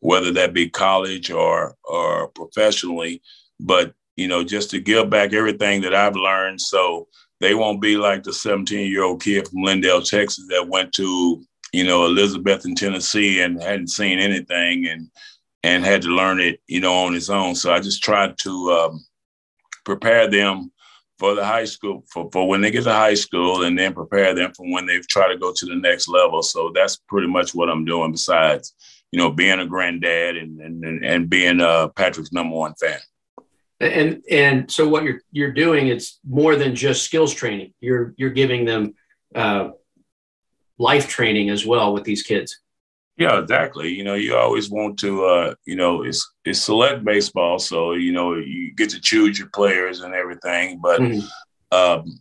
whether 0.00 0.32
that 0.32 0.54
be 0.54 0.68
college 0.68 1.30
or 1.30 1.74
or 1.84 2.28
professionally. 2.28 3.22
But 3.60 3.94
you 4.16 4.28
know, 4.28 4.44
just 4.44 4.70
to 4.70 4.80
give 4.80 5.10
back 5.10 5.32
everything 5.32 5.80
that 5.82 5.94
I've 5.94 6.16
learned, 6.16 6.60
so 6.60 7.08
they 7.40 7.54
won't 7.54 7.80
be 7.80 7.96
like 7.96 8.24
the 8.24 8.32
17 8.32 8.90
year 8.90 9.04
old 9.04 9.22
kid 9.22 9.46
from 9.48 9.62
Lindale, 9.64 10.08
Texas, 10.08 10.46
that 10.50 10.68
went 10.68 10.92
to 10.94 11.42
you 11.72 11.84
know 11.84 12.00
Elizabethton 12.00 12.76
Tennessee 12.76 13.40
and 13.40 13.62
hadn't 13.62 13.88
seen 13.88 14.18
anything 14.18 14.86
and 14.86 15.10
and 15.64 15.84
had 15.84 16.02
to 16.02 16.08
learn 16.08 16.40
it, 16.40 16.60
you 16.66 16.80
know, 16.80 16.94
on 16.94 17.12
his 17.12 17.30
own. 17.30 17.54
So 17.54 17.72
I 17.72 17.80
just 17.80 18.02
tried 18.02 18.38
to 18.38 18.70
um, 18.70 19.04
prepare 19.84 20.30
them 20.30 20.70
for 21.18 21.34
the 21.34 21.44
high 21.44 21.64
school 21.64 22.04
for, 22.08 22.30
for 22.32 22.46
when 22.46 22.60
they 22.60 22.70
get 22.70 22.84
to 22.84 22.92
high 22.92 23.14
school 23.14 23.64
and 23.64 23.76
then 23.76 23.92
prepare 23.92 24.34
them 24.34 24.52
for 24.54 24.70
when 24.70 24.86
they 24.86 25.00
try 25.00 25.28
to 25.28 25.36
go 25.36 25.52
to 25.52 25.66
the 25.66 25.74
next 25.74 26.08
level. 26.08 26.42
So 26.42 26.70
that's 26.74 26.96
pretty 27.08 27.26
much 27.26 27.54
what 27.54 27.68
I'm 27.68 27.84
doing 27.84 28.12
besides, 28.12 28.74
you 29.10 29.18
know, 29.18 29.30
being 29.30 29.58
a 29.58 29.66
granddad 29.66 30.36
and 30.36 30.60
and, 30.60 31.04
and 31.04 31.28
being 31.28 31.60
uh, 31.60 31.88
Patrick's 31.88 32.32
number 32.32 32.54
one 32.54 32.74
fan. 32.74 33.00
And 33.80 34.22
and 34.30 34.70
so 34.70 34.88
what 34.88 35.02
you're 35.04 35.20
you're 35.32 35.52
doing 35.52 35.88
it's 35.88 36.20
more 36.28 36.56
than 36.56 36.74
just 36.74 37.04
skills 37.04 37.34
training. 37.34 37.74
You're 37.80 38.14
you're 38.16 38.30
giving 38.30 38.64
them 38.64 38.94
uh, 39.34 39.70
life 40.78 41.08
training 41.08 41.50
as 41.50 41.66
well 41.66 41.92
with 41.92 42.04
these 42.04 42.22
kids. 42.22 42.60
Yeah, 43.18 43.40
exactly. 43.40 43.88
You 43.88 44.04
know, 44.04 44.14
you 44.14 44.36
always 44.36 44.70
want 44.70 44.98
to, 45.00 45.24
uh, 45.24 45.54
you 45.66 45.74
know, 45.74 46.04
it's 46.04 46.30
it's 46.44 46.60
select 46.60 47.04
baseball, 47.04 47.58
so 47.58 47.94
you 47.94 48.12
know 48.12 48.34
you 48.34 48.72
get 48.76 48.90
to 48.90 49.00
choose 49.00 49.36
your 49.36 49.48
players 49.48 50.00
and 50.00 50.14
everything. 50.14 50.78
But, 50.80 51.00
mm-hmm. 51.00 51.76
um, 51.76 52.20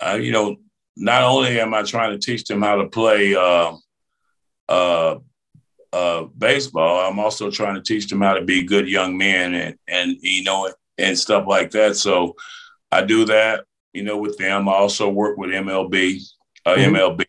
uh, 0.00 0.14
you 0.14 0.32
know, 0.32 0.56
not 0.96 1.24
only 1.24 1.60
am 1.60 1.74
I 1.74 1.82
trying 1.82 2.18
to 2.18 2.18
teach 2.18 2.44
them 2.44 2.62
how 2.62 2.76
to 2.76 2.88
play 2.88 3.34
uh, 3.34 3.74
uh, 4.66 5.18
uh, 5.92 6.22
baseball, 6.38 7.06
I'm 7.06 7.18
also 7.18 7.50
trying 7.50 7.74
to 7.74 7.82
teach 7.82 8.08
them 8.08 8.22
how 8.22 8.32
to 8.32 8.42
be 8.42 8.64
good 8.64 8.88
young 8.88 9.18
men 9.18 9.52
and 9.52 9.76
and 9.86 10.16
you 10.22 10.42
know 10.42 10.72
and 10.96 11.18
stuff 11.18 11.44
like 11.46 11.70
that. 11.72 11.96
So 11.96 12.34
I 12.90 13.02
do 13.02 13.26
that, 13.26 13.64
you 13.92 14.02
know, 14.02 14.16
with 14.16 14.38
them. 14.38 14.70
I 14.70 14.72
also 14.72 15.10
work 15.10 15.36
with 15.36 15.50
MLB, 15.50 16.22
uh, 16.64 16.76
mm-hmm. 16.76 16.94
MLB 16.94 17.26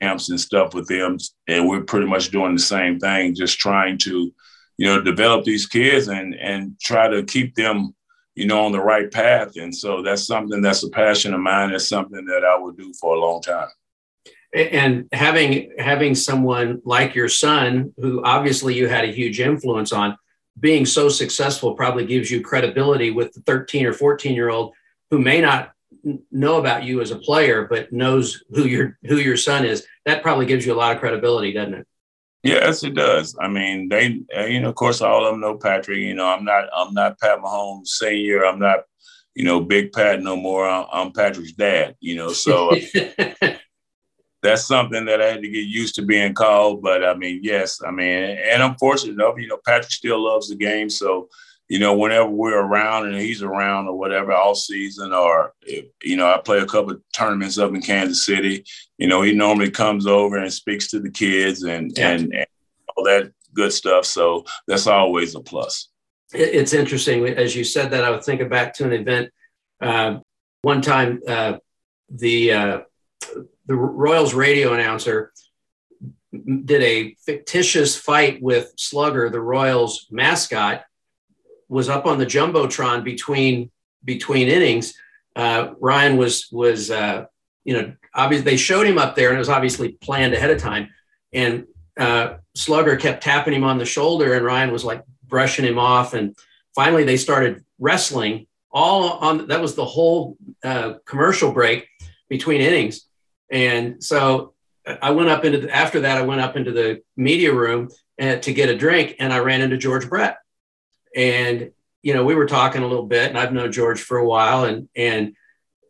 camps 0.00 0.30
and 0.30 0.40
stuff 0.40 0.74
with 0.74 0.86
them, 0.88 1.18
and 1.48 1.68
we're 1.68 1.82
pretty 1.82 2.06
much 2.06 2.30
doing 2.30 2.54
the 2.54 2.60
same 2.60 2.98
thing, 2.98 3.34
just 3.34 3.58
trying 3.58 3.98
to, 3.98 4.32
you 4.78 4.86
know, 4.86 5.00
develop 5.00 5.44
these 5.44 5.66
kids 5.66 6.08
and 6.08 6.34
and 6.34 6.78
try 6.80 7.08
to 7.08 7.22
keep 7.24 7.54
them, 7.54 7.94
you 8.34 8.46
know, 8.46 8.64
on 8.64 8.72
the 8.72 8.80
right 8.80 9.10
path. 9.10 9.56
And 9.56 9.74
so 9.74 10.02
that's 10.02 10.26
something 10.26 10.60
that's 10.60 10.84
a 10.84 10.90
passion 10.90 11.34
of 11.34 11.40
mine. 11.40 11.72
It's 11.72 11.88
something 11.88 12.24
that 12.26 12.44
I 12.44 12.58
would 12.58 12.76
do 12.76 12.92
for 13.00 13.16
a 13.16 13.20
long 13.20 13.42
time. 13.42 13.68
And 14.54 15.08
having 15.12 15.72
having 15.78 16.14
someone 16.14 16.80
like 16.84 17.14
your 17.14 17.28
son, 17.28 17.92
who 17.96 18.22
obviously 18.24 18.74
you 18.74 18.88
had 18.88 19.04
a 19.04 19.12
huge 19.12 19.40
influence 19.40 19.92
on, 19.92 20.16
being 20.58 20.86
so 20.86 21.08
successful 21.08 21.74
probably 21.74 22.06
gives 22.06 22.30
you 22.30 22.40
credibility 22.40 23.10
with 23.10 23.32
the 23.32 23.40
13 23.42 23.86
or 23.86 23.92
14 23.92 24.34
year 24.34 24.48
old 24.48 24.74
who 25.10 25.18
may 25.18 25.40
not 25.40 25.72
know 26.30 26.58
about 26.58 26.84
you 26.84 27.00
as 27.00 27.10
a 27.10 27.18
player, 27.18 27.66
but 27.68 27.92
knows 27.92 28.44
who 28.50 28.64
your 28.64 28.98
who 29.04 29.16
your 29.16 29.36
son 29.36 29.64
is, 29.64 29.86
that 30.04 30.22
probably 30.22 30.46
gives 30.46 30.64
you 30.64 30.72
a 30.72 30.76
lot 30.76 30.94
of 30.94 31.00
credibility, 31.00 31.52
doesn't 31.52 31.74
it? 31.74 31.86
Yes, 32.42 32.84
it 32.84 32.94
does. 32.94 33.36
I 33.40 33.48
mean, 33.48 33.88
they, 33.88 34.20
you 34.48 34.60
know, 34.60 34.68
of 34.68 34.76
course, 34.76 35.00
all 35.00 35.26
of 35.26 35.32
them 35.32 35.40
know 35.40 35.56
Patrick. 35.56 35.98
You 35.98 36.14
know, 36.14 36.26
I'm 36.26 36.44
not, 36.44 36.68
I'm 36.74 36.94
not 36.94 37.18
Pat 37.18 37.40
Mahomes 37.40 37.88
senior. 37.88 38.44
I'm 38.44 38.60
not, 38.60 38.80
you 39.34 39.44
know, 39.44 39.60
Big 39.60 39.92
Pat 39.92 40.22
no 40.22 40.36
more. 40.36 40.68
I'm, 40.68 40.86
I'm 40.92 41.12
Patrick's 41.12 41.52
dad. 41.52 41.96
You 41.98 42.14
know, 42.14 42.32
so 42.32 42.70
uh, 42.70 43.30
that's 44.42 44.66
something 44.66 45.06
that 45.06 45.20
I 45.20 45.26
had 45.26 45.42
to 45.42 45.48
get 45.48 45.66
used 45.66 45.96
to 45.96 46.02
being 46.02 46.34
called. 46.34 46.82
But 46.82 47.04
I 47.04 47.14
mean, 47.14 47.40
yes, 47.42 47.80
I 47.84 47.90
mean, 47.90 48.38
and 48.38 48.62
I'm 48.62 48.76
fortunate 48.76 49.14
enough. 49.14 49.34
You 49.38 49.48
know, 49.48 49.58
Patrick 49.66 49.90
still 49.90 50.22
loves 50.22 50.48
the 50.48 50.56
game, 50.56 50.88
so 50.88 51.28
you 51.68 51.78
know, 51.78 51.94
whenever 51.94 52.28
we're 52.28 52.58
around 52.58 53.08
and 53.08 53.16
he's 53.16 53.42
around 53.42 53.88
or 53.88 53.98
whatever, 53.98 54.32
all 54.32 54.54
season, 54.54 55.12
or 55.12 55.52
if, 55.62 55.86
you 56.02 56.16
know, 56.16 56.32
I 56.32 56.38
play 56.38 56.58
a 56.58 56.66
couple 56.66 56.92
of 56.92 57.02
tournaments 57.12 57.58
up 57.58 57.74
in 57.74 57.82
Kansas 57.82 58.24
City. 58.24 58.64
You 58.98 59.08
know, 59.08 59.22
he 59.22 59.32
normally 59.32 59.70
comes 59.70 60.06
over 60.06 60.36
and 60.36 60.52
speaks 60.52 60.88
to 60.88 61.00
the 61.00 61.10
kids 61.10 61.64
and 61.64 61.92
yeah. 61.96 62.10
and, 62.10 62.32
and 62.32 62.46
all 62.96 63.04
that 63.04 63.32
good 63.52 63.72
stuff. 63.72 64.04
So 64.04 64.44
that's 64.68 64.86
always 64.86 65.34
a 65.34 65.40
plus. 65.40 65.88
It's 66.32 66.72
interesting 66.72 67.26
as 67.26 67.56
you 67.56 67.64
said 67.64 67.90
that. 67.90 68.04
I 68.04 68.10
was 68.10 68.24
thinking 68.24 68.48
back 68.48 68.74
to 68.74 68.84
an 68.84 68.92
event 68.92 69.30
uh, 69.80 70.18
one 70.62 70.82
time. 70.82 71.20
Uh, 71.26 71.58
the 72.08 72.52
uh, 72.52 72.80
the 73.66 73.74
Royals 73.74 74.34
radio 74.34 74.72
announcer 74.72 75.32
did 76.64 76.82
a 76.82 77.14
fictitious 77.24 77.96
fight 77.96 78.40
with 78.42 78.72
Slugger, 78.76 79.30
the 79.30 79.40
Royals 79.40 80.06
mascot 80.10 80.84
was 81.68 81.88
up 81.88 82.06
on 82.06 82.18
the 82.18 82.26
jumbotron 82.26 83.04
between 83.04 83.70
between 84.04 84.48
innings. 84.48 84.94
Uh, 85.34 85.74
Ryan 85.80 86.16
was 86.16 86.48
was 86.50 86.90
uh, 86.90 87.26
you 87.64 87.74
know 87.74 87.92
obviously 88.14 88.44
they 88.44 88.56
showed 88.56 88.86
him 88.86 88.98
up 88.98 89.14
there 89.14 89.28
and 89.28 89.36
it 89.36 89.40
was 89.40 89.48
obviously 89.48 89.92
planned 89.92 90.34
ahead 90.34 90.50
of 90.50 90.58
time. 90.58 90.88
And 91.32 91.66
uh, 91.98 92.36
Slugger 92.54 92.96
kept 92.96 93.22
tapping 93.22 93.54
him 93.54 93.64
on 93.64 93.78
the 93.78 93.84
shoulder 93.84 94.34
and 94.34 94.44
Ryan 94.44 94.72
was 94.72 94.84
like 94.84 95.04
brushing 95.26 95.64
him 95.64 95.78
off. 95.78 96.14
And 96.14 96.36
finally 96.74 97.04
they 97.04 97.16
started 97.16 97.64
wrestling 97.78 98.46
all 98.72 99.18
on 99.18 99.48
that 99.48 99.60
was 99.60 99.74
the 99.74 99.84
whole 99.84 100.36
uh, 100.64 100.94
commercial 101.04 101.52
break 101.52 101.88
between 102.28 102.60
innings. 102.60 103.06
And 103.50 104.02
so 104.02 104.54
I 105.02 105.10
went 105.10 105.30
up 105.30 105.44
into 105.44 105.58
the, 105.58 105.74
after 105.74 106.00
that 106.00 106.18
I 106.18 106.22
went 106.22 106.40
up 106.40 106.56
into 106.56 106.72
the 106.72 107.02
media 107.16 107.52
room 107.52 107.90
uh, 108.20 108.36
to 108.36 108.52
get 108.52 108.68
a 108.68 108.76
drink 108.76 109.16
and 109.18 109.32
I 109.32 109.38
ran 109.38 109.60
into 109.60 109.76
George 109.76 110.08
Brett 110.08 110.38
and 111.16 111.72
you 112.02 112.14
know 112.14 112.24
we 112.24 112.36
were 112.36 112.46
talking 112.46 112.82
a 112.82 112.86
little 112.86 113.06
bit 113.06 113.28
and 113.28 113.38
i've 113.38 113.52
known 113.52 113.72
george 113.72 114.00
for 114.00 114.18
a 114.18 114.26
while 114.26 114.64
and 114.64 114.88
and 114.94 115.34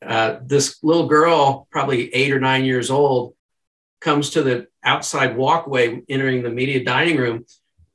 uh, 0.07 0.39
this 0.43 0.79
little 0.85 1.09
girl 1.09 1.67
probably 1.71 2.15
eight 2.15 2.33
or 2.33 2.39
nine 2.39 2.65
years 2.65 2.91
old 2.91 3.35
comes 4.01 4.31
to 4.31 4.43
the 4.43 4.67
outside 4.85 5.37
walkway 5.37 6.01
entering 6.09 6.43
the 6.43 6.51
media 6.51 6.85
dining 6.85 7.17
room 7.17 7.45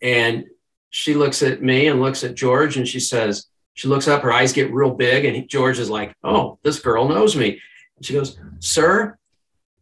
and 0.01 0.45
she 0.89 1.13
looks 1.13 1.41
at 1.41 1.61
me 1.61 1.87
and 1.87 2.01
looks 2.01 2.23
at 2.23 2.35
george 2.35 2.75
and 2.75 2.87
she 2.87 2.99
says 2.99 3.47
she 3.73 3.87
looks 3.87 4.07
up 4.07 4.21
her 4.21 4.33
eyes 4.33 4.51
get 4.51 4.73
real 4.73 4.93
big 4.93 5.25
and 5.25 5.47
george 5.47 5.79
is 5.79 5.89
like 5.89 6.13
oh 6.23 6.59
this 6.63 6.79
girl 6.79 7.07
knows 7.07 7.35
me. 7.35 7.61
And 7.97 8.05
she 8.05 8.13
goes 8.13 8.37
sir 8.59 9.17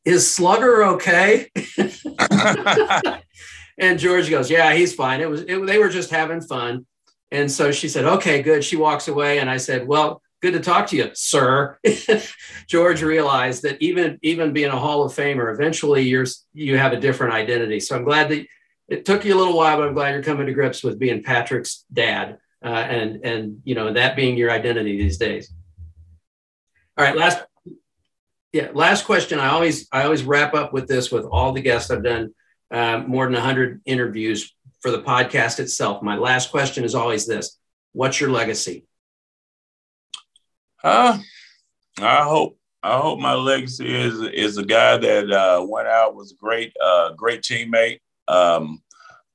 is 0.06 0.32
slugger 0.32 0.84
okay? 0.84 1.50
And 3.80 3.98
george 3.98 4.30
goes 4.30 4.52
yeah 4.52 4.74
he's 4.74 4.94
fine. 4.94 5.22
It 5.22 5.30
was 5.30 5.42
it, 5.42 5.66
they 5.66 5.78
were 5.78 5.90
just 5.90 6.12
having 6.12 6.42
fun 6.42 6.86
and 7.32 7.52
so 7.52 7.72
she 7.72 7.88
said, 7.88 8.06
okay, 8.06 8.42
good. 8.42 8.64
She 8.64 8.76
walks 8.76 9.08
away. 9.08 9.40
And 9.40 9.50
I 9.50 9.58
said, 9.58 9.88
well, 9.88 10.22
good 10.42 10.54
to 10.54 10.60
talk 10.60 10.88
to 10.88 10.96
you, 10.96 11.12
sir. 11.14 11.78
George 12.68 13.04
realized 13.04 13.64
that 13.64 13.82
even, 13.82 14.18
even 14.22 14.54
being 14.54 14.72
a 14.72 14.80
Hall 14.80 15.04
of 15.04 15.14
Famer, 15.14 15.54
eventually 15.54 16.04
you're, 16.04 16.26
you 16.54 16.78
have 16.78 16.94
a 16.94 17.00
different 17.00 17.34
identity. 17.34 17.80
So 17.80 17.96
I'm 17.96 18.04
glad 18.04 18.30
that 18.30 18.46
it 18.88 19.06
took 19.06 19.26
you 19.26 19.36
a 19.36 19.38
little 19.38 19.56
while, 19.56 19.78
but 19.78 19.88
I'm 19.88 19.94
glad 19.94 20.14
you're 20.14 20.24
coming 20.24 20.48
to 20.48 20.54
grips 20.54 20.84
with 20.84 20.98
being 20.98 21.22
Patrick's 21.22 21.86
dad 21.94 22.40
uh, 22.64 22.68
and, 22.68 23.24
and, 23.24 23.62
you 23.64 23.76
know, 23.76 23.94
that 23.94 24.16
being 24.16 24.36
your 24.36 24.50
identity 24.50 24.98
these 24.98 25.18
days. 25.18 25.54
All 26.98 27.06
right. 27.06 27.16
Last, 27.16 27.44
yeah. 28.52 28.70
Last 28.74 29.06
question. 29.06 29.40
I 29.40 29.50
always, 29.50 29.88
I 29.92 30.04
always 30.04 30.24
wrap 30.24 30.56
up 30.56 30.74
with 30.74 30.88
this 30.88 31.12
with 31.12 31.26
all 31.26 31.52
the 31.52 31.62
guests 31.62 31.92
I've 31.92 32.04
done 32.04 32.34
uh, 32.72 33.04
more 33.06 33.26
than 33.26 33.34
100 33.34 33.82
interviews 33.86 34.54
for 34.82 34.92
the 34.92 35.02
podcast 35.02 35.60
itself. 35.60 36.02
My 36.02 36.18
last 36.18 36.52
question 36.52 36.84
is 36.84 36.96
always 36.96 37.26
this 37.26 37.58
What's 37.94 38.22
your 38.22 38.30
legacy? 38.30 38.86
Uh, 40.84 41.18
I 42.00 42.24
hope 42.24 42.58
I 42.82 42.98
hope 42.98 43.20
my 43.20 43.34
legacy 43.34 43.94
is 43.94 44.22
is 44.22 44.58
a 44.58 44.64
guy 44.64 44.98
that 44.98 45.32
uh, 45.32 45.66
went 45.68 45.88
out 45.88 46.16
was 46.16 46.32
a 46.32 46.36
great 46.36 46.74
uh, 46.82 47.14
great 47.14 47.42
teammate, 47.42 48.00
um, 48.28 48.82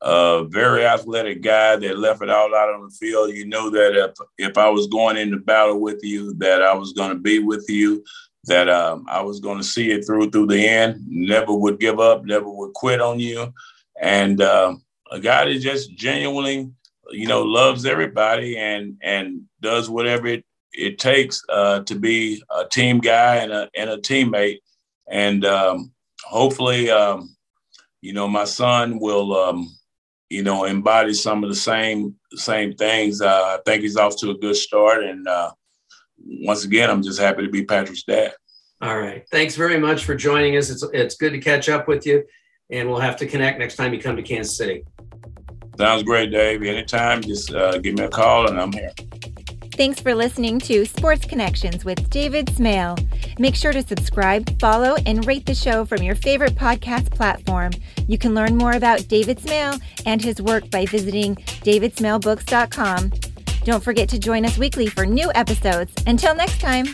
a 0.01 0.45
very 0.49 0.87
athletic 0.87 1.43
guy 1.43 1.77
that 1.77 1.99
left 1.99 2.23
it 2.23 2.31
all 2.31 2.55
out 2.55 2.73
on 2.73 2.85
the 2.85 2.91
field. 2.91 3.31
You 3.31 3.47
know 3.47 3.69
that 3.71 3.97
if 3.97 4.13
if 4.39 4.57
I 4.57 4.69
was 4.69 4.87
going 4.87 5.17
into 5.17 5.39
battle 5.39 5.81
with 5.81 6.01
you, 6.03 6.35
that 6.35 6.63
I 6.63 6.75
was 6.75 6.93
going 6.93 7.11
to 7.11 7.19
be 7.19 7.41
with 7.41 7.67
you, 7.69 8.03
that 8.45 8.69
um, 8.69 9.05
I 9.09 9.21
was 9.21 9.41
going 9.41 9.59
to 9.59 9.65
see 9.65 9.91
it 9.91 10.07
through 10.07 10.31
through 10.31 10.47
the 10.47 10.67
end. 10.67 11.05
Never 11.07 11.53
would 11.53 11.81
give 11.81 12.01
up, 12.01 12.25
never 12.25 12.49
would 12.49 12.73
quit 12.73 13.01
on 13.01 13.21
you, 13.21 13.53
and 14.01 14.41
um, 14.41 14.84
a 15.11 15.21
guy 15.21 15.45
that 15.45 15.59
just 15.59 15.95
genuinely, 15.95 16.71
you 17.11 17.27
know, 17.27 17.43
loves 17.43 17.87
everybody 17.87 18.57
and 18.57 18.97
and 19.03 19.43
does 19.61 19.89
whatever 19.91 20.27
it, 20.27 20.45
it 20.73 20.99
takes 20.99 21.43
uh, 21.49 21.81
to 21.81 21.95
be 21.95 22.43
a 22.51 22.65
team 22.67 22.99
guy 22.99 23.37
and 23.37 23.53
a 23.53 23.69
and 23.77 23.91
a 23.91 23.99
teammate. 23.99 24.59
And 25.11 25.45
um, 25.45 25.93
hopefully, 26.25 26.91
um, 26.91 27.37
you 28.01 28.13
know, 28.13 28.29
my 28.29 28.45
son 28.45 28.99
will, 28.99 29.37
um, 29.37 29.75
you 30.31 30.43
know, 30.43 30.65
embody 30.65 31.15
some 31.15 31.45
of 31.45 31.51
the 31.51 31.57
same 31.57 32.17
same 32.33 32.75
things. 32.75 33.21
Uh, 33.21 33.59
I 33.59 33.59
think 33.65 33.83
he's 33.83 33.97
off 33.97 34.17
to 34.19 34.31
a 34.31 34.39
good 34.39 34.57
start. 34.57 35.05
And 35.05 35.27
uh, 35.29 35.51
once 36.19 36.65
again, 36.65 36.91
I'm 36.91 37.03
just 37.03 37.21
happy 37.21 37.43
to 37.43 37.51
be 37.51 37.65
Patrick's 37.65 38.03
dad. 38.05 38.33
All 38.81 38.99
right. 38.99 39.25
Thanks 39.31 39.57
very 39.57 39.79
much 39.79 40.05
for 40.05 40.15
joining 40.15 40.57
us. 40.57 40.69
It's, 40.69 40.85
it's 40.93 41.17
good 41.17 41.33
to 41.33 41.39
catch 41.39 41.69
up 41.69 41.89
with 41.89 42.07
you, 42.07 42.25
and 42.71 42.89
we'll 42.89 43.01
have 43.01 43.17
to 43.17 43.27
connect 43.27 43.59
next 43.59 43.77
time 43.77 43.93
you 43.93 44.01
come 44.01 44.17
to 44.17 44.23
Kansas 44.23 44.57
City. 44.57 44.85
Sounds 45.79 46.03
great, 46.03 46.31
Dave. 46.31 46.63
Anytime, 46.63 47.21
just 47.21 47.53
uh, 47.53 47.79
give 47.79 47.97
me 47.97 48.05
a 48.05 48.09
call 48.09 48.49
and 48.49 48.61
I'm 48.61 48.73
here. 48.73 48.93
Thanks 49.73 49.99
for 49.99 50.15
listening 50.15 50.61
to 50.61 50.85
Sports 50.85 51.27
Connections 51.27 51.85
with 51.85 52.09
David 52.09 52.49
Smale. 52.51 52.97
Make 53.41 53.57
sure 53.57 53.73
to 53.73 53.83
subscribe, 53.83 54.61
follow, 54.61 54.95
and 55.05 55.27
rate 55.27 55.47
the 55.47 55.55
show 55.55 55.85
from 55.85 56.01
your 56.01 56.15
favorite 56.15 56.55
podcast 56.55 57.11
platform. 57.11 57.73
You 58.07 58.17
can 58.17 58.35
learn 58.35 58.57
more 58.57 58.73
about 58.73 59.09
David 59.09 59.41
Smale 59.41 59.75
and 60.07 60.23
his 60.23 60.41
work 60.41 60.71
by 60.71 60.87
visiting 60.87 61.35
davidsmalebooks.com. 61.35 63.13
Don't 63.65 63.83
forget 63.83 64.09
to 64.11 64.19
join 64.19 64.45
us 64.45 64.59
weekly 64.59 64.87
for 64.87 65.07
new 65.07 65.33
episodes. 65.35 65.93
Until 66.07 66.37
next 66.37 66.61
time. 66.61 66.87